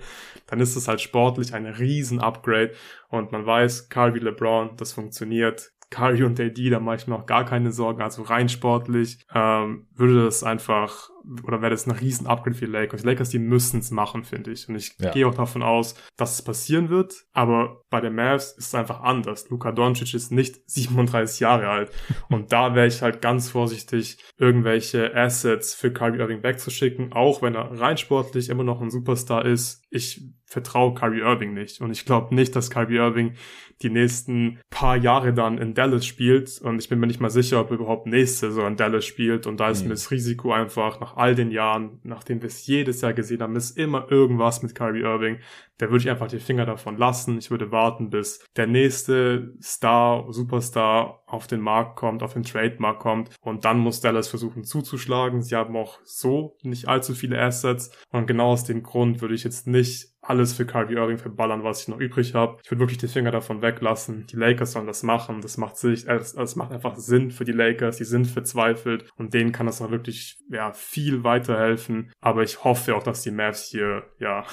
dann 0.47 0.61
ist 0.61 0.77
es 0.77 0.87
halt 0.87 1.01
sportlich 1.01 1.55
ein 1.55 1.67
riesen 1.67 2.21
Upgrade 2.21 2.73
und 3.09 3.33
man 3.33 3.45
weiß, 3.45 3.89
Curry 3.89 4.21
LeBron, 4.21 4.77
das 4.77 4.93
funktioniert. 4.93 5.73
Curry 5.91 6.23
und 6.23 6.39
AD, 6.39 6.71
da 6.71 6.79
mache 6.79 6.97
ich 6.97 7.07
mir 7.09 7.17
auch 7.17 7.27
gar 7.27 7.45
keine 7.45 7.73
Sorgen. 7.73 8.01
Also 8.01 8.23
rein 8.23 8.49
sportlich 8.49 9.27
ähm, 9.35 9.89
würde 9.93 10.25
das 10.25 10.45
einfach 10.45 11.11
oder 11.45 11.61
wäre 11.61 11.71
das 11.71 11.87
ein 11.87 11.93
riesen 11.93 12.27
Upgrade 12.27 12.57
für 12.57 12.67
die 12.67 12.73
Lakers. 12.73 13.03
Die 13.03 13.07
Lakers, 13.07 13.31
die 13.31 13.39
müssen 13.39 13.81
es 13.81 13.91
machen, 13.91 14.25
finde 14.25 14.51
ich. 14.53 14.69
Und 14.69 14.77
ich 14.77 14.97
ja. 14.99 15.11
gehe 15.11 15.27
auch 15.27 15.35
davon 15.35 15.63
aus, 15.63 15.95
dass 16.17 16.35
es 16.35 16.43
passieren 16.43 16.89
wird. 16.89 17.25
Aber 17.33 17.83
bei 17.91 18.01
den 18.01 18.15
Mavs 18.15 18.53
ist 18.53 18.69
es 18.69 18.75
einfach 18.75 19.01
anders. 19.03 19.49
Luka 19.51 19.73
Doncic 19.73 20.15
ist 20.15 20.33
nicht 20.33 20.61
37 20.67 21.41
Jahre 21.41 21.69
alt. 21.69 21.91
Und 22.29 22.53
da 22.53 22.75
wäre 22.75 22.87
ich 22.87 23.03
halt 23.03 23.21
ganz 23.23 23.51
vorsichtig, 23.51 24.19
irgendwelche 24.39 25.15
Assets 25.15 25.75
für 25.75 25.93
Kyrie 25.93 26.19
Irving 26.19 26.43
wegzuschicken, 26.43 27.13
auch 27.13 27.43
wenn 27.43 27.55
er 27.55 27.79
rein 27.81 27.97
sportlich 27.97 28.49
immer 28.49 28.65
noch 28.65 28.81
ein 28.81 28.91
Superstar 28.91 29.45
ist. 29.45 29.83
Ich 29.91 30.23
vertraue 30.51 30.95
Kyrie 30.95 31.21
Irving 31.21 31.55
nicht. 31.55 31.81
Und 31.81 31.93
ich 31.93 32.05
glaube 32.05 32.35
nicht, 32.35 32.57
dass 32.57 32.71
Kyrie 32.71 32.97
Irving 32.97 33.35
die 33.83 33.91
nächsten 33.91 34.59
paar 34.69 34.97
Jahre 34.97 35.33
dann 35.33 35.59
in 35.59 35.75
Dallas 35.75 36.05
spielt. 36.05 36.61
Und 36.61 36.81
ich 36.81 36.89
bin 36.89 36.99
mir 36.99 37.07
nicht 37.07 37.21
mal 37.21 37.31
sicher, 37.31 37.61
ob 37.61 37.71
er 37.71 37.77
überhaupt 37.77 38.07
nächste 38.07 38.49
Saison 38.49 38.69
in 38.69 38.77
Dallas 38.77 39.05
spielt. 39.05 39.47
Und 39.47 39.61
da 39.61 39.71
ist 39.71 39.83
mhm. 39.83 39.89
mir 39.89 39.95
das 39.95 40.11
Risiko 40.11 40.53
einfach 40.53 41.01
nach 41.01 41.10
all 41.17 41.35
den 41.35 41.51
Jahren, 41.51 42.01
nachdem 42.03 42.43
wir 42.43 42.49
es 42.49 42.67
jedes 42.67 43.01
Jahr 43.01 43.13
gesehen 43.13 43.43
haben, 43.43 43.57
ist 43.57 43.77
immer 43.77 44.11
irgendwas 44.11 44.63
mit 44.63 44.75
Kyrie 44.75 45.03
Irving. 45.03 45.39
Da 45.79 45.87
würde 45.87 46.03
ich 46.03 46.11
einfach 46.11 46.29
die 46.29 46.41
Finger 46.41 46.67
davon 46.67 46.97
lassen. 46.97 47.39
Ich 47.39 47.51
würde 47.51 47.71
warten, 47.71 48.11
bis 48.11 48.45
der 48.57 48.67
nächste 48.67 49.55
Star, 49.63 50.31
Superstar 50.31 51.23
auf 51.27 51.47
den 51.47 51.61
Markt 51.61 51.97
kommt, 51.97 52.23
auf 52.23 52.35
den 52.35 52.43
Trademark 52.43 52.99
kommt. 52.99 53.31
Und 53.41 53.65
dann 53.65 53.79
muss 53.79 54.01
Dallas 54.01 54.29
versuchen 54.29 54.65
zuzuschlagen. 54.65 55.43
Sie 55.43 55.57
haben 55.57 55.77
auch 55.77 55.99
so 56.05 56.57
nicht 56.63 56.89
allzu 56.89 57.15
viele 57.15 57.41
Assets. 57.41 57.91
Und 58.11 58.27
genau 58.27 58.53
aus 58.53 58.65
dem 58.65 58.83
Grund 58.83 59.23
würde 59.23 59.35
ich 59.35 59.45
jetzt 59.45 59.67
nicht 59.67 60.11
alles 60.31 60.53
für 60.53 60.65
Kyrie 60.65 60.95
Irving 60.95 61.19
verballern, 61.19 61.65
was 61.65 61.83
ich 61.83 61.89
noch 61.89 61.99
übrig 61.99 62.35
habe. 62.35 62.59
Ich 62.63 62.71
würde 62.71 62.81
wirklich 62.81 62.99
die 62.99 63.09
Finger 63.09 63.33
davon 63.33 63.63
weglassen. 63.63 64.27
Die 64.27 64.37
Lakers 64.37 64.73
sollen 64.73 64.87
das 64.87 65.03
machen. 65.03 65.41
Das 65.43 65.57
macht 65.57 65.77
sich, 65.77 66.07
es, 66.09 66.35
es 66.35 66.57
macht 66.57 66.73
einfach 66.73 66.97
Sinn 66.97 67.31
für 67.31 67.45
die 67.45 67.53
Lakers. 67.53 67.97
Die 67.97 68.05
sind 68.05 68.27
verzweifelt 68.27 69.05
und 69.17 69.35
denen 69.35 69.53
kann 69.53 69.67
das 69.67 69.83
auch 69.83 69.91
wirklich, 69.91 70.39
ja, 70.51 70.73
viel 70.73 71.25
weiterhelfen. 71.25 72.13
Aber 72.21 72.43
ich 72.43 72.65
hoffe 72.65 72.95
auch, 72.95 73.03
dass 73.03 73.23
die 73.23 73.33
Mavs 73.33 73.67
hier, 73.71 74.05
ja, 74.19 74.45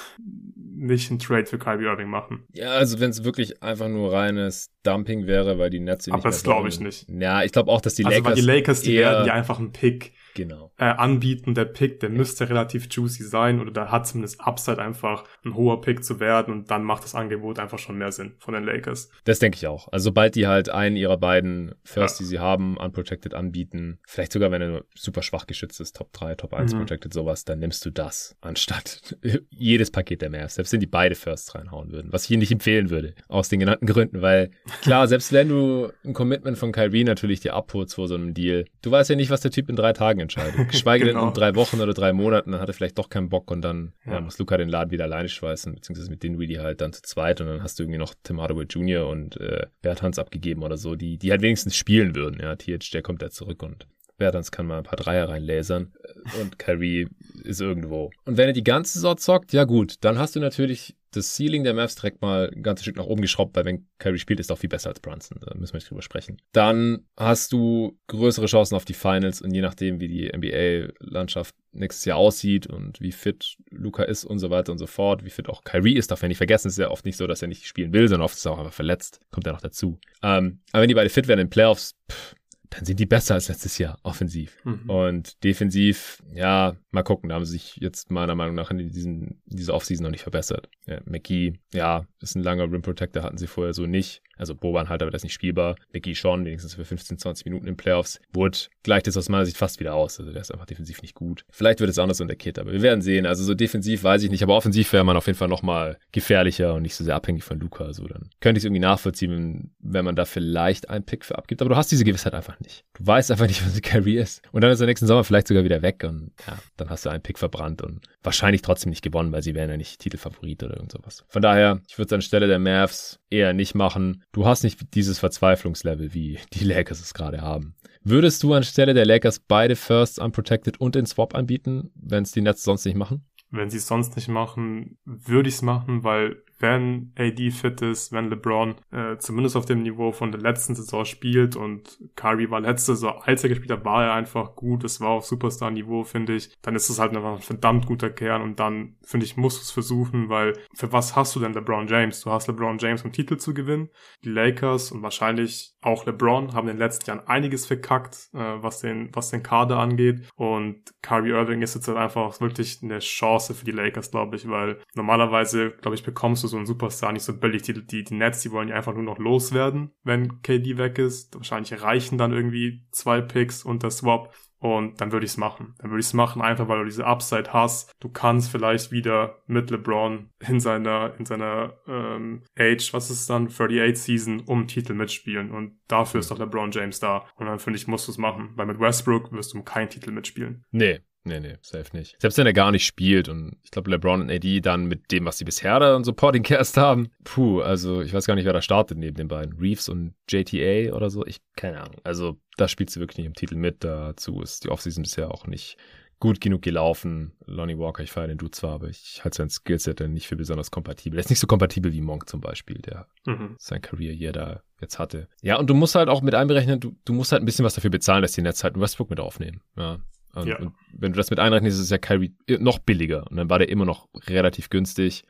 nicht 0.76 1.10
einen 1.10 1.18
Trade 1.18 1.46
für 1.46 1.58
Kyrie 1.58 1.84
Irving 1.84 2.08
machen. 2.08 2.44
Ja, 2.52 2.70
also 2.72 3.00
wenn 3.00 3.10
es 3.10 3.24
wirklich 3.24 3.62
einfach 3.62 3.88
nur 3.88 4.12
reines 4.12 4.70
Dumping 4.82 5.26
wäre, 5.26 5.58
weil 5.58 5.70
die 5.70 5.80
Nets 5.80 6.06
nicht 6.06 6.14
Aber 6.14 6.24
das 6.24 6.42
glaube 6.42 6.68
ich 6.68 6.80
nicht. 6.80 7.06
Ja, 7.08 7.42
ich 7.44 7.52
glaube 7.52 7.70
auch, 7.70 7.80
dass 7.80 7.94
die 7.94 8.02
Lakers. 8.02 8.18
Also 8.18 8.28
weil 8.28 8.34
die 8.34 8.40
Lakers, 8.40 8.80
die 8.82 8.96
werden 8.96 9.26
ja 9.26 9.34
einfach 9.34 9.58
einen 9.58 9.72
Pick 9.72 10.12
genau. 10.38 10.72
äh, 10.78 10.84
anbieten. 10.84 11.54
Der 11.54 11.66
Pick, 11.66 12.00
der 12.00 12.10
ja. 12.10 12.16
müsste 12.16 12.48
relativ 12.48 12.88
juicy 12.90 13.24
sein 13.24 13.60
oder 13.60 13.70
da 13.70 13.90
hat 13.90 14.06
zumindest 14.06 14.40
Upside 14.40 14.80
einfach 14.80 15.24
ein 15.44 15.54
hoher 15.54 15.80
Pick 15.80 16.04
zu 16.04 16.20
werden 16.20 16.54
und 16.54 16.70
dann 16.70 16.82
macht 16.82 17.04
das 17.04 17.14
Angebot 17.14 17.58
einfach 17.58 17.78
schon 17.78 17.98
mehr 17.98 18.12
Sinn 18.12 18.34
von 18.38 18.54
den 18.54 18.64
Lakers. 18.64 19.10
Das 19.24 19.38
denke 19.38 19.56
ich 19.56 19.66
auch. 19.66 19.88
Also 19.92 20.04
sobald 20.04 20.34
die 20.34 20.46
halt 20.46 20.70
einen 20.70 20.96
ihrer 20.96 21.16
beiden 21.16 21.74
First, 21.84 22.20
ja. 22.20 22.24
die 22.24 22.28
sie 22.28 22.38
haben, 22.38 22.76
unprotected 22.76 23.34
anbieten, 23.34 23.98
vielleicht 24.06 24.32
sogar 24.32 24.50
wenn 24.50 24.62
er 24.62 24.68
nur 24.68 24.84
super 24.94 25.22
schwach 25.22 25.46
geschützt 25.46 25.80
ist, 25.80 25.96
Top 25.96 26.12
3, 26.12 26.36
Top 26.36 26.54
1 26.54 26.72
mhm. 26.72 26.78
protected, 26.78 27.12
sowas, 27.12 27.44
dann 27.44 27.58
nimmst 27.58 27.84
du 27.84 27.90
das 27.90 28.36
anstatt 28.40 29.16
jedes 29.50 29.90
Paket 29.90 30.22
der 30.22 30.30
Mavs. 30.30 30.54
Selbst 30.54 30.72
wenn 30.72 30.80
die 30.80 30.86
beide 30.86 31.14
Firsts 31.14 31.54
reinhauen 31.54 31.90
würden, 31.90 32.12
was 32.12 32.24
ich 32.24 32.30
ihnen 32.30 32.40
nicht 32.40 32.52
empfehlen 32.52 32.90
würde, 32.90 33.14
aus 33.28 33.48
den 33.48 33.60
genannten 33.60 33.86
Gründen, 33.86 34.22
weil 34.22 34.50
klar, 34.82 35.08
selbst 35.08 35.32
wenn 35.32 35.48
du 35.48 35.90
ein 36.04 36.14
Commitment 36.14 36.56
von 36.56 36.72
Kyrie 36.72 37.04
natürlich 37.04 37.40
dir 37.40 37.54
abholst 37.54 37.96
vor 37.96 38.08
so 38.08 38.14
einem 38.14 38.34
Deal, 38.34 38.64
du 38.82 38.90
weißt 38.90 39.10
ja 39.10 39.16
nicht, 39.16 39.30
was 39.30 39.40
der 39.40 39.50
Typ 39.50 39.68
in 39.68 39.76
drei 39.76 39.92
Tagen 39.92 40.20
entscheidet. 40.28 40.68
Geschweige 40.70 41.06
genau. 41.06 41.20
denn 41.20 41.28
in 41.28 41.34
drei 41.34 41.54
Wochen 41.54 41.80
oder 41.80 41.94
drei 41.94 42.12
Monaten, 42.12 42.52
dann 42.52 42.60
hat 42.60 42.68
er 42.68 42.74
vielleicht 42.74 42.98
doch 42.98 43.08
keinen 43.08 43.28
Bock 43.28 43.50
und 43.50 43.62
dann 43.62 43.92
ja. 44.04 44.14
Ja, 44.14 44.20
muss 44.20 44.38
Luca 44.38 44.56
den 44.56 44.68
Laden 44.68 44.90
wieder 44.90 45.04
alleine 45.04 45.28
schweißen, 45.28 45.74
beziehungsweise 45.74 46.10
mit 46.10 46.22
Dinwiddie 46.22 46.58
halt 46.58 46.80
dann 46.80 46.92
zu 46.92 47.02
zweit 47.02 47.40
und 47.40 47.46
dann 47.46 47.62
hast 47.62 47.78
du 47.78 47.84
irgendwie 47.84 47.98
noch 47.98 48.14
Tim 48.22 48.40
Hardaway 48.40 48.64
Jr. 48.64 49.08
und 49.08 49.40
äh, 49.40 49.66
Bertans 49.82 50.18
abgegeben 50.18 50.62
oder 50.62 50.76
so, 50.76 50.94
die, 50.94 51.18
die 51.18 51.30
halt 51.30 51.42
wenigstens 51.42 51.76
spielen 51.76 52.14
würden. 52.14 52.40
Ja, 52.40 52.56
TH, 52.56 52.92
der 52.92 53.02
kommt 53.02 53.22
da 53.22 53.30
zurück 53.30 53.62
und 53.62 53.86
Bertans 54.18 54.50
kann 54.50 54.66
mal 54.66 54.78
ein 54.78 54.84
paar 54.84 54.98
Dreier 54.98 55.28
reinlasern 55.28 55.92
und 56.40 56.58
Kyrie 56.58 57.08
ist 57.44 57.60
irgendwo. 57.60 58.10
Und 58.24 58.36
wenn 58.36 58.48
er 58.48 58.52
die 58.52 58.64
ganze 58.64 58.94
Saison 58.94 59.16
zockt, 59.16 59.52
ja 59.52 59.64
gut, 59.64 59.94
dann 60.00 60.18
hast 60.18 60.34
du 60.34 60.40
natürlich 60.40 60.96
das 61.12 61.34
Ceiling 61.36 61.64
der 61.64 61.74
Mavs 61.74 61.94
direkt 61.94 62.22
mal 62.22 62.50
ein 62.54 62.62
ganzes 62.62 62.84
Stück 62.84 62.96
nach 62.96 63.06
oben 63.06 63.22
geschraubt, 63.22 63.56
weil 63.56 63.64
wenn 63.64 63.86
Kyrie 63.98 64.18
spielt, 64.18 64.40
ist 64.40 64.50
er 64.50 64.54
auch 64.54 64.58
viel 64.58 64.68
besser 64.68 64.90
als 64.90 65.00
Brunson. 65.00 65.38
Da 65.40 65.54
müssen 65.54 65.72
wir 65.72 65.78
nicht 65.78 65.90
drüber 65.90 66.02
sprechen. 66.02 66.38
Dann 66.52 67.06
hast 67.16 67.52
du 67.52 67.98
größere 68.08 68.46
Chancen 68.46 68.74
auf 68.74 68.84
die 68.84 68.94
Finals 68.94 69.40
und 69.40 69.52
je 69.54 69.60
nachdem, 69.60 70.00
wie 70.00 70.08
die 70.08 70.30
NBA-Landschaft 70.36 71.54
nächstes 71.72 72.04
Jahr 72.04 72.18
aussieht 72.18 72.66
und 72.66 73.00
wie 73.00 73.12
fit 73.12 73.56
Luca 73.70 74.02
ist 74.02 74.24
und 74.24 74.38
so 74.38 74.50
weiter 74.50 74.72
und 74.72 74.78
so 74.78 74.86
fort, 74.86 75.24
wie 75.24 75.30
fit 75.30 75.48
auch 75.48 75.64
Kyrie 75.64 75.96
ist, 75.96 76.10
darf 76.10 76.22
man 76.22 76.28
nicht 76.28 76.38
vergessen, 76.38 76.68
es 76.68 76.74
ist 76.74 76.78
ja 76.78 76.90
oft 76.90 77.04
nicht 77.04 77.16
so, 77.16 77.26
dass 77.26 77.42
er 77.42 77.48
nicht 77.48 77.66
spielen 77.66 77.92
will, 77.92 78.08
sondern 78.08 78.24
oft 78.24 78.36
ist 78.36 78.44
er 78.44 78.52
auch 78.52 78.58
einfach 78.58 78.72
verletzt. 78.72 79.20
Kommt 79.30 79.46
ja 79.46 79.52
noch 79.52 79.60
dazu. 79.60 79.98
Ähm, 80.22 80.60
aber 80.72 80.82
wenn 80.82 80.88
die 80.88 80.94
beide 80.94 81.10
fit 81.10 81.28
werden 81.28 81.40
in 81.40 81.50
Playoffs, 81.50 81.96
pff, 82.10 82.34
dann 82.70 82.84
sind 82.84 83.00
die 83.00 83.06
besser 83.06 83.34
als 83.34 83.48
letztes 83.48 83.78
Jahr 83.78 83.98
offensiv. 84.02 84.56
Mhm. 84.64 84.90
Und 84.90 85.44
defensiv, 85.44 86.22
ja, 86.32 86.76
mal 86.90 87.02
gucken, 87.02 87.28
da 87.28 87.34
haben 87.34 87.44
sie 87.44 87.52
sich 87.52 87.76
jetzt 87.76 88.10
meiner 88.10 88.34
Meinung 88.34 88.54
nach 88.54 88.70
in 88.70 88.78
diesen, 88.78 89.42
dieser 89.46 89.74
Offseason 89.74 90.04
noch 90.04 90.10
nicht 90.10 90.22
verbessert. 90.22 90.68
Ja, 90.86 91.00
McGee, 91.04 91.54
ja, 91.72 92.06
ist 92.20 92.36
ein 92.36 92.42
langer 92.42 92.70
Rim 92.70 92.82
Protector, 92.82 93.22
hatten 93.22 93.38
sie 93.38 93.46
vorher 93.46 93.74
so 93.74 93.86
nicht. 93.86 94.22
Also 94.38 94.54
Boban 94.54 94.88
halt, 94.88 95.02
aber 95.02 95.10
das 95.10 95.22
nicht 95.22 95.32
spielbar. 95.32 95.76
McGee 95.92 96.14
schon, 96.14 96.44
wenigstens 96.44 96.74
für 96.74 96.84
15, 96.84 97.18
20 97.18 97.44
Minuten 97.46 97.66
in 97.66 97.76
Playoffs. 97.76 98.20
Wood 98.32 98.70
gleicht 98.82 99.06
jetzt 99.06 99.16
aus 99.16 99.28
meiner 99.28 99.44
Sicht 99.44 99.56
fast 99.56 99.80
wieder 99.80 99.94
aus. 99.94 100.18
Also 100.18 100.32
der 100.32 100.40
ist 100.40 100.52
einfach 100.52 100.66
defensiv 100.66 101.02
nicht 101.02 101.14
gut. 101.14 101.44
Vielleicht 101.50 101.80
wird 101.80 101.90
es 101.90 101.98
anders 101.98 102.20
unter 102.20 102.36
Kit, 102.36 102.58
aber 102.58 102.72
wir 102.72 102.82
werden 102.82 103.02
sehen. 103.02 103.26
Also 103.26 103.44
so 103.44 103.54
defensiv 103.54 104.02
weiß 104.04 104.22
ich 104.22 104.30
nicht, 104.30 104.42
aber 104.42 104.56
offensiv 104.56 104.92
wäre 104.92 105.04
man 105.04 105.16
auf 105.16 105.26
jeden 105.26 105.38
Fall 105.38 105.48
nochmal 105.48 105.98
gefährlicher 106.12 106.74
und 106.74 106.82
nicht 106.82 106.94
so 106.94 107.04
sehr 107.04 107.16
abhängig 107.16 107.44
von 107.44 107.58
Luca. 107.58 107.84
Also 107.84 108.06
dann 108.06 108.30
könnte 108.40 108.58
ich 108.58 108.62
es 108.62 108.64
irgendwie 108.64 108.80
nachvollziehen, 108.80 109.74
wenn 109.80 110.04
man 110.04 110.16
da 110.16 110.24
vielleicht 110.24 110.88
einen 110.88 111.04
Pick 111.04 111.24
für 111.24 111.36
abgibt. 111.36 111.60
Aber 111.60 111.70
du 111.70 111.76
hast 111.76 111.90
diese 111.90 112.04
Gewissheit 112.04 112.34
einfach 112.34 112.58
nicht. 112.60 112.84
Du 112.94 113.06
weißt 113.06 113.30
einfach 113.30 113.46
nicht, 113.46 113.62
was 113.66 113.74
die 113.74 113.80
Carry 113.80 114.16
ist. 114.16 114.42
Und 114.52 114.62
dann 114.62 114.70
ist 114.70 114.78
der 114.78 114.86
nächsten 114.86 115.06
Sommer 115.06 115.24
vielleicht 115.24 115.48
sogar 115.48 115.64
wieder 115.64 115.82
weg 115.82 116.04
und 116.04 116.32
ja, 116.46 116.58
dann 116.76 116.90
hast 116.90 117.04
du 117.04 117.10
einen 117.10 117.22
Pick 117.22 117.38
verbrannt 117.38 117.82
und 117.82 118.06
wahrscheinlich 118.22 118.62
trotzdem 118.62 118.90
nicht 118.90 119.02
gewonnen, 119.02 119.32
weil 119.32 119.42
sie 119.42 119.54
wären 119.54 119.70
ja 119.70 119.76
nicht 119.76 120.00
Titelfavorit 120.00 120.62
oder 120.62 120.76
irgend 120.76 120.92
sowas. 120.92 121.24
Von 121.28 121.42
daher, 121.42 121.80
ich 121.88 121.98
würde 121.98 122.06
es 122.06 122.12
anstelle 122.12 122.46
der 122.46 122.58
Mavs 122.58 123.20
eher 123.30 123.52
nicht 123.52 123.74
machen. 123.74 124.24
Du 124.32 124.46
hast 124.46 124.64
nicht 124.64 124.94
dieses 124.94 125.18
Verzweiflungslevel, 125.18 126.14
wie 126.14 126.38
die 126.52 126.64
Lakers 126.64 127.00
es 127.00 127.14
gerade 127.14 127.40
haben. 127.40 127.74
Würdest 128.02 128.42
du 128.42 128.54
anstelle 128.54 128.94
der 128.94 129.06
Lakers 129.06 129.40
beide 129.40 129.76
Firsts 129.76 130.18
unprotected 130.18 130.80
und 130.80 130.94
den 130.94 131.06
Swap 131.06 131.34
anbieten, 131.34 131.90
wenn 131.94 132.22
es 132.22 132.32
die 132.32 132.40
Nets 132.40 132.62
sonst 132.62 132.84
nicht 132.84 132.96
machen? 132.96 133.24
Wenn 133.50 133.70
sie 133.70 133.78
es 133.78 133.86
sonst 133.86 134.14
nicht 134.16 134.28
machen, 134.28 134.98
würde 135.04 135.48
ich 135.48 135.56
es 135.56 135.62
machen, 135.62 136.04
weil 136.04 136.42
wenn 136.58 137.12
AD 137.16 137.50
fit 137.50 137.80
ist, 137.82 138.12
wenn 138.12 138.30
LeBron 138.30 138.74
äh, 138.90 139.16
zumindest 139.18 139.56
auf 139.56 139.64
dem 139.64 139.82
Niveau 139.82 140.12
von 140.12 140.32
der 140.32 140.40
letzten 140.40 140.74
Saison 140.74 141.04
spielt 141.04 141.56
und 141.56 141.98
Kyrie 142.16 142.50
war 142.50 142.60
letzte 142.60 142.94
Saison, 142.94 143.20
als 143.22 143.42
er 143.42 143.48
gespielt 143.48 143.70
hat, 143.70 143.84
war 143.84 144.04
er 144.04 144.14
einfach 144.14 144.56
gut. 144.56 144.84
Es 144.84 145.00
war 145.00 145.10
auf 145.10 145.26
Superstar-Niveau, 145.26 146.04
finde 146.04 146.34
ich. 146.34 146.50
Dann 146.62 146.74
ist 146.74 146.88
es 146.88 146.98
halt 146.98 147.16
einfach 147.16 147.36
ein 147.36 147.42
verdammt 147.42 147.86
guter 147.86 148.10
Kern 148.10 148.42
und 148.42 148.58
dann, 148.58 148.96
finde 149.02 149.26
ich, 149.26 149.36
musst 149.36 149.58
du 149.58 149.62
es 149.62 149.70
versuchen, 149.70 150.28
weil 150.28 150.54
für 150.74 150.92
was 150.92 151.14
hast 151.14 151.34
du 151.36 151.40
denn 151.40 151.54
LeBron 151.54 151.86
James? 151.86 152.20
Du 152.22 152.30
hast 152.30 152.48
LeBron 152.48 152.78
James, 152.78 153.02
um 153.02 153.12
Titel 153.12 153.36
zu 153.36 153.54
gewinnen. 153.54 153.88
Die 154.24 154.30
Lakers 154.30 154.90
und 154.90 155.02
wahrscheinlich 155.02 155.74
auch 155.80 156.06
LeBron 156.06 156.54
haben 156.54 156.68
in 156.68 156.74
den 156.74 156.80
letzten 156.80 157.08
Jahren 157.08 157.26
einiges 157.26 157.66
verkackt, 157.66 158.28
äh, 158.34 158.38
was 158.38 158.80
den, 158.80 159.10
was 159.12 159.30
den 159.30 159.42
Kader 159.42 159.78
angeht. 159.78 160.28
Und 160.34 160.82
Kyrie 161.02 161.30
Irving 161.30 161.62
ist 161.62 161.74
jetzt 161.74 161.86
halt 161.88 161.98
einfach 161.98 162.40
wirklich 162.40 162.80
eine 162.82 162.98
Chance 162.98 163.54
für 163.54 163.64
die 163.64 163.70
Lakers, 163.70 164.10
glaube 164.10 164.36
ich, 164.36 164.48
weil 164.48 164.80
normalerweise, 164.94 165.70
glaube 165.70 165.94
ich, 165.94 166.02
bekommst 166.02 166.42
du 166.42 166.47
so 166.48 166.56
einen 166.56 166.66
Superstar 166.66 167.12
nicht 167.12 167.22
so 167.22 167.38
billig. 167.38 167.62
Die, 167.62 167.86
die, 167.86 168.04
die 168.04 168.14
Nets, 168.14 168.42
die 168.42 168.50
wollen 168.50 168.68
ja 168.68 168.74
einfach 168.74 168.94
nur 168.94 169.02
noch 169.02 169.18
loswerden, 169.18 169.92
wenn 170.02 170.42
KD 170.42 170.78
weg 170.78 170.98
ist. 170.98 171.34
Wahrscheinlich 171.34 171.82
reichen 171.82 172.18
dann 172.18 172.32
irgendwie 172.32 172.86
zwei 172.90 173.20
Picks 173.20 173.62
und 173.62 173.82
der 173.82 173.90
Swap. 173.90 174.34
Und 174.60 175.00
dann 175.00 175.12
würde 175.12 175.24
ich 175.24 175.32
es 175.32 175.36
machen. 175.36 175.74
Dann 175.78 175.90
würde 175.90 176.00
ich 176.00 176.06
es 176.06 176.14
machen, 176.14 176.42
einfach 176.42 176.66
weil 176.66 176.80
du 176.80 176.84
diese 176.84 177.06
Upside 177.06 177.52
hast. 177.52 177.94
Du 178.00 178.08
kannst 178.08 178.50
vielleicht 178.50 178.90
wieder 178.90 179.40
mit 179.46 179.70
LeBron 179.70 180.30
in 180.48 180.58
seiner, 180.58 181.14
in 181.16 181.24
seiner 181.24 181.74
ähm, 181.86 182.42
Age, 182.58 182.92
was 182.92 183.10
ist 183.10 183.30
dann, 183.30 183.46
38 183.46 183.96
Season, 183.96 184.40
um 184.46 184.66
Titel 184.66 184.94
mitspielen. 184.94 185.52
Und 185.52 185.78
dafür 185.86 186.20
ist 186.20 186.30
doch 186.30 186.38
LeBron 186.38 186.72
James 186.72 186.98
da. 186.98 187.26
Und 187.36 187.46
dann 187.46 187.60
finde 187.60 187.78
ich, 187.78 187.86
musst 187.86 188.08
du 188.08 188.12
es 188.12 188.18
machen. 188.18 188.50
Weil 188.56 188.66
mit 188.66 188.80
Westbrook 188.80 189.30
wirst 189.32 189.54
du 189.54 189.58
um 189.58 189.64
keinen 189.64 189.90
Titel 189.90 190.10
mitspielen. 190.10 190.64
Nee, 190.72 191.02
Nee, 191.28 191.40
nee, 191.40 191.56
safe 191.60 191.96
nicht. 191.96 192.16
Selbst 192.20 192.38
wenn 192.38 192.46
er 192.46 192.52
gar 192.52 192.72
nicht 192.72 192.86
spielt 192.86 193.28
und 193.28 193.56
ich 193.62 193.70
glaube, 193.70 193.90
LeBron 193.90 194.22
und 194.22 194.30
AD 194.30 194.60
dann 194.60 194.86
mit 194.86 195.12
dem, 195.12 195.24
was 195.24 195.38
sie 195.38 195.44
bisher 195.44 195.78
da 195.78 195.94
und 195.94 196.04
Supporting 196.04 196.42
Cast 196.42 196.76
haben, 196.76 197.10
puh, 197.24 197.60
also 197.60 198.00
ich 198.00 198.12
weiß 198.12 198.26
gar 198.26 198.34
nicht, 198.34 198.46
wer 198.46 198.52
da 198.52 198.62
startet 198.62 198.98
neben 198.98 199.16
den 199.16 199.28
beiden. 199.28 199.58
Reeves 199.58 199.88
und 199.88 200.14
JTA 200.28 200.94
oder 200.94 201.10
so, 201.10 201.24
ich, 201.26 201.38
keine 201.56 201.80
Ahnung. 201.80 202.00
Also 202.04 202.38
da 202.56 202.68
spielt 202.68 202.90
sie 202.90 203.00
wirklich 203.00 203.18
nicht 203.18 203.26
im 203.26 203.34
Titel 203.34 203.56
mit. 203.56 203.84
Dazu 203.84 204.40
ist 204.40 204.64
die 204.64 204.70
Offseason 204.70 205.02
bisher 205.02 205.30
auch 205.30 205.46
nicht 205.46 205.76
gut 206.20 206.40
genug 206.40 206.62
gelaufen. 206.62 207.32
Lonnie 207.46 207.78
Walker, 207.78 208.02
ich 208.02 208.10
feiere 208.10 208.28
den 208.28 208.38
du 208.38 208.48
zwar, 208.48 208.74
aber 208.74 208.88
ich 208.88 209.22
halte 209.24 209.36
sein 209.36 209.50
Skillset 209.50 210.00
dann 210.00 210.12
nicht 210.12 210.26
für 210.26 210.36
besonders 210.36 210.70
kompatibel. 210.70 211.18
Er 211.18 211.20
ist 211.20 211.30
nicht 211.30 211.38
so 211.38 211.46
kompatibel 211.46 211.92
wie 211.92 212.00
Monk 212.00 212.28
zum 212.28 212.40
Beispiel, 212.40 212.78
der 212.78 213.06
mhm. 213.26 213.54
sein 213.58 213.80
Career 213.80 214.12
hier 214.12 214.32
da 214.32 214.62
jetzt 214.80 214.98
hatte. 214.98 215.28
Ja, 215.42 215.58
und 215.58 215.68
du 215.70 215.74
musst 215.74 215.94
halt 215.94 216.08
auch 216.08 216.22
mit 216.22 216.34
einberechnen, 216.34 216.80
du, 216.80 216.96
du 217.04 217.12
musst 217.12 217.32
halt 217.32 217.42
ein 217.42 217.46
bisschen 217.46 217.64
was 217.64 217.74
dafür 217.74 217.90
bezahlen, 217.90 218.22
dass 218.22 218.32
die 218.32 218.42
Netz 218.42 218.64
halt 218.64 218.78
Westbrook 218.78 219.10
mit 219.10 219.20
aufnehmen. 219.20 219.60
Ja. 219.76 219.98
Und, 220.34 220.46
ja. 220.46 220.58
und 220.58 220.72
wenn 220.92 221.12
du 221.12 221.16
das 221.16 221.30
mit 221.30 221.38
einrechnest, 221.38 221.76
ist 221.78 221.84
es 221.84 221.90
ja 221.90 221.98
Kyrie 221.98 222.34
noch 222.58 222.78
billiger. 222.78 223.26
Und 223.30 223.36
dann 223.36 223.50
war 223.50 223.58
der 223.58 223.68
immer 223.68 223.84
noch 223.84 224.08
relativ 224.26 224.70
günstig. 224.70 225.24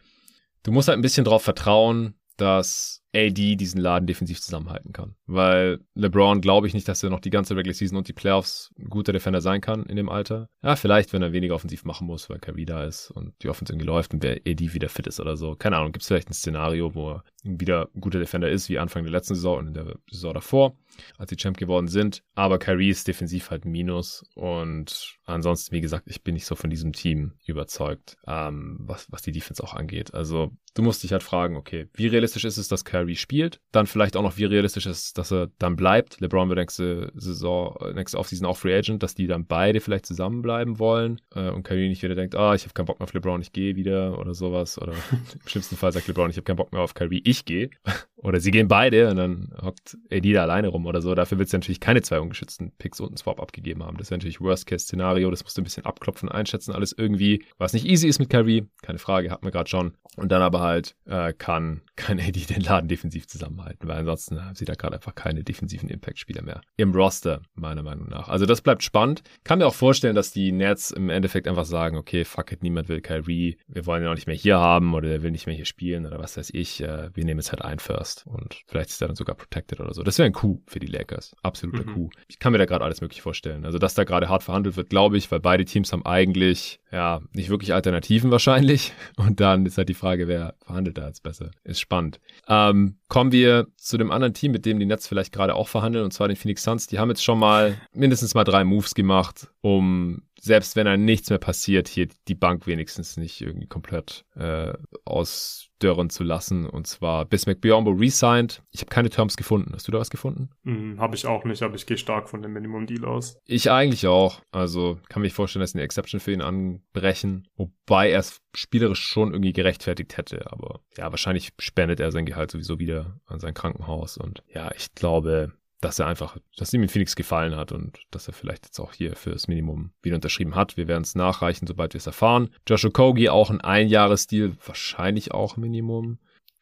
Du 0.63 0.73
musst 0.73 0.89
halt 0.89 0.99
ein 0.99 1.03
bisschen 1.03 1.25
drauf 1.25 1.43
vertrauen, 1.43 2.15
dass 2.37 3.03
AD 3.14 3.57
diesen 3.57 3.81
Laden 3.81 4.07
defensiv 4.07 4.40
zusammenhalten 4.40 4.92
kann. 4.92 5.14
Weil 5.27 5.81
LeBron 5.94 6.40
glaube 6.40 6.66
ich 6.66 6.75
nicht, 6.75 6.88
dass 6.88 7.03
er 7.03 7.11
noch 7.11 7.21
die 7.21 7.31
ganze 7.31 7.57
Regular 7.57 7.75
Season 7.75 7.97
und 7.97 8.09
die 8.09 8.12
Playoffs 8.12 8.71
ein 8.79 8.88
guter 8.88 9.12
Defender 9.12 9.40
sein 9.40 9.61
kann 9.61 9.87
in 9.87 9.97
dem 9.97 10.09
Alter. 10.09 10.49
Ja, 10.62 10.77
vielleicht, 10.77 11.12
wenn 11.12 11.23
er 11.23 11.33
weniger 11.33 11.55
offensiv 11.55 11.85
machen 11.85 12.07
muss, 12.07 12.29
weil 12.29 12.38
Kyrie 12.38 12.66
da 12.66 12.85
ist 12.85 13.11
und 13.11 13.35
die 13.42 13.49
Offense 13.49 13.73
irgendwie 13.73 13.87
läuft 13.87 14.12
und 14.12 14.23
der 14.23 14.40
AD 14.47 14.75
wieder 14.75 14.88
fit 14.88 15.07
ist 15.07 15.21
oder 15.21 15.37
so. 15.37 15.55
Keine 15.55 15.77
Ahnung, 15.77 15.92
gibt 15.92 16.03
es 16.03 16.09
vielleicht 16.09 16.31
ein 16.31 16.35
Szenario, 16.35 16.94
wo 16.94 17.12
er 17.12 17.25
wieder 17.44 17.88
ein 17.94 18.01
guter 18.01 18.18
Defender 18.18 18.51
ist, 18.51 18.68
wie 18.68 18.79
Anfang 18.79 19.05
der 19.05 19.12
letzten 19.12 19.35
Saison 19.35 19.59
und 19.59 19.68
in 19.68 19.75
der 19.75 19.97
Saison 20.11 20.35
davor, 20.35 20.77
als 21.16 21.31
die 21.31 21.37
Champ 21.37 21.57
geworden 21.57 21.88
sind. 21.88 22.23
Aber 22.35 22.59
Kyrie 22.59 22.90
ist 22.90 23.09
defensiv 23.09 23.51
halt 23.51 23.64
ein 23.64 23.71
Minus 23.71 24.25
und 24.35 25.18
ansonsten, 25.25 25.75
wie 25.75 25.81
gesagt, 25.81 26.05
ich 26.09 26.23
bin 26.23 26.35
nicht 26.35 26.47
so 26.47 26.57
von 26.57 26.71
diesem 26.71 26.92
Team 26.92 27.33
überzeugt, 27.47 28.16
ähm, 28.27 28.77
was, 28.81 29.11
was 29.11 29.23
die 29.23 29.33
Defense 29.33 29.62
auch 29.62 29.75
angeht. 29.75 30.14
Also 30.14 30.53
du 30.75 30.83
musst 30.83 31.03
dich 31.03 31.12
halt 31.12 31.23
fragen, 31.23 31.57
okay, 31.57 31.88
wie 31.94 32.09
realistisch 32.09 32.44
ist 32.44 32.59
es, 32.59 32.68
dass 32.68 32.85
Kyrie 32.85 32.98
spielt? 33.17 33.61
Dann 33.73 33.87
vielleicht 33.87 34.17
auch 34.17 34.23
noch, 34.23 34.37
wie 34.37 34.45
realistisch 34.45 34.87
ist 34.87 35.19
dass 35.19 35.33
er 35.33 35.49
dann 35.59 35.77
bleibt? 35.77 36.21
LeBron 36.21 36.49
wird 36.49 36.59
nächste 36.59 37.13
Saison, 37.15 37.77
nächste 37.95 38.19
Offseason 38.19 38.47
auch 38.47 38.57
Free 38.57 38.77
Agent, 38.77 39.03
dass 39.03 39.15
die 39.15 39.27
dann 39.27 39.47
beide 39.47 39.81
vielleicht 39.81 40.07
zusammenbleiben 40.07 40.79
wollen 40.79 41.21
äh, 41.35 41.51
und 41.51 41.63
Kyrie 41.63 41.89
nicht 41.89 42.03
wieder 42.03 42.15
denkt, 42.15 42.35
ah, 42.35 42.55
ich 42.55 42.65
habe 42.65 42.75
keinen 42.75 42.87
Bock 42.87 42.99
mehr 42.99 43.05
auf 43.05 43.13
LeBron, 43.13 43.41
ich 43.41 43.53
gehe 43.53 43.77
wieder 43.77 44.19
oder 44.19 44.35
sowas. 44.35 44.81
Oder 44.81 44.93
im 45.13 45.49
schlimmsten 45.49 45.77
Fall 45.77 45.93
sagt 45.93 46.09
LeBron, 46.09 46.31
ich 46.31 46.37
habe 46.37 46.45
keinen 46.45 46.57
Bock 46.57 46.73
mehr 46.73 46.83
auf 46.83 46.95
Kyrie, 46.95 47.23
ich 47.25 47.45
gehe. 47.45 47.71
Oder 48.21 48.41
sie 48.41 48.51
gehen 48.51 48.67
beide 48.67 49.11
und 49.11 49.17
dann 49.17 49.55
hockt 49.63 49.97
AD 50.11 50.33
da 50.33 50.43
alleine 50.43 50.69
rum 50.69 50.87
oder 50.87 51.01
so. 51.01 51.15
Dafür 51.15 51.39
wird 51.39 51.47
es 51.47 51.53
natürlich 51.53 51.79
keine 51.79 52.03
zwei 52.03 52.19
ungeschützten 52.19 52.73
Picks 52.77 52.99
und 52.99 53.11
einen 53.11 53.17
Swap 53.17 53.41
abgegeben 53.41 53.85
haben. 53.85 53.97
Das 53.97 54.11
wäre 54.11 54.19
natürlich 54.19 54.41
Worst-Case-Szenario. 54.41 55.31
Das 55.31 55.45
musst 55.45 55.57
du 55.57 55.61
ein 55.61 55.65
bisschen 55.65 55.85
abklopfen, 55.85 56.29
einschätzen, 56.29 56.73
alles 56.73 56.93
irgendwie. 56.93 57.45
Was 57.59 57.75
nicht 57.75 57.87
easy 57.87 58.09
ist 58.09 58.19
mit 58.19 58.29
Kyrie, 58.29 58.67
keine 58.83 58.99
Frage, 58.99 59.31
hat 59.31 59.43
man 59.43 59.53
gerade 59.53 59.71
schon. 59.71 59.93
Und 60.19 60.33
dann 60.33 60.43
aber 60.43 60.61
halt 60.61 60.97
äh, 61.07 61.33
kann, 61.33 61.83
kann 61.97 62.19
AD 62.19 62.33
den 62.33 62.63
Laden 62.63 62.89
defensiv 62.89 63.27
zusammenhalten, 63.27 63.89
weil 63.89 63.99
ansonsten 63.99 64.45
haben 64.45 64.55
sie 64.55 64.65
da 64.65 64.75
gerade 64.75 64.97
einfach 64.97 65.15
keine 65.15 65.45
defensiven 65.45 65.89
Impact-Spieler 65.89 66.43
mehr 66.43 66.61
im 66.77 66.93
Roster, 66.93 67.43
meiner 67.55 67.83
Meinung 67.83 68.09
nach. 68.09 68.29
Also 68.29 68.47
das 68.47 68.61
bleibt 68.61 68.83
spannend. 68.83 69.23
Kann 69.45 69.59
mir 69.59 69.67
auch 69.67 69.75
vorstellen, 69.75 70.15
dass 70.15 70.33
die 70.33 70.53
Nets 70.53 70.91
im 70.91 71.09
Endeffekt 71.09 71.47
einfach 71.47 71.65
sagen, 71.65 71.97
okay, 71.97 72.25
fuck 72.25 72.53
it, 72.53 72.63
niemand 72.63 72.89
will 72.89 73.01
Kyrie. 73.01 73.59
Wir 73.69 73.87
wollen 73.87 74.03
ihn 74.03 74.09
auch 74.09 74.15
nicht 74.15 74.27
mehr 74.27 74.37
hier 74.37 74.59
haben 74.59 74.95
oder 74.95 75.09
er 75.09 75.23
will 75.23 75.31
nicht 75.31 75.47
mehr 75.47 75.55
hier 75.55 75.65
spielen 75.65 76.07
oder 76.07 76.19
was 76.19 76.37
weiß 76.37 76.51
ich. 76.53 76.83
Äh, 76.83 77.11
wir 77.15 77.25
nehmen 77.25 77.41
es 77.41 77.53
halt 77.53 77.63
ein 77.63 77.79
first. 77.79 78.27
Und 78.27 78.63
vielleicht 78.67 78.91
ist 78.91 79.01
er 79.01 79.09
dann 79.09 79.17
sogar 79.17 79.37
protected 79.37 79.81
oder 79.81 79.95
so. 79.95 80.03
Das 80.03 80.19
wäre 80.19 80.27
ein 80.27 80.33
Coup 80.33 80.61
für 80.67 80.79
die 80.79 80.87
Lakers. 80.87 81.35
Absoluter 81.43 81.85
mhm. 81.85 81.95
Coup. 81.95 82.13
Ich 82.27 82.39
kann 82.39 82.53
mir 82.53 82.59
da 82.59 82.65
gerade 82.65 82.85
alles 82.85 83.01
möglich 83.01 83.23
vorstellen. 83.23 83.65
Also, 83.65 83.79
dass 83.79 83.95
da 83.95 84.05
gerade 84.05 84.29
hart 84.29 84.43
verhandelt 84.43 84.77
wird, 84.77 84.91
glaube 84.91 85.17
ich, 85.17 85.31
weil 85.31 85.41
beide 85.41 85.65
Teams 85.65 85.93
haben 85.93 86.05
eigentlich, 86.05 86.81
ja, 86.91 87.21
nicht 87.33 87.51
wirklich 87.51 87.75
Alternativen 87.75 88.31
wahrscheinlich. 88.31 88.93
Und 89.17 89.41
dann 89.41 89.67
ist 89.67 89.79
halt 89.79 89.89
die 89.89 89.95
Frage, 89.95 90.08
wer 90.16 90.55
verhandelt 90.64 90.97
da 90.97 91.07
jetzt 91.07 91.23
besser. 91.23 91.51
Ist 91.64 91.81
spannend. 91.81 92.21
Ähm, 92.49 92.97
kommen 93.09 93.33
wir 93.33 93.66
zu 93.77 93.99
dem 93.99 94.11
anderen 94.11 94.35
Team, 94.35 94.53
mit 94.53 94.64
dem 94.64 94.79
die 94.79 94.87
Nets 94.87 95.07
vielleicht 95.07 95.33
gerade 95.33 95.55
auch 95.55 95.68
verhandeln, 95.68 96.05
und 96.05 96.12
zwar 96.12 96.29
den 96.29 96.37
Phoenix 96.37 96.62
Suns. 96.62 96.87
Die 96.87 96.99
haben 96.99 97.11
jetzt 97.11 97.23
schon 97.23 97.38
mal 97.38 97.77
mindestens 97.92 98.35
mal 98.35 98.44
drei 98.44 98.64
Moves 98.64 98.94
gemacht, 98.94 99.49
um 99.61 100.23
selbst 100.40 100.77
wenn 100.77 100.87
da 100.87 100.96
nichts 100.96 101.31
mehr 101.31 101.38
passiert, 101.38 101.88
hier 101.88 102.09
die 102.29 102.35
Bank 102.35 102.66
wenigstens 102.66 103.16
nicht 103.16 103.40
irgendwie 103.40 103.66
komplett 103.66 104.24
äh, 104.37 104.72
ausdörren 105.05 106.11
zu 106.11 106.24
lassen. 106.24 106.66
Und 106.66 106.87
zwar 106.87 107.24
Bismack 107.24 107.61
Biombo 107.61 107.90
resigned. 107.90 108.62
Ich 108.70 108.81
habe 108.81 108.90
keine 108.90 109.11
Terms 109.11 109.37
gefunden. 109.37 109.72
Hast 109.74 109.88
du 109.88 109.92
da 109.92 109.98
was 109.98 110.11
gefunden? 110.11 110.51
Hm, 110.64 111.01
habe 111.01 111.16
ich 111.16 111.27
auch 111.27 111.44
nicht, 111.44 111.62
aber 111.62 111.74
ich 111.74 111.87
gehe 111.87 111.98
stark 111.98 112.29
von 112.29 112.42
dem 112.42 112.53
Minimum 112.53 112.87
Deal 112.87 113.05
aus. 113.05 113.38
Ich 113.44 113.70
eigentlich 113.70 114.07
auch. 114.07 114.40
Also 114.51 114.98
kann 115.09 115.22
mich 115.22 115.33
vorstellen, 115.33 115.62
dass 115.62 115.74
eine 115.74 115.85
Exception 115.85 116.20
für 116.20 116.33
ihn 116.33 116.42
anbrechen. 116.42 117.48
Wobei 117.57 118.11
er 118.11 118.20
es 118.20 118.40
spielerisch 118.55 119.03
schon 119.03 119.33
irgendwie 119.33 119.53
gerechtfertigt 119.53 120.16
hätte. 120.16 120.51
Aber 120.53 120.81
ja, 120.96 121.11
wahrscheinlich 121.11 121.51
spendet 121.59 122.01
er 122.01 122.12
sein 122.12 122.27
Gehalt 122.27 122.51
sowieso 122.51 122.79
wieder 122.79 123.20
an 123.27 123.40
sein 123.40 123.55
Krankenhaus. 123.55 124.16
Und 124.16 124.42
ja, 124.53 124.70
ich 124.77 124.94
glaube, 124.94 125.53
dass 125.81 125.99
er 125.99 126.07
einfach, 126.07 126.37
dass 126.57 126.73
ihm 126.73 126.83
in 126.83 126.88
Phoenix 126.88 127.14
gefallen 127.14 127.57
hat 127.57 127.73
und 127.73 127.99
dass 128.11 128.27
er 128.27 128.35
vielleicht 128.35 128.67
jetzt 128.67 128.81
auch 128.81 128.93
hier 128.93 129.14
für 129.14 129.31
das 129.31 129.49
Minimum 129.49 129.93
wieder 130.03 130.17
unterschrieben 130.17 130.55
hat. 130.55 130.77
Wir 130.77 130.88
werden 130.88 131.05
es 131.05 131.14
nachreichen, 131.14 131.67
sobald 131.67 131.95
wir 131.95 131.99
es 131.99 132.07
erfahren. 132.07 132.51
Joshua 132.67 132.91
Kogi 132.91 133.29
auch 133.29 133.51
ein 133.51 133.61
Einjahresdeal, 133.61 134.57
wahrscheinlich 134.64 135.33
auch 135.33 135.57
Minimum. 135.57 136.19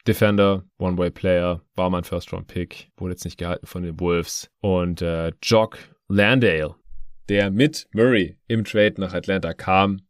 Defender, 0.07 0.65
One-Way-Player, 0.79 1.63
war 1.75 1.91
mein 1.91 2.05
First-Round-Pick, 2.05 2.91
wurde 2.97 3.13
jetzt 3.13 3.25
nicht 3.25 3.39
gehalten 3.39 3.67
von 3.67 3.83
den 3.83 3.99
Wolves. 3.99 4.51
Und 4.61 5.03
äh, 5.03 5.33
Jock 5.43 5.79
Landale, 6.09 6.77
der 7.29 7.51
mit 7.51 7.89
Murray 7.93 8.37
im 8.47 8.65
Trade 8.65 8.95
nach 8.99 9.15
Atlanta 9.15 9.53
kam 9.53 10.03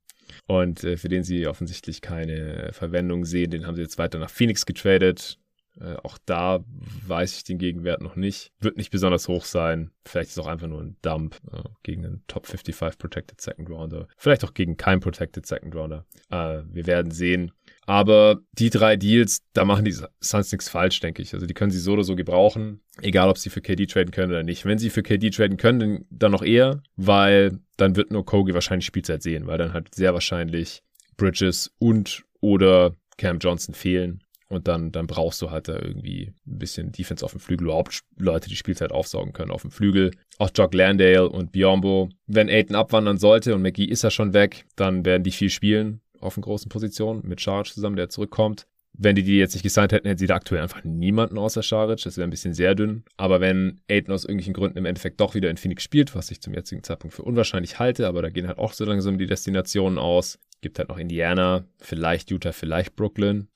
und 0.46 0.84
äh, 0.84 0.96
für 0.96 1.08
den 1.08 1.24
sie 1.24 1.46
offensichtlich 1.46 2.02
keine 2.02 2.70
Verwendung 2.72 3.24
sehen, 3.24 3.50
den 3.50 3.66
haben 3.66 3.76
sie 3.76 3.82
jetzt 3.82 3.98
weiter 3.98 4.18
nach 4.18 4.30
Phoenix 4.30 4.66
getradet. 4.66 5.38
Äh, 5.80 5.96
auch 6.02 6.18
da 6.24 6.64
weiß 7.06 7.36
ich 7.36 7.44
den 7.44 7.58
Gegenwert 7.58 8.00
noch 8.00 8.16
nicht. 8.16 8.52
Wird 8.60 8.76
nicht 8.76 8.90
besonders 8.90 9.28
hoch 9.28 9.44
sein. 9.44 9.90
Vielleicht 10.04 10.30
ist 10.30 10.38
es 10.38 10.42
auch 10.42 10.48
einfach 10.48 10.68
nur 10.68 10.80
ein 10.80 10.96
Dump 11.02 11.36
äh, 11.52 11.62
gegen 11.82 12.04
einen 12.06 12.22
Top 12.28 12.46
55 12.46 12.98
Protected 12.98 13.40
Second 13.40 13.68
Rounder. 13.70 14.08
Vielleicht 14.16 14.44
auch 14.44 14.54
gegen 14.54 14.76
keinen 14.76 15.00
Protected 15.00 15.46
Second 15.46 15.74
Rounder. 15.74 16.06
Äh, 16.30 16.62
wir 16.68 16.86
werden 16.86 17.10
sehen. 17.10 17.52
Aber 17.86 18.40
die 18.52 18.70
drei 18.70 18.96
Deals, 18.96 19.42
da 19.52 19.64
machen 19.64 19.84
die 19.84 19.94
Suns 20.20 20.50
nichts 20.50 20.68
falsch, 20.68 20.98
denke 21.00 21.22
ich. 21.22 21.34
Also 21.34 21.46
die 21.46 21.54
können 21.54 21.70
sie 21.70 21.78
so 21.78 21.92
oder 21.92 22.04
so 22.04 22.16
gebrauchen. 22.16 22.80
Egal, 23.00 23.28
ob 23.28 23.38
sie 23.38 23.50
für 23.50 23.60
KD 23.60 23.86
traden 23.86 24.10
können 24.10 24.32
oder 24.32 24.42
nicht. 24.42 24.64
Wenn 24.64 24.78
sie 24.78 24.90
für 24.90 25.02
KD 25.02 25.30
traden 25.30 25.56
können, 25.56 26.06
dann 26.10 26.32
noch 26.32 26.42
eher, 26.42 26.82
weil 26.96 27.60
dann 27.76 27.94
wird 27.94 28.10
nur 28.10 28.24
Kogi 28.24 28.54
wahrscheinlich 28.54 28.86
Spielzeit 28.86 29.22
sehen, 29.22 29.46
weil 29.46 29.58
dann 29.58 29.72
halt 29.72 29.94
sehr 29.94 30.14
wahrscheinlich 30.14 30.82
Bridges 31.16 31.72
und 31.78 32.24
oder 32.40 32.94
Cam 33.18 33.38
Johnson 33.38 33.74
fehlen. 33.74 34.22
Und 34.48 34.68
dann, 34.68 34.92
dann 34.92 35.06
brauchst 35.08 35.42
du 35.42 35.50
halt 35.50 35.66
da 35.68 35.74
irgendwie 35.74 36.32
ein 36.46 36.58
bisschen 36.58 36.92
Defense 36.92 37.24
auf 37.24 37.32
dem 37.32 37.40
Flügel, 37.40 37.66
überhaupt 37.66 38.00
Leute, 38.16 38.48
die 38.48 38.56
Spielzeit 38.56 38.92
aufsaugen 38.92 39.32
können 39.32 39.50
auf 39.50 39.62
dem 39.62 39.72
Flügel. 39.72 40.12
Auch 40.38 40.50
Jock 40.54 40.72
Landale 40.72 41.28
und 41.28 41.50
Biombo. 41.50 42.10
Wenn 42.26 42.48
Aiden 42.48 42.76
abwandern 42.76 43.18
sollte 43.18 43.54
und 43.54 43.62
McGee 43.62 43.84
ist 43.84 44.02
ja 44.02 44.10
schon 44.10 44.34
weg, 44.34 44.64
dann 44.76 45.04
werden 45.04 45.24
die 45.24 45.32
viel 45.32 45.50
spielen 45.50 46.00
auf 46.20 46.34
den 46.34 46.42
großen 46.42 46.68
Positionen 46.68 47.22
mit 47.26 47.40
Charge 47.40 47.72
zusammen, 47.72 47.96
der 47.96 48.08
zurückkommt. 48.08 48.66
Wenn 48.98 49.14
die 49.14 49.22
die 49.22 49.36
jetzt 49.36 49.54
nicht 49.54 49.62
gesigned 49.62 49.92
hätten, 49.92 50.08
hätten 50.08 50.18
sie 50.18 50.26
da 50.26 50.36
aktuell 50.36 50.62
einfach 50.62 50.82
niemanden 50.82 51.36
außer 51.36 51.62
Scharic. 51.62 52.02
Das 52.02 52.16
wäre 52.16 52.26
ein 52.26 52.30
bisschen 52.30 52.54
sehr 52.54 52.74
dünn. 52.74 53.04
Aber 53.18 53.40
wenn 53.40 53.80
Aiden 53.90 54.12
aus 54.12 54.24
irgendwelchen 54.24 54.54
Gründen 54.54 54.78
im 54.78 54.86
Endeffekt 54.86 55.20
doch 55.20 55.34
wieder 55.34 55.50
in 55.50 55.58
Phoenix 55.58 55.82
spielt, 55.82 56.14
was 56.14 56.30
ich 56.30 56.40
zum 56.40 56.54
jetzigen 56.54 56.82
Zeitpunkt 56.82 57.14
für 57.14 57.22
unwahrscheinlich 57.22 57.78
halte, 57.78 58.06
aber 58.06 58.22
da 58.22 58.30
gehen 58.30 58.48
halt 58.48 58.58
auch 58.58 58.72
so 58.72 58.86
langsam 58.86 59.18
die 59.18 59.26
Destinationen 59.26 59.98
aus. 59.98 60.38
Gibt 60.62 60.78
halt 60.78 60.88
noch 60.88 60.96
Indiana, 60.96 61.64
vielleicht 61.78 62.30
Utah, 62.30 62.52
vielleicht 62.52 62.96
Brooklyn. 62.96 63.48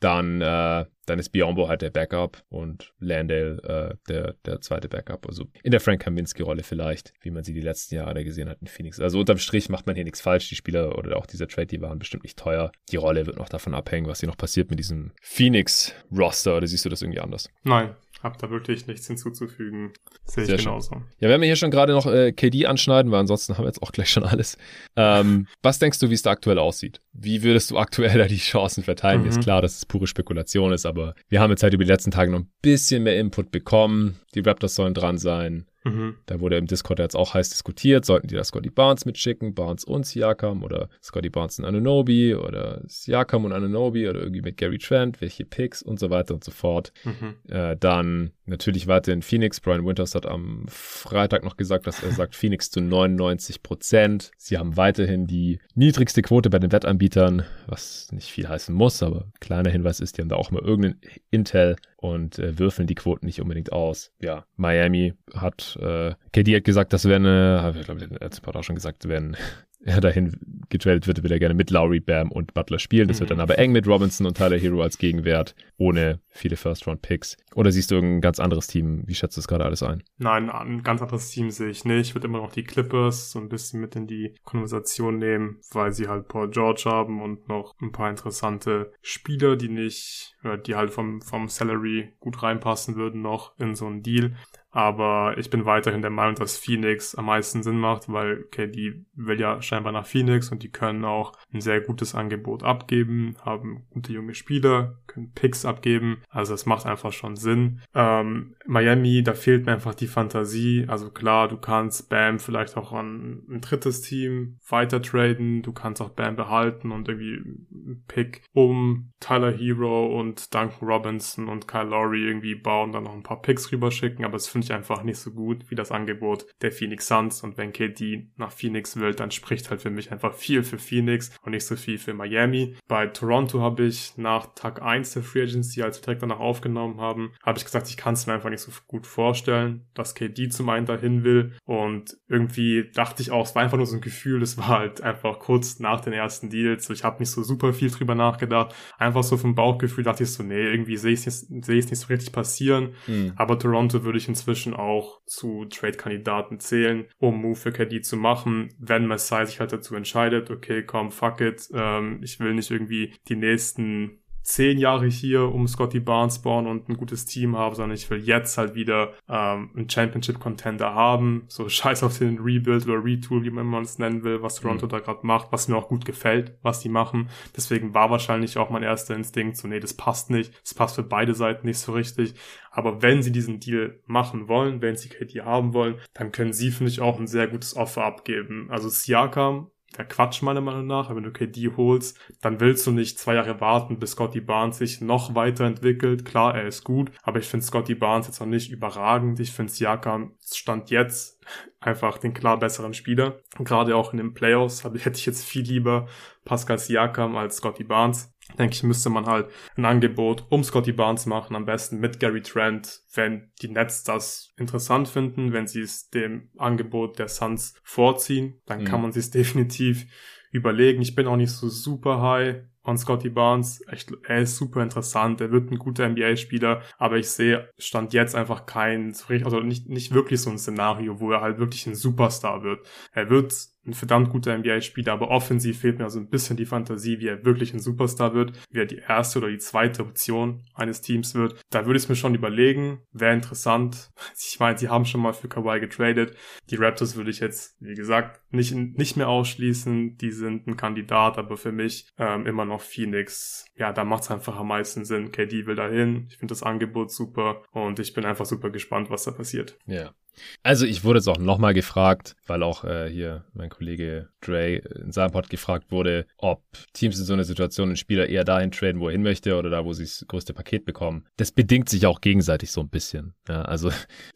Dann, 0.00 0.40
äh, 0.40 0.86
dann 1.06 1.18
ist 1.18 1.28
Biombo 1.30 1.68
halt 1.68 1.82
der 1.82 1.90
Backup 1.90 2.42
und 2.48 2.92
Landale 2.98 3.98
äh, 4.08 4.10
der, 4.10 4.34
der 4.46 4.60
zweite 4.60 4.88
Backup. 4.88 5.26
Also 5.26 5.46
in 5.62 5.70
der 5.70 5.80
Frank 5.80 6.02
Kaminski-Rolle 6.02 6.62
vielleicht, 6.62 7.12
wie 7.20 7.30
man 7.30 7.44
sie 7.44 7.52
die 7.52 7.60
letzten 7.60 7.96
Jahre 7.96 8.24
gesehen 8.24 8.48
hat 8.48 8.58
in 8.60 8.66
Phoenix. 8.66 8.98
Also 8.98 9.18
unterm 9.20 9.38
Strich 9.38 9.68
macht 9.68 9.86
man 9.86 9.94
hier 9.94 10.04
nichts 10.04 10.20
falsch. 10.20 10.48
Die 10.48 10.56
Spieler 10.56 10.98
oder 10.98 11.16
auch 11.16 11.26
dieser 11.26 11.48
Trade, 11.48 11.66
die 11.66 11.80
waren 11.80 11.98
bestimmt 11.98 12.24
nicht 12.24 12.38
teuer. 12.38 12.72
Die 12.90 12.96
Rolle 12.96 13.26
wird 13.26 13.36
noch 13.36 13.48
davon 13.48 13.74
abhängen, 13.74 14.06
was 14.06 14.20
hier 14.20 14.28
noch 14.28 14.38
passiert 14.38 14.70
mit 14.70 14.78
diesem 14.78 15.12
Phoenix-Roster. 15.20 16.56
Oder 16.56 16.66
siehst 16.66 16.84
du 16.84 16.88
das 16.88 17.02
irgendwie 17.02 17.20
anders? 17.20 17.50
Nein, 17.62 17.94
hab 18.22 18.38
da 18.38 18.50
wirklich 18.50 18.86
nichts 18.86 19.06
hinzuzufügen. 19.06 19.92
Sehe 20.24 20.44
ich 20.44 20.56
genauso. 20.64 20.94
Schön. 20.94 21.04
Ja, 21.20 21.28
wenn 21.28 21.40
wir 21.40 21.46
hier 21.46 21.56
schon 21.56 21.70
gerade 21.70 21.92
noch 21.92 22.06
äh, 22.06 22.32
KD 22.32 22.66
anschneiden, 22.66 23.10
weil 23.10 23.20
ansonsten 23.20 23.56
haben 23.56 23.64
wir 23.64 23.68
jetzt 23.68 23.82
auch 23.82 23.92
gleich 23.92 24.10
schon 24.10 24.24
alles. 24.24 24.58
Ähm, 24.96 25.46
was 25.62 25.78
denkst 25.78 25.98
du, 26.00 26.10
wie 26.10 26.14
es 26.14 26.22
da 26.22 26.30
aktuell 26.30 26.58
aussieht? 26.58 27.00
Wie 27.12 27.42
würdest 27.42 27.70
du 27.70 27.78
aktuell 27.78 28.18
da 28.18 28.26
die 28.26 28.36
Chancen 28.36 28.84
verteilen? 28.84 29.22
Mhm. 29.22 29.28
Ist 29.28 29.42
klar, 29.42 29.62
dass 29.62 29.78
es 29.78 29.86
pure 29.86 30.06
Spekulation 30.06 30.72
ist, 30.72 30.84
aber 30.84 31.14
wir 31.28 31.40
haben 31.40 31.50
jetzt 31.50 31.62
halt 31.62 31.72
über 31.72 31.84
die 31.84 31.90
letzten 31.90 32.10
Tage 32.10 32.30
noch 32.30 32.40
ein 32.40 32.50
bisschen 32.60 33.02
mehr 33.02 33.18
Input 33.18 33.50
bekommen. 33.50 34.20
Die 34.34 34.40
Raptors 34.40 34.74
sollen 34.74 34.94
dran 34.94 35.18
sein. 35.18 35.66
Mhm. 35.84 36.16
Da 36.26 36.40
wurde 36.40 36.56
im 36.56 36.66
Discord 36.66 36.98
jetzt 36.98 37.16
auch 37.16 37.34
heiß 37.34 37.48
diskutiert, 37.50 38.04
sollten 38.04 38.28
die 38.28 38.34
da 38.34 38.44
Scotty 38.44 38.70
Barnes 38.70 39.06
mitschicken, 39.06 39.54
Barnes 39.54 39.84
und 39.84 40.04
Siakam 40.04 40.62
oder 40.62 40.88
Scotty 41.02 41.30
Barnes 41.30 41.58
und 41.58 41.64
Anunobi 41.64 42.34
oder 42.34 42.82
Siakam 42.86 43.44
und 43.44 43.52
Anunobi 43.52 44.08
oder 44.08 44.20
irgendwie 44.20 44.42
mit 44.42 44.56
Gary 44.56 44.78
Trent, 44.78 45.20
welche 45.20 45.44
Picks 45.44 45.82
und 45.82 45.98
so 45.98 46.10
weiter 46.10 46.34
und 46.34 46.44
so 46.44 46.50
fort. 46.50 46.92
Mhm. 47.04 47.36
Äh, 47.48 47.76
dann 47.78 48.32
natürlich 48.50 48.86
weiterhin 48.86 49.22
Phoenix. 49.22 49.60
Brian 49.60 49.86
Winters 49.86 50.14
hat 50.14 50.26
am 50.26 50.66
Freitag 50.68 51.44
noch 51.44 51.56
gesagt, 51.56 51.86
dass 51.86 52.02
er 52.02 52.12
sagt 52.12 52.36
Phoenix 52.36 52.70
zu 52.70 52.80
99 52.80 53.62
Prozent. 53.62 54.32
Sie 54.36 54.58
haben 54.58 54.76
weiterhin 54.76 55.26
die 55.26 55.60
niedrigste 55.74 56.22
Quote 56.22 56.50
bei 56.50 56.58
den 56.58 56.72
Wettanbietern, 56.72 57.44
was 57.66 58.12
nicht 58.12 58.30
viel 58.30 58.48
heißen 58.48 58.74
muss, 58.74 59.02
aber 59.02 59.28
kleiner 59.40 59.70
Hinweis 59.70 60.00
ist, 60.00 60.18
die 60.18 60.22
haben 60.22 60.28
da 60.28 60.36
auch 60.36 60.50
mal 60.50 60.62
irgendeinen 60.62 61.00
Intel 61.30 61.76
und 61.96 62.38
äh, 62.38 62.58
würfeln 62.58 62.86
die 62.86 62.94
Quoten 62.94 63.26
nicht 63.26 63.40
unbedingt 63.40 63.72
aus. 63.72 64.12
Ja, 64.20 64.44
Miami 64.56 65.14
hat, 65.34 65.78
äh, 65.80 66.14
KD 66.32 66.56
hat 66.56 66.64
gesagt, 66.64 66.92
das 66.92 67.04
wäre 67.04 67.16
eine, 67.16 67.62
habe 67.62 67.78
ich 67.78 67.84
glaube, 67.84 68.06
der 68.06 68.18
letzte 68.20 68.42
Part 68.42 68.56
auch 68.56 68.64
schon 68.64 68.74
gesagt, 68.74 69.08
wenn 69.08 69.36
er 69.84 70.00
dahin 70.00 70.36
getradet 70.68 71.06
wird, 71.06 71.22
will 71.22 71.32
er 71.32 71.38
gerne 71.38 71.54
mit 71.54 71.70
Lowry, 71.70 72.00
Bam 72.00 72.30
und 72.30 72.54
Butler 72.54 72.78
spielen. 72.78 73.08
Das 73.08 73.18
mhm. 73.18 73.20
wird 73.20 73.30
dann 73.30 73.40
aber 73.40 73.58
eng 73.58 73.72
mit 73.72 73.86
Robinson 73.86 74.26
und 74.26 74.36
Tyler 74.36 74.58
Hero 74.58 74.82
als 74.82 74.98
Gegenwert, 74.98 75.54
ohne 75.78 76.20
viele 76.30 76.56
First-Round-Picks. 76.56 77.36
Oder 77.54 77.72
siehst 77.72 77.90
du 77.90 77.96
irgendein 77.96 78.20
ganz 78.20 78.40
anderes 78.40 78.66
Team? 78.66 79.02
Wie 79.06 79.14
schätzt 79.14 79.36
du 79.36 79.40
das 79.40 79.48
gerade 79.48 79.64
alles 79.64 79.82
ein? 79.82 80.02
Nein, 80.18 80.48
ein 80.50 80.82
ganz 80.82 81.02
anderes 81.02 81.30
Team 81.30 81.50
sehe 81.50 81.70
ich 81.70 81.84
nicht. 81.84 82.08
Ich 82.08 82.14
würde 82.14 82.28
immer 82.28 82.38
noch 82.38 82.52
die 82.52 82.64
Clippers 82.64 83.32
so 83.32 83.38
ein 83.38 83.48
bisschen 83.48 83.80
mit 83.80 83.96
in 83.96 84.06
die 84.06 84.34
Konversation 84.44 85.18
nehmen, 85.18 85.60
weil 85.72 85.92
sie 85.92 86.08
halt 86.08 86.28
Paul 86.28 86.50
George 86.50 86.84
haben 86.86 87.20
und 87.20 87.48
noch 87.48 87.74
ein 87.80 87.92
paar 87.92 88.10
interessante 88.10 88.92
Spieler, 89.02 89.56
die 89.56 89.68
nicht, 89.68 90.36
die 90.66 90.74
halt 90.74 90.90
vom, 90.90 91.20
vom 91.20 91.48
Salary 91.48 92.12
gut 92.20 92.42
reinpassen 92.42 92.96
würden 92.96 93.22
noch 93.22 93.58
in 93.58 93.74
so 93.74 93.86
einen 93.86 94.02
Deal. 94.02 94.34
Aber 94.72 95.36
ich 95.36 95.50
bin 95.50 95.64
weiterhin 95.64 96.00
der 96.00 96.12
Meinung, 96.12 96.36
dass 96.36 96.56
Phoenix 96.56 97.16
am 97.16 97.26
meisten 97.26 97.62
Sinn 97.62 97.78
macht, 97.78 98.08
weil 98.08 98.44
KD 98.50 99.04
will 99.14 99.40
ja 99.40 99.60
scheinbar 99.60 99.92
nach 99.92 100.06
Phoenix 100.06 100.50
und 100.50 100.62
die 100.62 100.70
können 100.70 101.04
auch 101.04 101.32
ein 101.52 101.60
sehr 101.60 101.80
gutes 101.80 102.14
Angebot 102.14 102.62
abgeben, 102.62 103.34
haben 103.44 103.86
gute 103.90 104.12
junge 104.12 104.34
Spieler, 104.34 105.00
können 105.10 105.32
Picks 105.32 105.64
abgeben. 105.64 106.22
Also 106.28 106.54
es 106.54 106.66
macht 106.66 106.86
einfach 106.86 107.12
schon 107.12 107.36
Sinn. 107.36 107.80
Ähm, 107.94 108.54
Miami, 108.66 109.22
da 109.22 109.34
fehlt 109.34 109.66
mir 109.66 109.72
einfach 109.72 109.94
die 109.94 110.06
Fantasie. 110.06 110.86
Also 110.88 111.10
klar, 111.10 111.48
du 111.48 111.56
kannst 111.56 112.08
Bam 112.08 112.38
vielleicht 112.38 112.76
auch 112.76 112.92
an 112.92 113.42
ein 113.48 113.60
drittes 113.60 114.00
Team 114.02 114.58
weiter 114.68 115.02
traden. 115.02 115.62
Du 115.62 115.72
kannst 115.72 116.00
auch 116.00 116.10
Bam 116.10 116.36
behalten 116.36 116.92
und 116.92 117.08
irgendwie 117.08 117.36
einen 117.36 118.04
Pick 118.06 118.42
um 118.52 119.12
Tyler 119.20 119.52
Hero 119.52 120.18
und 120.18 120.54
Duncan 120.54 120.88
Robinson 120.88 121.48
und 121.48 121.66
Kyle 121.66 121.84
Lowry 121.84 122.26
irgendwie 122.26 122.54
bauen, 122.54 122.92
dann 122.92 123.04
noch 123.04 123.14
ein 123.14 123.22
paar 123.22 123.42
Picks 123.42 123.72
rüberschicken. 123.72 124.24
Aber 124.24 124.36
es 124.36 124.48
finde 124.48 124.66
ich 124.66 124.72
einfach 124.72 125.02
nicht 125.02 125.18
so 125.18 125.32
gut 125.32 125.70
wie 125.70 125.74
das 125.74 125.90
Angebot 125.90 126.46
der 126.62 126.72
Phoenix 126.72 127.08
Suns. 127.08 127.42
Und 127.42 127.58
wenn 127.58 127.72
KD 127.72 128.30
nach 128.36 128.52
Phoenix 128.52 128.96
will, 128.96 129.14
dann 129.14 129.30
spricht 129.30 129.70
halt 129.70 129.82
für 129.82 129.90
mich 129.90 130.12
einfach 130.12 130.34
viel 130.34 130.62
für 130.62 130.78
Phoenix 130.78 131.36
und 131.42 131.52
nicht 131.52 131.66
so 131.66 131.74
viel 131.74 131.98
für 131.98 132.14
Miami. 132.14 132.76
Bei 132.86 133.06
Toronto 133.06 133.60
habe 133.60 133.84
ich 133.84 134.16
nach 134.16 134.54
Tag 134.54 134.82
1 134.82 134.99
der 135.02 135.22
Free 135.22 135.42
Agency, 135.42 135.82
als 135.82 135.98
wir 135.98 136.04
direkt 136.04 136.22
danach 136.22 136.40
aufgenommen 136.40 137.00
haben, 137.00 137.32
habe 137.42 137.58
ich 137.58 137.64
gesagt, 137.64 137.88
ich 137.88 137.96
kann 137.96 138.14
es 138.14 138.26
mir 138.26 138.34
einfach 138.34 138.50
nicht 138.50 138.60
so 138.60 138.70
gut 138.86 139.06
vorstellen, 139.06 139.86
dass 139.94 140.14
KD 140.14 140.48
zum 140.50 140.68
einen 140.68 140.86
dahin 140.86 141.24
will. 141.24 141.52
Und 141.64 142.16
irgendwie 142.28 142.90
dachte 142.92 143.22
ich 143.22 143.30
auch, 143.30 143.46
es 143.46 143.54
war 143.54 143.62
einfach 143.62 143.76
nur 143.76 143.86
so 143.86 143.96
ein 143.96 144.00
Gefühl, 144.00 144.42
es 144.42 144.58
war 144.58 144.68
halt 144.68 145.00
einfach 145.00 145.38
kurz 145.38 145.78
nach 145.80 146.00
den 146.00 146.12
ersten 146.12 146.50
Deals. 146.50 146.88
Ich 146.90 147.04
habe 147.04 147.20
nicht 147.20 147.30
so 147.30 147.42
super 147.42 147.72
viel 147.72 147.90
drüber 147.90 148.14
nachgedacht. 148.14 148.74
Einfach 148.98 149.22
so 149.22 149.36
vom 149.36 149.54
Bauchgefühl 149.54 150.04
dachte 150.04 150.24
ich 150.24 150.32
so, 150.32 150.42
nee, 150.42 150.62
irgendwie 150.62 150.96
sehe 150.96 151.12
ich 151.12 151.26
es 151.26 151.48
nicht, 151.48 151.68
nicht 151.68 151.96
so 151.96 152.06
richtig 152.08 152.32
passieren. 152.32 152.94
Mhm. 153.06 153.32
Aber 153.36 153.58
Toronto 153.58 154.04
würde 154.04 154.18
ich 154.18 154.28
inzwischen 154.28 154.74
auch 154.74 155.20
zu 155.26 155.64
Trade-Kandidaten 155.66 156.60
zählen, 156.60 157.06
um 157.18 157.40
Move 157.40 157.56
für 157.56 157.72
KD 157.72 158.02
zu 158.02 158.16
machen, 158.16 158.68
wenn 158.78 159.06
Messiah 159.06 159.46
sich 159.46 159.60
halt 159.60 159.72
dazu 159.72 159.94
entscheidet, 159.94 160.50
okay, 160.50 160.84
komm, 160.84 161.10
fuck 161.10 161.40
it, 161.40 161.68
ähm, 161.72 162.20
ich 162.22 162.40
will 162.40 162.54
nicht 162.54 162.70
irgendwie 162.70 163.14
die 163.28 163.36
nächsten 163.36 164.19
zehn 164.42 164.78
Jahre 164.78 165.06
hier 165.06 165.52
um 165.52 165.68
Scotty 165.68 166.00
Barnes 166.00 166.40
bauen 166.40 166.66
und 166.66 166.88
ein 166.88 166.96
gutes 166.96 167.26
Team 167.26 167.56
haben, 167.56 167.74
sondern 167.74 167.96
ich 167.96 168.08
will 168.10 168.18
jetzt 168.18 168.58
halt 168.58 168.74
wieder 168.74 169.12
ähm, 169.28 169.70
einen 169.76 169.88
Championship-Contender 169.88 170.94
haben. 170.94 171.44
So 171.48 171.68
scheiß 171.68 172.02
auf 172.02 172.18
den 172.18 172.38
Rebuild 172.38 172.86
oder 172.86 173.04
Retool, 173.04 173.44
wie 173.44 173.50
man 173.50 173.82
es 173.82 173.98
nennen 173.98 174.24
will, 174.24 174.42
was 174.42 174.56
Toronto 174.56 174.86
mhm. 174.86 174.90
da 174.90 174.98
gerade 175.00 175.26
macht, 175.26 175.52
was 175.52 175.68
mir 175.68 175.76
auch 175.76 175.88
gut 175.88 176.04
gefällt, 176.04 176.56
was 176.62 176.80
die 176.80 176.88
machen. 176.88 177.28
Deswegen 177.56 177.94
war 177.94 178.10
wahrscheinlich 178.10 178.58
auch 178.58 178.70
mein 178.70 178.82
erster 178.82 179.14
Instinkt 179.14 179.56
so, 179.56 179.68
nee, 179.68 179.80
das 179.80 179.94
passt 179.94 180.30
nicht. 180.30 180.52
Das 180.62 180.74
passt 180.74 180.96
für 180.96 181.02
beide 181.02 181.34
Seiten 181.34 181.66
nicht 181.66 181.78
so 181.78 181.92
richtig. 181.92 182.34
Aber 182.70 183.02
wenn 183.02 183.22
sie 183.22 183.32
diesen 183.32 183.60
Deal 183.60 184.00
machen 184.06 184.48
wollen, 184.48 184.80
wenn 184.80 184.96
sie 184.96 185.08
KD 185.08 185.42
haben 185.42 185.74
wollen, 185.74 185.96
dann 186.14 186.32
können 186.32 186.52
sie, 186.52 186.70
finde 186.70 186.92
ich, 186.92 187.00
auch 187.00 187.18
ein 187.18 187.26
sehr 187.26 187.48
gutes 187.48 187.76
Offer 187.76 188.04
abgeben. 188.04 188.68
Also 188.70 188.88
Siakam 188.88 189.70
der 189.96 190.04
Quatsch 190.04 190.42
meiner 190.42 190.60
Meinung 190.60 190.86
nach. 190.86 191.14
Wenn 191.14 191.22
du 191.22 191.32
KD 191.32 191.72
holst, 191.76 192.18
dann 192.40 192.60
willst 192.60 192.86
du 192.86 192.92
nicht 192.92 193.18
zwei 193.18 193.34
Jahre 193.34 193.60
warten, 193.60 193.98
bis 193.98 194.12
Scotty 194.12 194.40
Barnes 194.40 194.78
sich 194.78 195.00
noch 195.00 195.34
weiterentwickelt. 195.34 196.24
Klar, 196.24 196.54
er 196.54 196.66
ist 196.66 196.84
gut, 196.84 197.10
aber 197.22 197.38
ich 197.38 197.46
finde 197.46 197.66
Scotty 197.66 197.94
Barnes 197.94 198.26
jetzt 198.26 198.40
noch 198.40 198.46
nicht 198.46 198.70
überragend. 198.70 199.40
Ich 199.40 199.52
finde 199.52 199.72
Siakam 199.72 200.34
stand 200.52 200.90
jetzt 200.90 201.40
einfach 201.80 202.18
den 202.18 202.34
klar 202.34 202.58
besseren 202.58 202.94
Spieler. 202.94 203.38
gerade 203.58 203.96
auch 203.96 204.12
in 204.12 204.18
den 204.18 204.34
Playoffs 204.34 204.84
hätte 204.84 205.18
ich 205.18 205.26
jetzt 205.26 205.44
viel 205.44 205.62
lieber 205.62 206.06
Pascal 206.44 206.78
Siakam 206.78 207.36
als 207.36 207.56
Scotty 207.56 207.84
Barnes 207.84 208.32
denke 208.58 208.74
ich, 208.74 208.82
müsste 208.82 209.10
man 209.10 209.26
halt 209.26 209.48
ein 209.76 209.84
Angebot 209.84 210.46
um 210.50 210.64
Scotty 210.64 210.92
Barnes 210.92 211.26
machen, 211.26 211.56
am 211.56 211.64
besten 211.64 211.98
mit 211.98 212.20
Gary 212.20 212.42
Trent, 212.42 213.00
wenn 213.14 213.50
die 213.62 213.68
Nets 213.68 214.04
das 214.04 214.52
interessant 214.56 215.08
finden, 215.08 215.52
wenn 215.52 215.66
sie 215.66 215.80
es 215.80 216.10
dem 216.10 216.50
Angebot 216.58 217.18
der 217.18 217.28
Suns 217.28 217.74
vorziehen, 217.82 218.60
dann 218.66 218.80
mhm. 218.80 218.84
kann 218.84 219.02
man 219.02 219.12
sich 219.12 219.30
definitiv 219.30 220.06
überlegen. 220.50 221.02
Ich 221.02 221.14
bin 221.14 221.26
auch 221.26 221.36
nicht 221.36 221.52
so 221.52 221.68
super 221.68 222.20
high 222.20 222.62
on 222.82 222.98
Scotty 222.98 223.28
Barnes. 223.28 223.82
Echt, 223.88 224.12
er 224.24 224.40
ist 224.40 224.56
super 224.56 224.82
interessant, 224.82 225.40
er 225.40 225.52
wird 225.52 225.70
ein 225.70 225.78
guter 225.78 226.08
NBA-Spieler, 226.08 226.82
aber 226.98 227.18
ich 227.18 227.30
sehe, 227.30 227.70
stand 227.78 228.12
jetzt 228.12 228.34
einfach 228.34 228.66
kein, 228.66 229.14
also 229.44 229.60
nicht, 229.60 229.88
nicht 229.88 230.12
wirklich 230.12 230.40
so 230.40 230.50
ein 230.50 230.58
Szenario, 230.58 231.20
wo 231.20 231.30
er 231.30 231.40
halt 231.40 231.58
wirklich 231.58 231.86
ein 231.86 231.94
Superstar 231.94 232.62
wird. 232.62 232.86
Er 233.12 233.30
wird 233.30 233.52
ein 233.86 233.94
verdammt 233.94 234.30
guter 234.30 234.56
NBA-Spieler, 234.56 235.12
aber 235.12 235.30
offensiv 235.30 235.80
fehlt 235.80 235.98
mir 235.98 236.04
also 236.04 236.18
ein 236.18 236.28
bisschen 236.28 236.56
die 236.56 236.66
Fantasie, 236.66 237.20
wie 237.20 237.28
er 237.28 237.44
wirklich 237.44 237.72
ein 237.72 237.80
Superstar 237.80 238.34
wird, 238.34 238.52
wie 238.70 238.80
er 238.80 238.86
die 238.86 238.98
erste 238.98 239.38
oder 239.38 239.48
die 239.48 239.58
zweite 239.58 240.02
Option 240.02 240.64
eines 240.74 241.00
Teams 241.00 241.34
wird. 241.34 241.60
Da 241.70 241.86
würde 241.86 241.96
ich 241.96 242.04
es 242.04 242.08
mir 242.08 242.16
schon 242.16 242.34
überlegen, 242.34 243.02
wäre 243.12 243.34
interessant. 243.34 244.10
Ich 244.52 244.58
meine, 244.58 244.76
sie 244.76 244.88
haben 244.88 245.04
schon 245.04 245.20
mal 245.20 245.32
für 245.32 245.48
Kawhi 245.48 245.80
getradet. 245.80 246.36
Die 246.70 246.76
Raptors 246.76 247.14
würde 247.16 247.30
ich 247.30 247.40
jetzt, 247.40 247.76
wie 247.80 247.94
gesagt, 247.94 248.40
nicht, 248.52 248.74
nicht 248.74 249.16
mehr 249.16 249.28
ausschließen. 249.28 250.16
Die 250.16 250.32
sind 250.32 250.66
ein 250.66 250.76
Kandidat, 250.76 251.38
aber 251.38 251.56
für 251.56 251.72
mich 251.72 252.08
ähm, 252.18 252.46
immer 252.46 252.64
noch 252.64 252.80
Phoenix. 252.80 253.64
Ja, 253.76 253.92
da 253.92 254.04
macht 254.04 254.24
es 254.24 254.30
einfach 254.30 254.56
am 254.56 254.68
meisten 254.68 255.04
Sinn. 255.04 255.30
KD 255.30 255.66
will 255.66 255.76
dahin. 255.76 256.26
Ich 256.28 256.36
finde 256.36 256.52
das 256.52 256.62
Angebot 256.62 257.12
super 257.12 257.62
und 257.70 257.98
ich 258.00 258.12
bin 258.12 258.24
einfach 258.24 258.44
super 258.44 258.70
gespannt, 258.70 259.08
was 259.08 259.24
da 259.24 259.30
passiert. 259.30 259.78
Ja, 259.86 260.14
also 260.62 260.86
ich 260.86 261.04
wurde 261.04 261.18
jetzt 261.18 261.28
auch 261.28 261.38
nochmal 261.38 261.74
gefragt, 261.74 262.36
weil 262.46 262.62
auch 262.62 262.84
äh, 262.84 263.08
hier 263.10 263.44
mein 263.52 263.70
Kollege 263.70 264.28
Dre 264.40 264.76
in 264.76 265.12
seinem 265.12 265.32
Pod 265.32 265.50
gefragt 265.50 265.90
wurde, 265.90 266.26
ob 266.36 266.62
Teams 266.92 267.18
in 267.18 267.24
so 267.24 267.32
einer 267.32 267.44
Situation 267.44 267.88
einen 267.88 267.96
Spieler 267.96 268.28
eher 268.28 268.44
dahin 268.44 268.70
traden, 268.70 269.00
wo 269.00 269.08
er 269.08 269.12
hin 269.12 269.22
möchte 269.22 269.56
oder 269.56 269.70
da, 269.70 269.84
wo 269.84 269.92
sie 269.92 270.04
das 270.04 270.24
größte 270.26 270.52
Paket 270.52 270.84
bekommen. 270.84 271.26
Das 271.36 271.52
bedingt 271.52 271.88
sich 271.88 272.06
auch 272.06 272.20
gegenseitig 272.20 272.70
so 272.70 272.80
ein 272.80 272.88
bisschen. 272.88 273.34
Ja, 273.48 273.62
also 273.62 273.90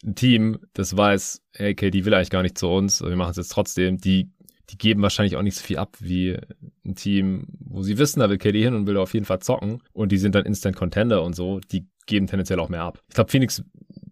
ein 0.04 0.14
Team, 0.14 0.58
das 0.72 0.96
weiß, 0.96 1.42
hey, 1.56 1.72
okay, 1.72 1.90
die 1.90 2.04
will 2.04 2.14
eigentlich 2.14 2.30
gar 2.30 2.42
nicht 2.42 2.58
zu 2.58 2.68
uns, 2.68 3.02
wir 3.02 3.16
machen 3.16 3.30
es 3.30 3.36
jetzt 3.36 3.52
trotzdem, 3.52 3.98
die 3.98 4.30
die 4.70 4.78
geben 4.78 5.02
wahrscheinlich 5.02 5.36
auch 5.36 5.42
nicht 5.42 5.56
so 5.56 5.62
viel 5.62 5.76
ab 5.76 5.96
wie 6.00 6.38
ein 6.84 6.94
Team, 6.94 7.46
wo 7.60 7.82
sie 7.82 7.98
wissen, 7.98 8.20
da 8.20 8.30
will 8.30 8.38
KD 8.38 8.62
hin 8.62 8.74
und 8.74 8.86
will 8.86 8.96
auf 8.96 9.12
jeden 9.12 9.26
Fall 9.26 9.40
zocken 9.40 9.82
und 9.92 10.10
die 10.10 10.16
sind 10.16 10.34
dann 10.34 10.46
Instant 10.46 10.74
Contender 10.74 11.22
und 11.22 11.36
so, 11.36 11.60
die 11.60 11.86
geben 12.06 12.26
tendenziell 12.26 12.60
auch 12.60 12.68
mehr 12.68 12.82
ab. 12.82 13.02
Ich 13.08 13.14
glaube, 13.14 13.30
Phoenix 13.30 13.62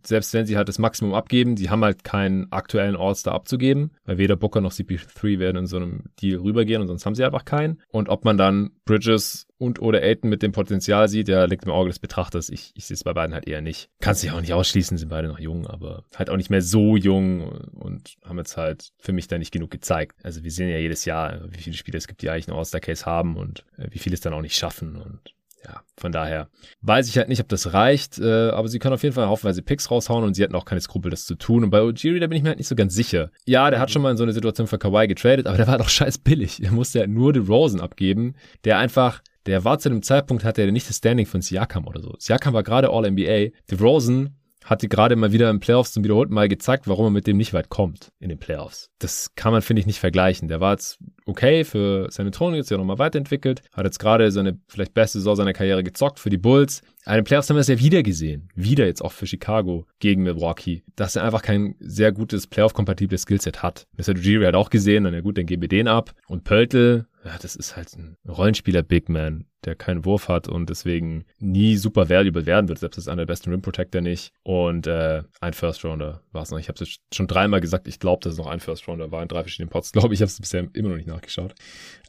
selbst 0.06 0.34
wenn 0.34 0.46
sie 0.46 0.56
halt 0.56 0.68
das 0.68 0.78
Maximum 0.78 1.14
abgeben, 1.14 1.56
die 1.56 1.70
haben 1.70 1.84
halt 1.84 2.04
keinen 2.04 2.50
aktuellen 2.52 2.96
All-Star 2.96 3.34
abzugeben, 3.34 3.92
weil 4.04 4.18
weder 4.18 4.36
Booker 4.36 4.60
noch 4.60 4.72
CP3 4.72 5.38
werden 5.38 5.58
in 5.58 5.66
so 5.66 5.76
einem 5.76 6.04
Deal 6.20 6.40
rübergehen 6.40 6.80
und 6.82 6.88
sonst 6.88 7.06
haben 7.06 7.14
sie 7.14 7.24
einfach 7.24 7.44
keinen. 7.44 7.80
Und 7.88 8.08
ob 8.08 8.24
man 8.24 8.36
dann 8.36 8.70
Bridges 8.84 9.46
und 9.58 9.80
oder 9.80 10.02
Aiden 10.02 10.28
mit 10.28 10.42
dem 10.42 10.52
Potenzial 10.52 11.08
sieht, 11.08 11.28
ja, 11.28 11.44
liegt 11.44 11.64
im 11.64 11.70
Auge 11.70 11.88
des 11.88 12.00
Betrachters. 12.00 12.48
Ich, 12.48 12.72
ich 12.74 12.86
sehe 12.86 12.94
es 12.94 13.04
bei 13.04 13.12
beiden 13.12 13.32
halt 13.32 13.46
eher 13.46 13.60
nicht. 13.60 13.90
Kann 14.00 14.14
sich 14.14 14.30
auch 14.32 14.40
nicht 14.40 14.52
ausschließen, 14.52 14.98
sind 14.98 15.08
beide 15.08 15.28
noch 15.28 15.38
jung, 15.38 15.66
aber 15.66 16.04
halt 16.16 16.30
auch 16.30 16.36
nicht 16.36 16.50
mehr 16.50 16.62
so 16.62 16.96
jung 16.96 17.42
und 17.72 18.16
haben 18.24 18.38
jetzt 18.38 18.56
halt 18.56 18.90
für 18.98 19.12
mich 19.12 19.28
da 19.28 19.38
nicht 19.38 19.52
genug 19.52 19.70
gezeigt. 19.70 20.16
Also 20.24 20.42
wir 20.42 20.50
sehen 20.50 20.68
ja 20.68 20.78
jedes 20.78 21.04
Jahr, 21.04 21.42
wie 21.48 21.60
viele 21.60 21.76
Spieler 21.76 21.98
es 21.98 22.08
gibt, 22.08 22.22
die 22.22 22.30
eigentlich 22.30 22.48
einen 22.48 22.58
All-Star-Case 22.58 23.06
haben 23.06 23.36
und 23.36 23.64
äh, 23.76 23.86
wie 23.90 23.98
viele 23.98 24.14
es 24.14 24.20
dann 24.20 24.32
auch 24.32 24.42
nicht 24.42 24.56
schaffen 24.56 24.96
und 24.96 25.34
ja, 25.64 25.82
von 25.96 26.12
daher 26.12 26.48
weiß 26.80 27.08
ich 27.08 27.18
halt 27.18 27.28
nicht, 27.28 27.40
ob 27.40 27.48
das 27.48 27.72
reicht, 27.72 28.18
äh, 28.18 28.50
aber 28.50 28.68
sie 28.68 28.78
können 28.78 28.94
auf 28.94 29.02
jeden 29.02 29.14
Fall 29.14 29.28
haufenweise 29.28 29.62
Picks 29.62 29.90
raushauen 29.90 30.24
und 30.24 30.34
sie 30.34 30.42
hatten 30.42 30.54
auch 30.54 30.64
keine 30.64 30.80
Skrupel, 30.80 31.10
das 31.10 31.24
zu 31.24 31.36
tun. 31.36 31.64
Und 31.64 31.70
bei 31.70 31.82
Ojiri, 31.82 32.18
da 32.18 32.26
bin 32.26 32.36
ich 32.36 32.42
mir 32.42 32.50
halt 32.50 32.58
nicht 32.58 32.68
so 32.68 32.74
ganz 32.74 32.94
sicher. 32.94 33.30
Ja, 33.46 33.70
der 33.70 33.78
hat 33.78 33.90
schon 33.90 34.02
mal 34.02 34.10
in 34.10 34.16
so 34.16 34.24
eine 34.24 34.32
Situation 34.32 34.66
für 34.66 34.78
Kawhi 34.78 35.06
getradet, 35.06 35.46
aber 35.46 35.56
der 35.56 35.68
war 35.68 35.78
doch 35.78 35.88
scheiß 35.90 36.18
billig. 36.18 36.62
Er 36.62 36.72
musste 36.72 37.00
ja 37.00 37.06
nur 37.06 37.32
den 37.32 37.46
Rosen 37.46 37.80
abgeben, 37.80 38.34
der 38.64 38.78
einfach 38.78 39.22
der 39.46 39.64
war 39.64 39.78
zu 39.78 39.88
dem 39.88 40.02
Zeitpunkt, 40.02 40.44
hatte 40.44 40.62
er 40.62 40.70
nicht 40.70 40.88
das 40.88 40.98
Standing 40.98 41.26
von 41.26 41.42
Siakam 41.42 41.86
oder 41.86 42.00
so. 42.00 42.14
Siakam 42.18 42.54
war 42.54 42.62
gerade 42.62 42.90
All-NBA. 42.90 43.48
DeRozan 43.68 44.36
hatte 44.64 44.88
gerade 44.88 45.16
mal 45.16 45.32
wieder 45.32 45.50
im 45.50 45.60
Playoffs 45.60 45.92
zum 45.92 46.04
wiederholten 46.04 46.34
Mal 46.34 46.48
gezeigt, 46.48 46.86
warum 46.86 47.06
er 47.06 47.10
mit 47.10 47.26
dem 47.26 47.36
nicht 47.36 47.52
weit 47.52 47.68
kommt 47.68 48.12
in 48.20 48.28
den 48.28 48.38
Playoffs. 48.38 48.90
Das 48.98 49.34
kann 49.34 49.52
man, 49.52 49.62
finde 49.62 49.80
ich, 49.80 49.86
nicht 49.86 49.98
vergleichen. 49.98 50.48
Der 50.48 50.60
war 50.60 50.72
jetzt 50.72 50.98
okay 51.26 51.64
für 51.64 52.08
San 52.10 52.26
Antonio, 52.26 52.56
jetzt 52.56 52.70
ja 52.70 52.76
nochmal 52.76 52.98
weiterentwickelt, 52.98 53.62
hat 53.72 53.84
jetzt 53.84 53.98
gerade 53.98 54.30
seine 54.30 54.58
vielleicht 54.68 54.94
beste 54.94 55.18
Saison 55.18 55.36
seiner 55.36 55.52
Karriere 55.52 55.82
gezockt 55.82 56.18
für 56.18 56.30
die 56.30 56.38
Bulls. 56.38 56.82
In 57.06 57.14
den 57.14 57.24
Playoffs 57.24 57.50
haben 57.50 57.56
wir 57.56 57.62
es 57.62 57.68
ja 57.68 57.78
wieder 57.78 58.02
gesehen. 58.02 58.48
Wieder 58.54 58.86
jetzt 58.86 59.04
auch 59.04 59.12
für 59.12 59.26
Chicago 59.26 59.86
gegen 59.98 60.22
Milwaukee, 60.22 60.84
dass 60.94 61.16
er 61.16 61.24
einfach 61.24 61.42
kein 61.42 61.74
sehr 61.80 62.12
gutes 62.12 62.46
Playoff-kompatibles 62.46 63.22
Skillset 63.22 63.62
hat. 63.62 63.86
Mr. 63.96 64.16
Ujiri 64.16 64.44
hat 64.44 64.54
auch 64.54 64.70
gesehen, 64.70 65.04
dann 65.04 65.14
ja 65.14 65.20
gut, 65.20 65.36
dann 65.36 65.46
geben 65.46 65.62
wir 65.62 65.68
den 65.68 65.88
ab. 65.88 66.14
Und 66.28 66.44
Pöltl, 66.44 67.06
ja, 67.24 67.36
das 67.40 67.56
ist 67.56 67.76
halt 67.76 67.92
ein 67.94 68.16
Rollenspieler-Big 68.28 69.08
Man, 69.08 69.46
der 69.64 69.74
keinen 69.74 70.04
Wurf 70.04 70.28
hat 70.28 70.48
und 70.48 70.70
deswegen 70.70 71.24
nie 71.38 71.76
super 71.76 72.08
valuable 72.08 72.46
werden 72.46 72.68
wird. 72.68 72.78
Selbst 72.78 72.98
ist 72.98 73.08
einer 73.08 73.22
der 73.22 73.26
besten 73.26 73.50
Rim 73.50 73.62
Protector 73.62 74.00
nicht. 74.00 74.32
Und 74.42 74.86
äh, 74.86 75.22
ein 75.40 75.52
First 75.52 75.84
Rounder 75.84 76.22
war 76.32 76.42
es 76.42 76.50
noch. 76.50 76.58
Ich 76.58 76.68
habe 76.68 76.82
es 76.82 76.98
schon 77.12 77.26
dreimal 77.26 77.60
gesagt, 77.60 77.86
ich 77.86 78.00
glaube, 78.00 78.22
dass 78.22 78.32
es 78.32 78.38
noch 78.38 78.48
ein 78.48 78.60
First 78.60 78.88
Rounder 78.88 79.12
war 79.12 79.22
in 79.22 79.28
drei 79.28 79.42
verschiedenen 79.42 79.70
Pots. 79.70 79.92
Glaube 79.92 80.14
ich, 80.14 80.20
habe 80.20 80.28
es 80.28 80.40
bisher 80.40 80.66
immer 80.72 80.88
noch 80.88 80.96
nicht 80.96 81.08
nachgeschaut. 81.12 81.54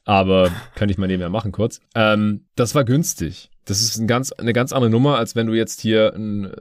Aber 0.06 0.51
kann 0.76 0.89
ich 0.89 0.97
mal 0.97 1.08
nebenher 1.08 1.30
machen 1.30 1.51
kurz. 1.51 1.80
Ähm, 1.95 2.45
das 2.56 2.76
war 2.76 2.84
günstig. 2.84 3.49
Das 3.66 3.82
ist 3.82 3.97
ein 3.97 4.08
ganz, 4.08 4.32
eine 4.34 4.54
ganz 4.54 4.74
andere 4.74 4.89
Nummer, 4.89 5.18
als 5.18 5.36
wenn 5.36 5.47
du 5.47 5.54
jetzt 5.54 5.80
hier 5.80 6.14
ein 6.14 6.54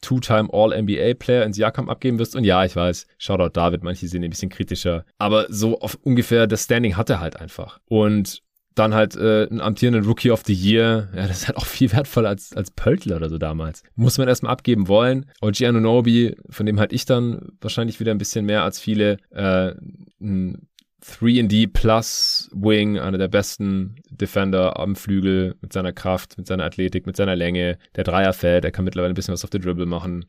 Two-Time 0.00 0.50
All-NBA-Player 0.52 1.44
ins 1.44 1.56
Jahrkamp 1.56 1.90
abgeben 1.90 2.18
wirst. 2.18 2.36
Und 2.36 2.44
ja, 2.44 2.64
ich 2.64 2.76
weiß, 2.76 3.06
Shoutout 3.18 3.50
David, 3.50 3.82
manche 3.82 4.06
sehen 4.06 4.22
ein 4.22 4.30
bisschen 4.30 4.48
kritischer. 4.48 5.04
Aber 5.18 5.46
so 5.48 5.80
ungefähr 6.02 6.46
das 6.46 6.64
Standing 6.64 6.96
hat 6.96 7.10
er 7.10 7.20
halt 7.20 7.36
einfach. 7.36 7.80
Und 7.86 8.42
dann 8.78 8.94
halt 8.94 9.16
äh, 9.16 9.48
einen 9.50 9.60
amtierenden 9.60 10.04
Rookie 10.04 10.30
of 10.30 10.42
the 10.46 10.54
Year. 10.54 11.08
Ja, 11.14 11.26
das 11.26 11.38
ist 11.38 11.48
halt 11.48 11.58
auch 11.58 11.66
viel 11.66 11.92
wertvoller 11.92 12.28
als, 12.28 12.54
als 12.56 12.70
Pöltler 12.70 13.16
oder 13.16 13.28
so 13.28 13.38
damals. 13.38 13.82
Muss 13.96 14.18
man 14.18 14.28
erstmal 14.28 14.52
abgeben 14.52 14.86
wollen. 14.88 15.26
OG 15.40 15.62
Anunobi, 15.62 16.36
von 16.48 16.64
dem 16.64 16.78
halt 16.78 16.92
ich 16.92 17.04
dann 17.04 17.48
wahrscheinlich 17.60 17.98
wieder 17.98 18.12
ein 18.12 18.18
bisschen 18.18 18.46
mehr 18.46 18.62
als 18.62 18.78
viele, 18.78 19.18
äh, 19.30 19.74
ein 20.20 20.67
3D 21.04 21.72
Plus 21.72 22.50
Wing, 22.52 22.98
einer 22.98 23.18
der 23.18 23.28
besten 23.28 23.96
Defender 24.10 24.78
am 24.78 24.96
Flügel 24.96 25.56
mit 25.60 25.72
seiner 25.72 25.92
Kraft, 25.92 26.36
mit 26.38 26.46
seiner 26.46 26.64
Athletik, 26.64 27.06
mit 27.06 27.16
seiner 27.16 27.36
Länge. 27.36 27.78
Der 27.96 28.04
Dreier 28.04 28.32
fällt, 28.32 28.64
der 28.64 28.72
kann 28.72 28.84
mittlerweile 28.84 29.12
ein 29.12 29.14
bisschen 29.14 29.32
was 29.34 29.44
auf 29.44 29.50
der 29.50 29.60
Dribble 29.60 29.86
machen. 29.86 30.24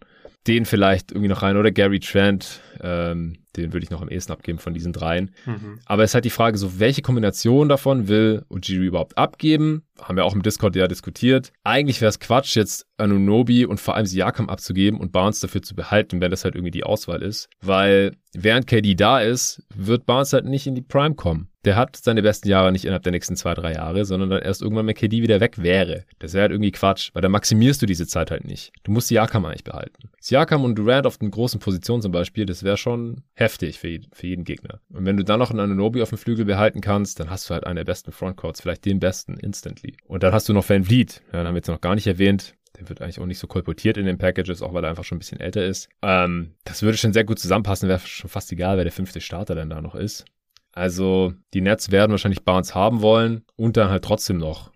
Den 0.48 0.66
vielleicht 0.66 1.12
irgendwie 1.12 1.28
noch 1.28 1.42
rein 1.42 1.58
oder 1.58 1.72
Gary 1.72 2.00
Trent, 2.00 2.62
ähm, 2.82 3.38
den 3.58 3.74
würde 3.74 3.84
ich 3.84 3.90
noch 3.90 4.02
am 4.02 4.10
ehesten 4.10 4.32
abgeben 4.32 4.58
von 4.58 4.74
diesen 4.74 4.94
dreien. 4.94 5.32
Mhm. 5.46 5.80
Aber 5.86 6.04
es 6.04 6.12
ist 6.12 6.14
halt 6.14 6.26
die 6.26 6.30
Frage, 6.30 6.58
so 6.58 6.80
welche 6.80 7.02
Kombination 7.02 7.68
davon 7.68 8.08
will 8.08 8.46
Ujiri 8.50 8.86
überhaupt 8.86 9.18
abgeben? 9.18 9.84
Haben 10.02 10.16
wir 10.16 10.26
auch 10.26 10.34
im 10.34 10.42
Discord 10.42 10.76
ja 10.76 10.88
diskutiert. 10.88 11.52
Eigentlich 11.64 12.00
wäre 12.00 12.10
es 12.10 12.20
Quatsch, 12.20 12.56
jetzt 12.56 12.88
Anunobi 12.98 13.66
und 13.66 13.80
vor 13.80 13.96
allem 13.96 14.06
Siakam 14.06 14.50
abzugeben 14.50 15.00
und 15.00 15.12
Barnes 15.12 15.42
dafür 15.42 15.62
zu 15.62 15.76
behalten, 15.76 16.22
wenn 16.22 16.32
das 16.32 16.46
halt 16.46 16.56
irgendwie 16.56 16.72
die 16.72 16.84
Auswahl 16.84 17.22
ist. 17.22 17.50
Weil 17.62 18.16
während 18.34 18.66
KD 18.66 18.96
da 18.96 19.20
ist, 19.20 19.64
wird 19.76 20.06
Barnes 20.06 20.34
halt 20.34 20.46
nicht 20.46 20.68
in 20.68 20.76
die 20.76 20.82
Prime 20.82 21.16
kommen. 21.16 21.50
Der 21.66 21.76
hat 21.76 21.98
seine 21.98 22.22
besten 22.22 22.48
Jahre 22.48 22.72
nicht 22.72 22.86
innerhalb 22.86 23.04
der 23.04 23.12
nächsten 23.12 23.36
zwei, 23.36 23.54
drei 23.54 23.74
Jahre, 23.74 24.06
sondern 24.06 24.30
dann 24.30 24.42
erst 24.42 24.62
irgendwann, 24.62 24.88
wenn 24.88 24.96
KD 24.96 25.22
wieder 25.22 25.42
weg 25.42 25.62
wäre. 25.62 26.06
Das 26.20 26.34
wäre 26.34 26.44
halt 26.44 26.52
irgendwie 26.52 26.72
Quatsch, 26.72 27.10
weil 27.14 27.22
dann 27.22 27.34
maximierst 27.34 27.82
du 27.82 27.86
diese 27.86 28.08
Zeit 28.08 28.32
halt 28.32 28.46
nicht. 28.46 28.72
Du 28.84 28.92
musst 28.92 29.10
Siakam 29.10 29.46
eigentlich 29.46 29.66
behalten. 29.66 30.10
Siakam 30.22 30.64
und 30.64 30.76
Durant 30.76 31.06
auf 31.06 31.18
den 31.18 31.32
großen 31.32 31.60
Positionen 31.60 32.02
zum 32.02 32.12
Beispiel, 32.14 32.46
das 32.46 32.64
wäre 32.64 32.78
schon 32.78 33.24
heftig 33.34 33.78
für, 33.78 34.00
für 34.14 34.28
jeden 34.28 34.46
Gegner. 34.46 34.80
Und 34.90 35.06
wenn 35.06 35.18
du 35.18 35.24
dann 35.24 35.40
noch 35.40 35.52
einen 35.52 35.60
Anunobi 35.60 36.02
auf 36.02 36.10
dem 36.10 36.18
Flügel 36.18 36.46
behalten 36.46 36.80
kannst, 36.80 37.20
dann 37.20 37.30
hast 37.30 37.50
du 37.50 37.54
halt 37.54 37.66
einen 37.66 37.76
der 37.76 37.86
besten 37.86 38.12
Frontcourts, 38.12 38.62
vielleicht 38.62 38.86
den 38.86 39.00
besten 39.00 39.36
instantly. 39.38 39.98
Und 40.08 40.24
dann 40.24 40.34
hast 40.34 40.48
du 40.48 40.54
noch 40.54 40.68
Van 40.68 40.86
Vliet, 40.86 41.22
ja, 41.34 41.40
den 41.40 41.48
haben 41.48 41.56
wir 41.56 41.60
jetzt 41.60 41.68
noch 41.68 41.82
gar 41.82 41.96
nicht 41.96 42.08
erwähnt. 42.08 42.56
Der 42.80 42.88
wird 42.88 43.02
eigentlich 43.02 43.20
auch 43.20 43.26
nicht 43.26 43.40
so 43.40 43.48
kolportiert 43.48 43.98
in 43.98 44.06
den 44.06 44.18
Packages, 44.18 44.62
auch 44.62 44.74
weil 44.74 44.84
er 44.84 44.92
einfach 44.92 45.04
schon 45.04 45.18
ein 45.18 45.20
bisschen 45.20 45.40
älter 45.40 45.66
ist. 45.66 45.90
Ähm, 46.02 46.54
das 46.64 46.82
würde 46.82 46.98
schon 46.98 47.14
sehr 47.14 47.26
gut 47.26 47.40
zusammenpassen, 47.40 47.90
wäre 47.90 48.00
schon 48.00 48.30
fast 48.30 48.52
egal, 48.52 48.78
wer 48.78 48.86
der 48.86 48.94
fünfte 48.94 49.20
Starter 49.20 49.56
denn 49.56 49.70
da 49.70 49.82
noch 49.82 49.96
ist. 49.96 50.26
Also 50.74 51.34
die 51.54 51.62
Nets 51.62 51.92
werden 51.92 52.12
wahrscheinlich 52.12 52.44
Barnes 52.44 52.76
haben 52.76 53.02
wollen 53.02 53.44
und 53.56 53.78
dann 53.78 53.90
halt 53.90 54.04
trotzdem 54.04 54.38
noch 54.38 54.72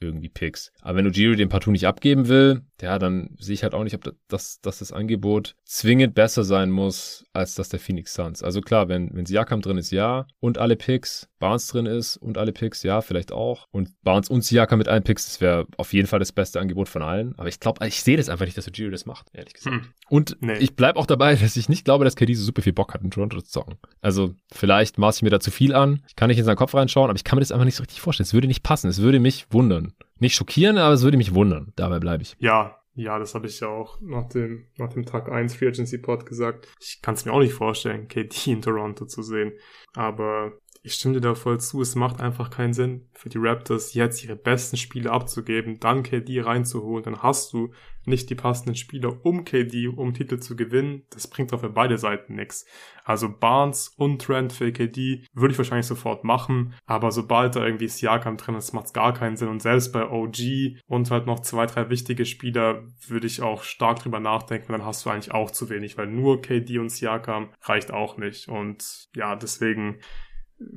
irgendwie 0.00 0.28
Picks. 0.28 0.72
Aber 0.80 0.98
wenn 0.98 1.06
Ujiri 1.06 1.36
den 1.36 1.48
partout 1.48 1.72
nicht 1.72 1.86
abgeben 1.86 2.28
will, 2.28 2.62
ja, 2.80 2.98
dann 2.98 3.36
sehe 3.38 3.54
ich 3.54 3.62
halt 3.62 3.74
auch 3.74 3.84
nicht, 3.84 3.94
ob 3.94 4.14
das, 4.28 4.60
dass 4.60 4.78
das 4.78 4.92
Angebot 4.92 5.54
zwingend 5.64 6.14
besser 6.14 6.44
sein 6.44 6.70
muss, 6.70 7.24
als 7.32 7.54
das 7.54 7.68
der 7.68 7.80
Phoenix 7.80 8.14
Suns. 8.14 8.42
Also 8.42 8.60
klar, 8.60 8.88
wenn, 8.88 9.14
wenn 9.14 9.26
Siakam 9.26 9.60
drin 9.60 9.78
ist, 9.78 9.90
ja, 9.90 10.26
und 10.40 10.58
alle 10.58 10.76
Picks, 10.76 11.28
Barnes 11.38 11.66
drin 11.68 11.86
ist 11.86 12.16
und 12.16 12.38
alle 12.38 12.52
Picks, 12.52 12.82
ja, 12.82 13.00
vielleicht 13.00 13.32
auch. 13.32 13.66
Und 13.70 13.90
Barnes 14.02 14.28
und 14.28 14.42
Siakam 14.42 14.78
mit 14.78 14.88
allen 14.88 15.02
Picks, 15.02 15.26
das 15.26 15.40
wäre 15.40 15.66
auf 15.76 15.92
jeden 15.92 16.08
Fall 16.08 16.18
das 16.18 16.32
beste 16.32 16.60
Angebot 16.60 16.88
von 16.88 17.02
allen. 17.02 17.34
Aber 17.38 17.48
ich 17.48 17.60
glaube, 17.60 17.86
ich 17.86 18.02
sehe 18.02 18.16
das 18.16 18.28
einfach 18.28 18.44
nicht, 18.44 18.56
dass 18.56 18.68
Ujiri 18.68 18.90
das 18.90 19.06
macht, 19.06 19.28
ehrlich 19.32 19.54
gesagt. 19.54 19.76
Hm. 19.76 19.88
Und 20.08 20.36
nee. 20.40 20.58
ich 20.58 20.76
bleibe 20.76 20.98
auch 20.98 21.06
dabei, 21.06 21.34
dass 21.34 21.56
ich 21.56 21.68
nicht 21.68 21.84
glaube, 21.84 22.04
dass 22.04 22.16
KD 22.16 22.34
so 22.34 22.44
super 22.44 22.62
viel 22.62 22.72
Bock 22.72 22.94
hat, 22.94 23.02
in 23.02 23.10
Toronto 23.10 23.40
zu 23.40 23.50
zocken. 23.50 23.76
Also 24.00 24.34
vielleicht 24.52 24.98
maße 24.98 25.18
ich 25.18 25.22
mir 25.22 25.30
da 25.30 25.40
zu 25.40 25.50
viel 25.50 25.74
an. 25.74 26.02
Ich 26.08 26.16
kann 26.16 26.28
nicht 26.28 26.38
in 26.38 26.44
seinen 26.44 26.56
Kopf 26.56 26.74
reinschauen, 26.74 27.10
aber 27.10 27.16
ich 27.16 27.24
kann 27.24 27.36
mir 27.36 27.40
das 27.40 27.52
einfach 27.52 27.64
nicht 27.64 27.76
so 27.76 27.82
richtig 27.82 28.00
vorstellen. 28.00 28.26
Es 28.26 28.34
würde 28.34 28.46
nicht 28.46 28.62
passen. 28.62 28.88
Es 28.88 29.00
würde 29.00 29.20
mich 29.20 29.46
wundern. 29.50 29.92
Nicht 30.18 30.34
schockieren, 30.34 30.78
aber 30.78 30.94
es 30.94 31.02
würde 31.02 31.16
mich 31.16 31.34
wundern. 31.34 31.72
Dabei 31.76 31.98
bleibe 31.98 32.22
ich. 32.22 32.36
Ja, 32.38 32.78
ja, 32.94 33.16
das 33.18 33.36
habe 33.36 33.46
ich 33.46 33.60
ja 33.60 33.68
auch 33.68 34.00
nach 34.00 34.28
dem, 34.28 34.66
nach 34.76 34.92
dem 34.92 35.06
Tag 35.06 35.30
1 35.30 35.54
Free 35.54 35.68
Agency 35.68 35.98
Pod 35.98 36.26
gesagt. 36.26 36.66
Ich 36.80 37.00
kann 37.00 37.14
es 37.14 37.24
mir 37.24 37.32
auch 37.32 37.38
nicht 37.38 37.54
vorstellen, 37.54 38.08
KD 38.08 38.50
in 38.52 38.60
Toronto 38.62 39.06
zu 39.06 39.22
sehen. 39.22 39.52
Aber 39.94 40.52
ich 40.82 40.94
stimme 40.94 41.14
dir 41.14 41.20
da 41.20 41.34
voll 41.34 41.60
zu, 41.60 41.82
es 41.82 41.94
macht 41.94 42.20
einfach 42.20 42.50
keinen 42.50 42.72
Sinn 42.72 43.08
für 43.12 43.28
die 43.28 43.38
Raptors 43.38 43.94
jetzt 43.94 44.24
ihre 44.24 44.36
besten 44.36 44.76
Spiele 44.76 45.10
abzugeben, 45.10 45.80
dann 45.80 46.02
KD 46.02 46.40
reinzuholen, 46.40 47.04
dann 47.04 47.22
hast 47.22 47.52
du 47.52 47.72
nicht 48.08 48.30
die 48.30 48.34
passenden 48.34 48.74
Spieler 48.74 49.24
um 49.24 49.44
KD, 49.44 49.88
um 49.88 50.14
Titel 50.14 50.38
zu 50.38 50.56
gewinnen. 50.56 51.02
Das 51.10 51.28
bringt 51.28 51.52
doch 51.52 51.60
für 51.60 51.68
beide 51.68 51.98
Seiten 51.98 52.34
nichts. 52.34 52.66
Also 53.04 53.28
Barnes 53.28 53.88
und 53.96 54.22
Trent 54.22 54.52
für 54.52 54.72
KD 54.72 55.24
würde 55.32 55.52
ich 55.52 55.58
wahrscheinlich 55.58 55.86
sofort 55.86 56.24
machen, 56.24 56.74
aber 56.86 57.12
sobald 57.12 57.56
da 57.56 57.64
irgendwie 57.64 57.88
Siakam 57.88 58.36
drin 58.36 58.54
ist, 58.54 58.72
macht 58.72 58.86
es 58.86 58.92
gar 58.92 59.14
keinen 59.14 59.36
Sinn. 59.36 59.48
Und 59.48 59.62
selbst 59.62 59.92
bei 59.92 60.08
OG 60.08 60.80
und 60.86 61.10
halt 61.10 61.26
noch 61.26 61.40
zwei, 61.40 61.66
drei 61.66 61.90
wichtige 61.90 62.24
Spieler 62.24 62.82
würde 63.06 63.26
ich 63.26 63.42
auch 63.42 63.62
stark 63.62 64.00
drüber 64.00 64.20
nachdenken, 64.20 64.72
dann 64.72 64.84
hast 64.84 65.04
du 65.04 65.10
eigentlich 65.10 65.32
auch 65.32 65.50
zu 65.50 65.70
wenig, 65.70 65.96
weil 65.96 66.06
nur 66.06 66.42
KD 66.42 66.78
und 66.78 66.90
Siakam 66.90 67.50
reicht 67.62 67.92
auch 67.92 68.16
nicht. 68.16 68.48
Und 68.48 69.08
ja, 69.14 69.36
deswegen 69.36 70.00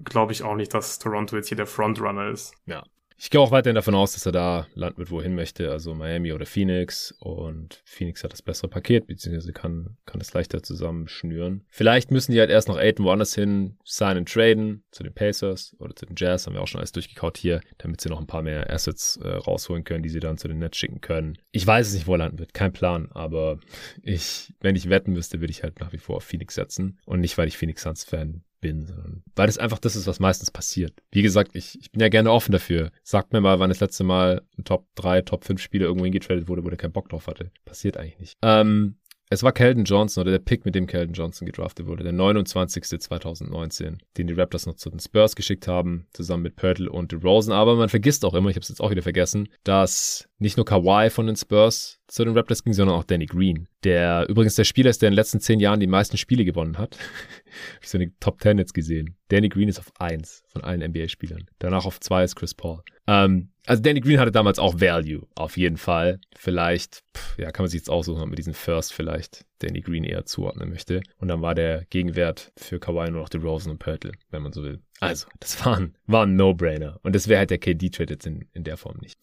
glaube 0.04 0.32
ich 0.32 0.44
auch 0.44 0.56
nicht, 0.56 0.74
dass 0.74 1.00
Toronto 1.00 1.36
jetzt 1.36 1.48
hier 1.48 1.58
der 1.58 1.68
Frontrunner 1.68 2.30
ist. 2.30 2.54
Ja. 2.66 2.84
Ich 3.24 3.30
gehe 3.30 3.40
auch 3.40 3.52
weiterhin 3.52 3.76
davon 3.76 3.94
aus, 3.94 4.14
dass 4.14 4.26
er 4.26 4.32
da 4.32 4.68
landen 4.74 4.98
wird, 4.98 5.12
wohin 5.12 5.36
möchte, 5.36 5.70
also 5.70 5.94
Miami 5.94 6.34
oder 6.34 6.48
Phoenix. 6.48 7.14
Und 7.20 7.84
Phoenix 7.86 8.24
hat 8.24 8.34
das 8.34 8.42
bessere 8.42 8.68
Paket, 8.68 9.06
beziehungsweise 9.06 9.54
kann, 9.54 9.96
kann 10.08 10.20
es 10.20 10.34
leichter 10.34 10.64
zusammenschnüren. 10.64 11.64
Vielleicht 11.70 12.10
müssen 12.10 12.32
die 12.32 12.40
halt 12.40 12.50
erst 12.50 12.68
noch 12.68 12.80
Aiden 12.80 13.06
woanders 13.06 13.36
hin 13.36 13.78
signen, 13.84 14.26
traden, 14.26 14.84
zu 14.90 15.04
den 15.04 15.14
Pacers 15.14 15.76
oder 15.78 15.96
zu 15.96 16.08
den 16.08 16.16
Jazz, 16.18 16.48
haben 16.48 16.56
wir 16.56 16.64
auch 16.64 16.68
schon 16.68 16.80
alles 16.80 16.94
durchgekaut 16.94 17.38
hier, 17.38 17.62
damit 17.78 18.02
sie 18.02 18.10
noch 18.10 18.20
ein 18.20 18.26
paar 18.26 18.42
mehr 18.42 18.68
Assets 18.72 19.18
äh, 19.18 19.28
rausholen 19.28 19.84
können, 19.84 20.02
die 20.02 20.10
sie 20.10 20.20
dann 20.20 20.40
zu 20.40 20.48
den 20.48 20.58
Nets 20.58 20.80
schicken 20.80 21.00
können. 21.00 21.38
Ich 21.52 21.68
weiß 21.68 21.90
es 21.90 21.94
nicht, 21.94 22.08
wo 22.08 22.16
er 22.16 22.18
landen 22.18 22.40
wird, 22.40 22.56
kein 22.56 22.74
Plan, 22.74 23.08
aber 23.12 23.60
ich, 24.02 24.52
wenn 24.62 24.76
ich 24.76 24.90
wetten 24.90 25.14
müsste, 25.14 25.42
würde 25.42 25.52
ich 25.52 25.62
halt 25.62 25.80
nach 25.80 25.94
wie 25.94 26.00
vor 26.00 26.16
auf 26.16 26.24
Phoenix 26.24 26.56
setzen. 26.56 26.98
Und 27.06 27.20
nicht, 27.20 27.38
weil 27.38 27.48
ich 27.48 27.60
Phoenix 27.60 27.84
Suns 27.84 28.04
Fan 28.04 28.44
bin, 28.62 28.86
sondern 28.86 29.24
weil 29.36 29.48
das 29.48 29.58
einfach 29.58 29.80
das 29.80 29.96
ist, 29.96 30.08
was 30.08 30.20
meistens 30.20 30.52
passiert. 30.52 30.94
Wie 31.12 31.22
gesagt, 31.22 31.52
ich, 31.56 31.78
ich 31.82 31.92
bin 31.92 32.02
ja 32.02 32.10
gerne 32.10 32.32
offen 32.32 32.52
dafür. 32.52 32.92
Sagt 33.04 33.34
mir 33.34 33.42
mal, 33.42 33.60
wann 33.60 33.70
das 33.70 33.80
letzte 33.80 34.04
Mal 34.04 34.44
ein 34.58 34.64
Top 34.64 34.88
3, 34.96 35.24
Top 35.24 35.44
5 35.44 35.62
Spieler 35.62 35.88
irgendwo 35.88 36.06
hingetradet 36.06 36.48
wurde, 36.48 36.64
wo 36.64 36.70
der 36.70 36.78
keinen 36.78 36.94
Bock 36.94 37.10
drauf 37.10 37.28
hatte. 37.28 37.52
Passiert 37.66 37.98
eigentlich 37.98 38.20
nicht. 38.20 38.38
Ähm, 38.42 38.96
es 39.32 39.44
war 39.44 39.54
Keldon 39.54 39.86
Johnson 39.86 40.24
oder 40.24 40.32
der 40.32 40.40
Pick, 40.40 40.66
mit 40.66 40.76
dem 40.76 40.88
Keldon 40.88 41.14
Johnson 41.14 41.46
gedraftet 41.46 41.88
wurde, 41.88 42.04
der 42.04 42.12
29. 42.12 42.84
2019, 42.84 44.00
den 44.18 44.28
die 44.28 44.34
Raptors 44.34 44.66
noch 44.66 44.76
zu 44.76 44.90
den 44.90 45.00
Spurs 45.00 45.38
geschickt 45.38 45.70
haben, 45.70 46.06
zusammen 46.12 46.44
mit 46.44 46.58
Pörtl 46.58 46.90
und 46.90 47.14
DeRozan. 47.14 47.54
Aber 47.54 47.78
man 47.78 47.88
vergisst 47.88 48.26
auch 48.26 48.34
immer, 48.34 48.50
ich 48.50 48.58
habe 48.58 48.64
es 48.64 48.68
jetzt 48.68 48.82
auch 48.82 48.92
wieder 48.92 49.02
vergessen, 49.02 49.48
dass 49.64 50.28
nicht 50.38 50.58
nur 50.58 50.66
Kawhi 50.66 51.10
von 51.10 51.28
den 51.28 51.38
Spurs 51.38 52.02
zu 52.08 52.26
den 52.26 52.38
Raptors 52.38 52.62
ging, 52.66 52.74
sondern 52.74 52.98
auch 52.98 53.06
Danny 53.06 53.26
Green, 53.26 53.70
der 53.86 54.28
übrigens 54.28 54.56
der 54.56 54.66
Spieler 54.66 54.90
ist, 54.90 55.02
der 55.02 55.08
in 55.08 55.14
den 55.14 55.20
letzten 55.20 55.40
zehn 55.40 55.62
Jahren 55.62 55.80
die 55.80 55.88
meisten 55.88 56.18
Spiele 56.18 56.44
gewonnen 56.44 56.78
hat. 56.78 56.98
ich 57.82 57.88
so 57.88 57.98
eine 57.98 58.12
Top 58.20 58.42
10 58.42 58.58
jetzt 58.58 58.74
gesehen. 58.74 59.16
Danny 59.30 59.48
Green 59.48 59.70
ist 59.70 59.80
auf 59.80 59.94
1 59.98 60.44
von 60.50 60.62
allen 60.62 60.82
NBA-Spielern. 60.82 61.46
Danach 61.58 61.86
auf 61.86 62.02
2 62.02 62.26
ist 62.26 62.36
Chris 62.36 62.54
Paul. 62.54 62.82
Ähm, 63.08 63.51
also 63.66 63.82
Danny 63.82 64.00
Green 64.00 64.20
hatte 64.20 64.32
damals 64.32 64.60
auch 64.60 64.80
Value, 64.80 65.28
auf 65.36 65.56
jeden 65.58 65.78
Fall. 65.78 66.20
Vielleicht, 66.36 67.04
pff, 67.16 67.38
ja, 67.38 67.52
kann 67.52 67.64
man 67.64 67.70
sich 67.70 67.80
jetzt 67.80 67.90
aussuchen, 67.90 68.22
ob 68.22 68.28
man 68.28 68.36
diesen 68.36 68.54
First 68.54 68.94
vielleicht 68.94 69.46
Danny 69.60 69.82
Green 69.82 70.04
eher 70.04 70.26
zuordnen 70.26 70.70
möchte. 70.70 71.02
Und 71.18 71.28
dann 71.28 71.42
war 71.42 71.54
der 71.54 71.86
Gegenwert 71.90 72.52
für 72.58 72.80
Kawhi 72.80 73.12
nur 73.12 73.22
noch 73.22 73.30
DeRozan 73.30 73.72
und 73.72 73.80
Pörtl, 73.80 74.12
wenn 74.32 74.42
man 74.42 74.54
so 74.54 74.64
will. 74.64 74.82
Also, 75.00 75.28
das 75.40 75.64
war 75.66 75.78
ein, 75.78 75.96
war 76.08 76.26
ein 76.26 76.36
No-Brainer. 76.36 77.00
Und 77.04 77.16
das 77.16 77.28
wäre 77.28 77.40
halt 77.40 77.52
der 77.52 77.60
KD-Trade 77.60 78.14
jetzt 78.14 78.26
in, 78.26 78.48
in 78.54 78.64
der 78.64 78.78
Form 78.78 78.98
nicht. 79.00 79.20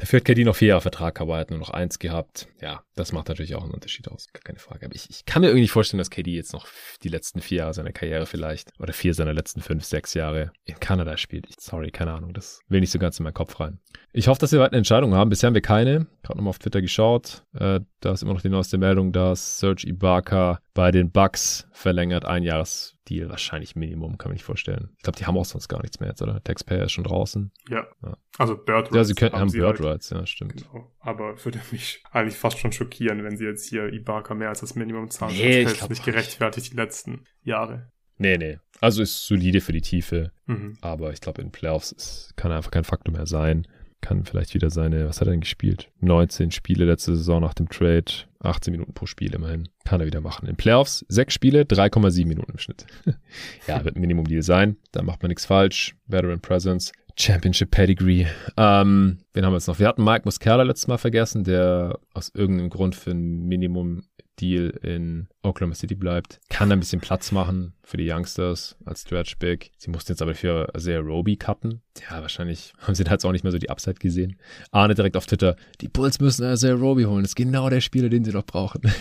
Dafür 0.00 0.20
hat 0.20 0.24
KD 0.24 0.44
noch 0.44 0.56
vier 0.56 0.68
Jahre 0.68 0.80
Vertrag, 0.80 1.14
Kawhi 1.16 1.38
hat 1.38 1.50
nur 1.50 1.58
noch 1.58 1.68
eins 1.68 1.98
gehabt. 1.98 2.48
Ja, 2.62 2.82
das 2.96 3.12
macht 3.12 3.28
natürlich 3.28 3.54
auch 3.54 3.64
einen 3.64 3.74
Unterschied 3.74 4.08
aus, 4.08 4.28
gar 4.32 4.40
keine 4.42 4.58
Frage. 4.58 4.86
Aber 4.86 4.94
ich, 4.94 5.10
ich 5.10 5.26
kann 5.26 5.42
mir 5.42 5.48
irgendwie 5.48 5.60
nicht 5.60 5.72
vorstellen, 5.72 5.98
dass 5.98 6.08
KD 6.08 6.30
jetzt 6.30 6.54
noch 6.54 6.66
die 7.02 7.10
letzten 7.10 7.42
vier 7.42 7.58
Jahre 7.58 7.74
seiner 7.74 7.92
Karriere 7.92 8.24
vielleicht 8.24 8.72
oder 8.80 8.94
vier 8.94 9.12
seiner 9.12 9.34
letzten 9.34 9.60
fünf, 9.60 9.84
sechs 9.84 10.14
Jahre 10.14 10.52
in 10.64 10.80
Kanada 10.80 11.18
spielt. 11.18 11.46
Ich, 11.50 11.56
sorry, 11.58 11.90
keine 11.90 12.12
Ahnung, 12.12 12.32
das 12.32 12.60
will 12.68 12.80
nicht 12.80 12.92
so 12.92 12.98
ganz 12.98 13.20
in 13.20 13.24
meinen 13.24 13.34
Kopf 13.34 13.60
rein. 13.60 13.78
Ich 14.14 14.26
hoffe, 14.26 14.40
dass 14.40 14.52
wir 14.52 14.60
weiter 14.60 14.72
eine 14.72 14.78
Entscheidung 14.78 15.14
haben. 15.14 15.28
Bisher 15.28 15.48
haben 15.48 15.54
wir 15.54 15.60
keine. 15.60 16.06
Gerade 16.22 16.38
nochmal 16.38 16.50
auf 16.50 16.58
Twitter 16.58 16.80
geschaut. 16.80 17.44
Äh, 17.54 17.80
da 18.00 18.12
ist 18.12 18.22
immer 18.22 18.32
noch 18.32 18.42
die 18.42 18.48
neueste 18.48 18.78
Meldung, 18.78 19.12
dass 19.12 19.58
Serge 19.58 19.86
Ibaka 19.86 20.60
bei 20.72 20.90
den 20.90 21.10
Bucks 21.10 21.68
verlängert 21.72 22.24
ein 22.24 22.42
Jahres 22.42 22.96
Deal, 23.10 23.28
wahrscheinlich 23.28 23.76
Minimum, 23.76 24.16
kann 24.16 24.30
man 24.30 24.34
nicht 24.34 24.44
vorstellen. 24.44 24.90
Ich 24.96 25.02
glaube, 25.02 25.18
die 25.18 25.26
haben 25.26 25.36
auch 25.36 25.44
sonst 25.44 25.68
gar 25.68 25.82
nichts 25.82 26.00
mehr 26.00 26.08
jetzt, 26.08 26.22
oder? 26.22 26.42
Taxpayer 26.42 26.84
ist 26.84 26.92
schon 26.92 27.04
draußen. 27.04 27.52
Ja. 27.68 27.86
ja. 28.02 28.16
Also 28.38 28.56
Bird 28.56 28.86
Rights. 28.86 28.96
Ja, 28.96 29.04
sie 29.04 29.14
können, 29.14 29.32
haben, 29.32 29.40
haben 29.40 29.52
Bird 29.52 29.80
halt. 29.80 29.88
Rights, 29.94 30.10
ja, 30.10 30.24
stimmt. 30.26 30.56
Genau. 30.56 30.92
Aber 31.00 31.44
würde 31.44 31.60
mich 31.72 32.02
eigentlich 32.12 32.36
fast 32.36 32.58
schon 32.58 32.72
schockieren, 32.72 33.24
wenn 33.24 33.36
sie 33.36 33.44
jetzt 33.44 33.68
hier 33.68 33.92
Ibaka 33.92 34.34
mehr 34.34 34.48
als 34.48 34.60
das 34.60 34.74
Minimum 34.76 35.10
zahlen. 35.10 35.34
Nee, 35.36 35.64
das 35.64 35.74
ist 35.74 35.90
nicht 35.90 36.04
gerechtfertigt 36.04 36.72
die 36.72 36.76
letzten 36.76 37.24
Jahre. 37.42 37.90
Nee, 38.16 38.38
nee. 38.38 38.58
Also 38.80 39.02
ist 39.02 39.26
solide 39.26 39.60
für 39.60 39.72
die 39.72 39.80
Tiefe. 39.80 40.30
Mhm. 40.46 40.78
Aber 40.80 41.12
ich 41.12 41.20
glaube, 41.20 41.42
in 41.42 41.50
Playoffs 41.50 41.92
ist, 41.92 42.34
kann 42.36 42.52
einfach 42.52 42.70
kein 42.70 42.84
Faktor 42.84 43.12
mehr 43.12 43.26
sein 43.26 43.66
kann 44.00 44.24
vielleicht 44.24 44.54
wieder 44.54 44.70
seine, 44.70 45.08
was 45.08 45.20
hat 45.20 45.28
er 45.28 45.32
denn 45.32 45.40
gespielt? 45.40 45.90
19 46.00 46.50
Spiele 46.50 46.84
letzte 46.84 47.16
Saison 47.16 47.40
nach 47.40 47.54
dem 47.54 47.68
Trade, 47.68 48.04
18 48.40 48.72
Minuten 48.72 48.94
pro 48.94 49.06
Spiel 49.06 49.34
immerhin. 49.34 49.68
Kann 49.84 50.00
er 50.00 50.06
wieder 50.06 50.20
machen. 50.20 50.48
In 50.48 50.56
Playoffs 50.56 51.04
6 51.08 51.32
Spiele, 51.32 51.62
3,7 51.62 52.26
Minuten 52.26 52.52
im 52.52 52.58
Schnitt. 52.58 52.86
ja, 53.66 53.84
wird 53.84 53.96
ein 53.96 54.00
Minimum-Deal 54.00 54.42
sein. 54.42 54.76
Da 54.92 55.02
macht 55.02 55.22
man 55.22 55.28
nichts 55.28 55.46
falsch. 55.46 55.96
Veteran 56.06 56.40
Presence. 56.40 56.92
Championship 57.20 57.70
Pedigree. 57.70 58.26
Ähm, 58.56 59.18
wen 59.34 59.44
haben 59.44 59.52
wir 59.52 59.58
jetzt 59.58 59.66
noch? 59.66 59.78
Wir 59.78 59.88
hatten 59.88 60.02
Mike 60.02 60.22
Muscala 60.24 60.62
letztes 60.62 60.88
Mal 60.88 60.96
vergessen, 60.96 61.44
der 61.44 61.98
aus 62.14 62.30
irgendeinem 62.34 62.70
Grund 62.70 62.96
für 62.96 63.10
ein 63.10 63.42
Minimum 63.46 64.04
Deal 64.40 64.70
in 64.82 65.28
Oklahoma 65.42 65.74
City 65.74 65.94
bleibt. 65.94 66.40
Kann 66.48 66.72
ein 66.72 66.80
bisschen 66.80 67.00
Platz 67.00 67.30
machen 67.30 67.74
für 67.82 67.98
die 67.98 68.10
Youngsters 68.10 68.76
als 68.86 69.02
Stretch 69.02 69.36
Big. 69.38 69.70
Sie 69.76 69.90
mussten 69.90 70.12
jetzt 70.12 70.22
aber 70.22 70.34
für 70.34 70.70
sehr 70.76 71.00
Roby 71.00 71.36
cutten. 71.36 71.82
Ja, 72.08 72.22
wahrscheinlich 72.22 72.72
haben 72.78 72.94
sie 72.94 73.04
da 73.04 73.12
jetzt 73.12 73.26
auch 73.26 73.32
nicht 73.32 73.44
mehr 73.44 73.52
so 73.52 73.58
die 73.58 73.68
Upside 73.68 73.96
gesehen. 73.96 74.38
Arne 74.70 74.94
direkt 74.94 75.18
auf 75.18 75.26
Twitter, 75.26 75.56
die 75.82 75.88
Bulls 75.88 76.20
müssen 76.20 76.56
sehr 76.56 76.74
Roby 76.74 77.02
holen. 77.02 77.22
Das 77.22 77.32
ist 77.32 77.36
genau 77.36 77.68
der 77.68 77.82
Spieler, 77.82 78.08
den 78.08 78.24
sie 78.24 78.32
noch 78.32 78.46
brauchen. 78.46 78.80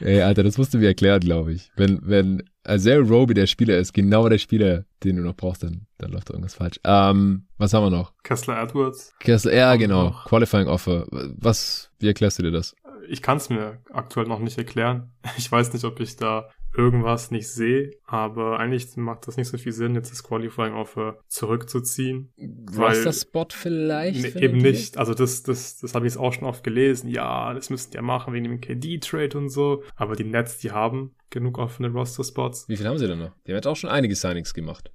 Ey, 0.00 0.20
Alter, 0.20 0.44
das 0.44 0.58
musst 0.58 0.74
du 0.74 0.78
mir 0.78 0.86
erklären, 0.88 1.20
glaube 1.20 1.52
ich. 1.52 1.72
Wenn, 1.76 1.98
wenn 2.02 2.44
Azel 2.68 3.02
Roby 3.02 3.34
der 3.34 3.46
Spieler 3.46 3.78
ist, 3.78 3.92
genau 3.92 4.28
der 4.28 4.38
Spieler, 4.38 4.84
den 5.04 5.16
du 5.16 5.22
noch 5.22 5.34
brauchst, 5.34 5.62
dann, 5.62 5.86
dann 5.98 6.12
läuft 6.12 6.28
da 6.28 6.34
irgendwas 6.34 6.54
falsch. 6.54 6.78
Ähm, 6.84 7.46
was 7.56 7.72
haben 7.72 7.84
wir 7.84 7.90
noch? 7.90 8.12
Kessler 8.22 8.62
Edwards. 8.62 9.14
Kessler, 9.20 9.54
ja, 9.54 9.76
genau. 9.76 10.14
Qualifying 10.26 10.68
Offer. 10.68 11.06
Was, 11.10 11.90
wie 11.98 12.08
erklärst 12.08 12.38
du 12.38 12.42
dir 12.42 12.52
das? 12.52 12.74
ich 13.08 13.22
kann 13.22 13.38
es 13.38 13.48
mir 13.48 13.78
aktuell 13.92 14.26
noch 14.26 14.38
nicht 14.38 14.58
erklären. 14.58 15.12
Ich 15.36 15.50
weiß 15.50 15.72
nicht, 15.72 15.84
ob 15.84 16.00
ich 16.00 16.16
da 16.16 16.48
irgendwas 16.78 17.30
nicht 17.30 17.48
sehe, 17.48 17.90
aber 18.04 18.60
eigentlich 18.60 18.96
macht 18.96 19.26
das 19.26 19.36
nicht 19.36 19.48
so 19.48 19.58
viel 19.58 19.72
Sinn, 19.72 19.94
jetzt 19.96 20.12
das 20.12 20.22
Qualifying 20.22 20.74
Offer 20.74 21.18
zurückzuziehen. 21.26 22.32
Roster-Spot 22.76 23.48
vielleicht? 23.50 24.36
Ne, 24.36 24.42
eben 24.42 24.58
nicht. 24.58 24.96
Also 24.96 25.12
das, 25.12 25.42
das, 25.42 25.78
das 25.78 25.94
habe 25.94 26.06
ich 26.06 26.14
jetzt 26.14 26.20
auch 26.20 26.32
schon 26.32 26.46
oft 26.46 26.62
gelesen. 26.62 27.08
Ja, 27.08 27.52
das 27.52 27.68
müssten 27.68 27.92
die 27.92 27.96
ja 27.96 28.02
machen 28.02 28.32
wegen 28.32 28.44
dem 28.44 28.60
KD-Trade 28.60 29.36
und 29.36 29.48
so. 29.48 29.82
Aber 29.96 30.14
die 30.14 30.24
Nets, 30.24 30.58
die 30.58 30.70
haben 30.70 31.14
genug 31.30 31.58
offene 31.58 31.88
Roster-Spots. 31.90 32.68
Wie 32.68 32.76
viel 32.76 32.86
haben 32.86 32.98
sie 32.98 33.08
denn 33.08 33.18
noch? 33.18 33.32
Die 33.46 33.52
haben 33.52 33.56
jetzt 33.56 33.66
auch 33.66 33.76
schon 33.76 33.90
einige 33.90 34.14
Signings 34.14 34.54
gemacht. 34.54 34.90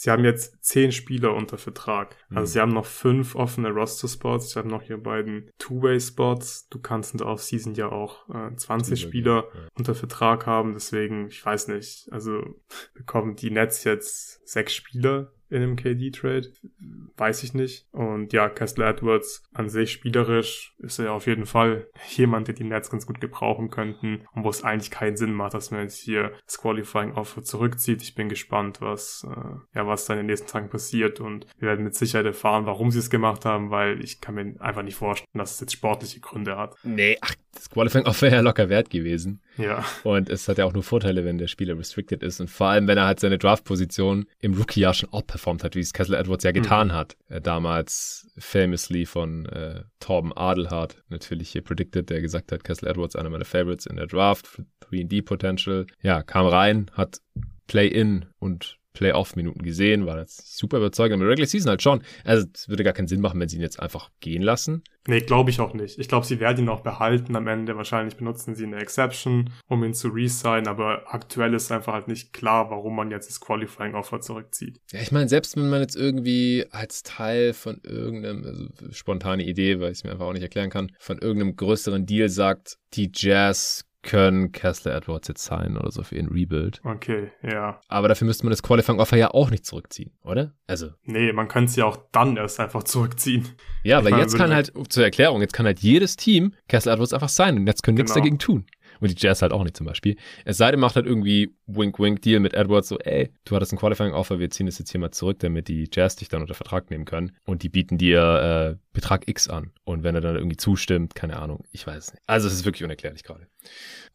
Sie 0.00 0.10
haben 0.10 0.24
jetzt 0.24 0.64
zehn 0.64 0.92
Spieler 0.92 1.34
unter 1.34 1.58
Vertrag. 1.58 2.16
Also 2.30 2.40
mhm. 2.40 2.46
sie 2.46 2.60
haben 2.60 2.72
noch 2.72 2.86
fünf 2.86 3.34
offene 3.34 3.68
Roster-Spots. 3.68 4.48
Sie 4.48 4.58
haben 4.58 4.70
noch 4.70 4.80
hier 4.80 4.96
beiden 4.96 5.50
Two-Way-Spots. 5.58 6.70
Du 6.70 6.78
kannst 6.78 7.12
in 7.12 7.18
der 7.18 7.26
Off-Season 7.26 7.74
ja 7.74 7.92
auch 7.92 8.26
äh, 8.30 8.56
20 8.56 8.98
Spieler 8.98 9.44
ja. 9.52 9.60
unter 9.76 9.94
Vertrag 9.94 10.46
haben. 10.46 10.72
Deswegen, 10.72 11.28
ich 11.28 11.44
weiß 11.44 11.68
nicht. 11.68 12.08
Also 12.10 12.40
bekommen 12.94 13.36
die 13.36 13.50
Nets 13.50 13.84
jetzt 13.84 14.48
sechs 14.48 14.74
Spieler 14.74 15.32
in 15.50 15.62
einem 15.62 15.76
KD-Trade. 15.76 16.52
Weiß 17.16 17.42
ich 17.42 17.54
nicht. 17.54 17.86
Und 17.92 18.32
ja, 18.32 18.48
Kessler 18.48 18.88
Edwards 18.88 19.42
an 19.52 19.68
sich 19.68 19.92
spielerisch 19.92 20.74
ist 20.78 20.98
er 20.98 21.12
auf 21.12 21.26
jeden 21.26 21.46
Fall 21.46 21.88
jemand, 22.08 22.48
der 22.48 22.54
die 22.54 22.64
Nets 22.64 22.90
ganz 22.90 23.06
gut 23.06 23.20
gebrauchen 23.20 23.70
könnten 23.70 24.26
und 24.34 24.44
wo 24.44 24.48
es 24.48 24.64
eigentlich 24.64 24.90
keinen 24.90 25.16
Sinn 25.16 25.32
macht, 25.32 25.54
dass 25.54 25.70
man 25.70 25.82
jetzt 25.82 25.98
hier 25.98 26.32
das 26.46 26.58
Qualifying 26.58 27.12
Offer 27.12 27.42
zurückzieht. 27.42 28.02
Ich 28.02 28.14
bin 28.14 28.28
gespannt, 28.28 28.80
was, 28.80 29.26
äh, 29.28 29.78
ja, 29.78 29.86
was 29.86 30.06
da 30.06 30.14
in 30.14 30.20
den 30.20 30.26
nächsten 30.26 30.48
Tagen 30.48 30.70
passiert 30.70 31.20
und 31.20 31.46
wir 31.58 31.68
werden 31.68 31.84
mit 31.84 31.94
Sicherheit 31.94 32.26
erfahren, 32.26 32.66
warum 32.66 32.90
sie 32.90 33.00
es 33.00 33.10
gemacht 33.10 33.44
haben, 33.44 33.70
weil 33.70 34.02
ich 34.02 34.20
kann 34.20 34.36
mir 34.36 34.54
einfach 34.60 34.82
nicht 34.82 34.96
vorstellen, 34.96 35.28
dass 35.34 35.54
es 35.54 35.60
jetzt 35.60 35.72
sportliche 35.72 36.20
Gründe 36.20 36.56
hat. 36.56 36.76
Nee, 36.84 37.18
ach, 37.20 37.34
das 37.54 37.68
Qualifying 37.68 38.06
Offer 38.06 38.26
wäre 38.26 38.36
ja 38.36 38.40
locker 38.40 38.68
wert 38.68 38.90
gewesen. 38.90 39.40
Ja. 39.56 39.84
Und 40.04 40.28
es 40.28 40.48
hat 40.48 40.58
ja 40.58 40.64
auch 40.64 40.72
nur 40.72 40.82
Vorteile, 40.82 41.24
wenn 41.24 41.38
der 41.38 41.48
Spieler 41.48 41.76
restricted 41.76 42.22
ist 42.22 42.40
und 42.40 42.48
vor 42.48 42.68
allem, 42.68 42.86
wenn 42.86 42.96
er 42.96 43.06
halt 43.06 43.20
seine 43.20 43.38
Draft-Position 43.38 44.26
im 44.40 44.54
Rookie-Jahr 44.54 44.94
schon 44.94 45.12
outperformt 45.12 45.64
hat, 45.64 45.74
wie 45.74 45.80
es 45.80 45.92
Kessler 45.92 46.18
Edwards 46.18 46.44
ja 46.44 46.52
getan 46.52 46.88
mhm. 46.88 46.92
hat. 46.92 47.16
Äh, 47.28 47.40
damals 47.40 48.30
famously 48.38 49.04
von 49.04 49.46
äh, 49.46 49.82
Torben 49.98 50.32
Adelhardt 50.36 51.02
natürlich 51.08 51.50
hier 51.50 51.62
predicted, 51.62 52.08
der 52.10 52.20
gesagt 52.20 52.52
hat, 52.52 52.64
Kessler 52.64 52.90
Edwards 52.90 53.16
einer 53.16 53.30
meiner 53.30 53.44
Favorites 53.44 53.86
in 53.86 53.96
der 53.96 54.06
Draft, 54.06 54.62
3D 54.90 55.24
Potential. 55.24 55.86
Ja, 56.02 56.22
kam 56.22 56.46
rein, 56.46 56.90
hat 56.94 57.20
Play-In 57.66 58.26
und 58.38 58.79
Playoff-Minuten 58.92 59.62
gesehen, 59.62 60.06
war 60.06 60.18
jetzt 60.18 60.56
super 60.56 60.78
überzeugend. 60.78 61.20
Aber 61.20 61.30
Regular 61.30 61.46
Season 61.46 61.70
halt 61.70 61.82
schon. 61.82 62.02
Also 62.24 62.46
es 62.52 62.68
würde 62.68 62.84
gar 62.84 62.92
keinen 62.92 63.08
Sinn 63.08 63.20
machen, 63.20 63.40
wenn 63.40 63.48
sie 63.48 63.56
ihn 63.56 63.62
jetzt 63.62 63.80
einfach 63.80 64.10
gehen 64.20 64.42
lassen. 64.42 64.82
Nee, 65.06 65.20
glaube 65.20 65.50
ich 65.50 65.60
auch 65.60 65.72
nicht. 65.72 65.98
Ich 65.98 66.08
glaube, 66.08 66.26
sie 66.26 66.40
werden 66.40 66.64
ihn 66.64 66.68
auch 66.68 66.82
behalten 66.82 67.34
am 67.34 67.46
Ende. 67.46 67.76
Wahrscheinlich 67.76 68.16
benutzen 68.16 68.54
sie 68.54 68.64
eine 68.64 68.80
Exception, 68.80 69.50
um 69.66 69.82
ihn 69.82 69.94
zu 69.94 70.08
resign, 70.08 70.66
aber 70.66 71.04
aktuell 71.06 71.54
ist 71.54 71.72
einfach 71.72 71.94
halt 71.94 72.06
nicht 72.06 72.32
klar, 72.32 72.70
warum 72.70 72.96
man 72.96 73.10
jetzt 73.10 73.30
das 73.30 73.40
Qualifying 73.40 73.94
Offer 73.94 74.20
zurückzieht. 74.20 74.80
Ja, 74.92 75.00
ich 75.00 75.10
meine, 75.10 75.28
selbst 75.28 75.56
wenn 75.56 75.70
man 75.70 75.80
jetzt 75.80 75.96
irgendwie 75.96 76.66
als 76.70 77.02
Teil 77.02 77.54
von 77.54 77.80
irgendeinem, 77.82 78.44
also 78.44 78.92
spontane 78.92 79.44
Idee, 79.44 79.80
weil 79.80 79.92
ich 79.92 79.98
es 79.98 80.04
mir 80.04 80.12
einfach 80.12 80.26
auch 80.26 80.34
nicht 80.34 80.42
erklären 80.42 80.70
kann, 80.70 80.92
von 80.98 81.18
irgendeinem 81.18 81.56
größeren 81.56 82.04
Deal 82.04 82.28
sagt, 82.28 82.76
die 82.92 83.10
Jazz 83.14 83.86
können 84.02 84.52
Kessler 84.52 84.94
Edwards 84.94 85.28
jetzt 85.28 85.44
sein 85.44 85.76
oder 85.76 85.90
so 85.90 86.02
für 86.02 86.16
ihren 86.16 86.28
Rebuild. 86.28 86.80
Okay, 86.84 87.30
ja. 87.42 87.80
Aber 87.88 88.08
dafür 88.08 88.26
müsste 88.26 88.44
man 88.44 88.50
das 88.50 88.62
Qualifying 88.62 88.98
Offer 88.98 89.16
ja 89.16 89.30
auch 89.32 89.50
nicht 89.50 89.66
zurückziehen, 89.66 90.12
oder? 90.22 90.54
Also. 90.66 90.90
Nee, 91.04 91.32
man 91.32 91.48
könnte 91.48 91.70
es 91.70 91.76
ja 91.76 91.84
auch 91.84 91.98
dann 92.12 92.36
erst 92.36 92.60
einfach 92.60 92.82
zurückziehen. 92.82 93.48
Ja, 93.82 94.04
weil 94.04 94.16
jetzt 94.18 94.36
kann 94.36 94.54
halt, 94.54 94.72
zur 94.88 95.04
Erklärung, 95.04 95.40
jetzt 95.40 95.52
kann 95.52 95.66
halt 95.66 95.80
jedes 95.80 96.16
Team 96.16 96.54
Kessler 96.68 96.94
Edwards 96.94 97.12
einfach 97.12 97.28
sein 97.28 97.58
und 97.58 97.66
jetzt 97.66 97.82
können 97.82 97.96
genau. 97.96 98.04
nichts 98.04 98.14
dagegen 98.14 98.38
tun. 98.38 98.66
Und 99.00 99.10
die 99.10 99.16
Jazz 99.16 99.42
halt 99.42 99.52
auch 99.52 99.64
nicht 99.64 99.76
zum 99.76 99.86
Beispiel. 99.86 100.16
Es 100.44 100.58
sei 100.58 100.70
denn, 100.70 100.80
macht 100.80 100.96
halt 100.96 101.06
irgendwie 101.06 101.54
Wink-Wink-Deal 101.66 102.40
mit 102.40 102.54
Edwards 102.54 102.88
so, 102.88 102.98
ey, 102.98 103.30
du 103.44 103.56
hattest 103.56 103.72
ein 103.72 103.78
Qualifying-Offer, 103.78 104.38
wir 104.38 104.50
ziehen 104.50 104.66
das 104.66 104.78
jetzt 104.78 104.90
hier 104.90 105.00
mal 105.00 105.10
zurück, 105.10 105.38
damit 105.40 105.68
die 105.68 105.88
Jazz 105.92 106.16
dich 106.16 106.28
dann 106.28 106.42
unter 106.42 106.54
Vertrag 106.54 106.90
nehmen 106.90 107.04
können. 107.04 107.32
Und 107.44 107.62
die 107.62 107.68
bieten 107.68 107.98
dir 107.98 108.76
äh, 108.76 108.78
Betrag 108.92 109.28
X 109.28 109.48
an. 109.48 109.72
Und 109.84 110.02
wenn 110.02 110.14
er 110.14 110.20
dann 110.20 110.36
irgendwie 110.36 110.56
zustimmt, 110.56 111.14
keine 111.14 111.38
Ahnung, 111.38 111.64
ich 111.72 111.86
weiß 111.86 112.04
es 112.04 112.12
nicht. 112.12 112.22
Also 112.26 112.46
es 112.46 112.54
ist 112.54 112.64
wirklich 112.64 112.84
unerklärlich 112.84 113.22
gerade. 113.22 113.46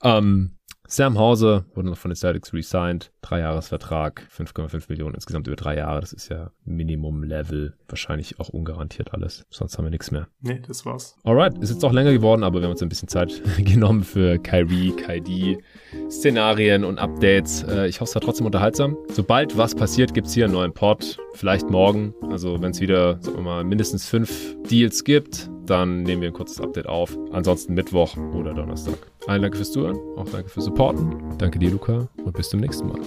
Ähm, 0.03 0.57
Sam 0.87 1.17
Hauser 1.17 1.65
wurde 1.73 1.89
noch 1.89 1.97
von 1.97 2.11
den 2.11 2.15
Celtics 2.15 2.53
resigned. 2.53 3.11
Dreijahresvertrag, 3.21 4.27
5,5 4.35 4.85
Millionen 4.89 5.15
insgesamt 5.15 5.47
über 5.47 5.55
drei 5.55 5.77
Jahre. 5.77 5.99
Das 5.99 6.13
ist 6.13 6.29
ja 6.29 6.51
Minimum-Level. 6.63 7.73
Wahrscheinlich 7.87 8.39
auch 8.39 8.49
ungarantiert 8.49 9.13
alles. 9.13 9.45
Sonst 9.49 9.77
haben 9.77 9.85
wir 9.85 9.89
nichts 9.89 10.11
mehr. 10.11 10.27
Nee, 10.41 10.61
das 10.67 10.85
war's. 10.85 11.17
Alright, 11.23 11.57
ist 11.57 11.71
jetzt 11.71 11.83
auch 11.83 11.91
länger 11.91 12.13
geworden, 12.13 12.43
aber 12.43 12.59
wir 12.59 12.65
haben 12.65 12.71
uns 12.71 12.83
ein 12.83 12.89
bisschen 12.89 13.07
Zeit 13.07 13.41
genommen 13.57 14.03
für 14.03 14.37
Kyrie, 14.37 14.91
KD, 14.91 15.57
Szenarien 16.09 16.83
und 16.83 16.99
Updates. 16.99 17.63
Äh, 17.63 17.87
ich 17.87 17.99
hoffe, 17.99 18.09
es 18.09 18.15
war 18.15 18.21
trotzdem 18.21 18.45
unterhaltsam. 18.45 18.95
Sobald 19.09 19.57
was 19.57 19.73
passiert, 19.73 20.13
gibt's 20.13 20.33
hier 20.33 20.45
einen 20.45 20.53
neuen 20.53 20.73
Pod. 20.73 21.17
Vielleicht 21.33 21.69
morgen. 21.69 22.13
Also 22.29 22.61
wenn 22.61 22.71
es 22.71 22.79
wieder, 22.79 23.21
sagen 23.21 23.37
wir 23.37 23.43
mal, 23.43 23.63
mindestens 23.63 24.07
fünf 24.07 24.55
Deals 24.69 25.03
gibt, 25.03 25.49
dann 25.65 26.03
nehmen 26.03 26.21
wir 26.21 26.29
ein 26.29 26.33
kurzes 26.33 26.61
Update 26.61 26.87
auf. 26.87 27.17
Ansonsten 27.31 27.73
Mittwoch 27.73 28.15
oder 28.33 28.53
Donnerstag. 28.53 28.97
Allen 29.27 29.41
danke 29.41 29.57
fürs 29.57 29.71
Zuhören, 29.71 29.97
auch 30.17 30.29
danke 30.29 30.49
fürs 30.49 30.65
Supporten. 30.65 31.37
Danke 31.37 31.59
dir, 31.59 31.71
Luca, 31.71 32.07
und 32.23 32.33
bis 32.33 32.49
zum 32.49 32.59
nächsten 32.59 32.87
Mal. 32.87 32.99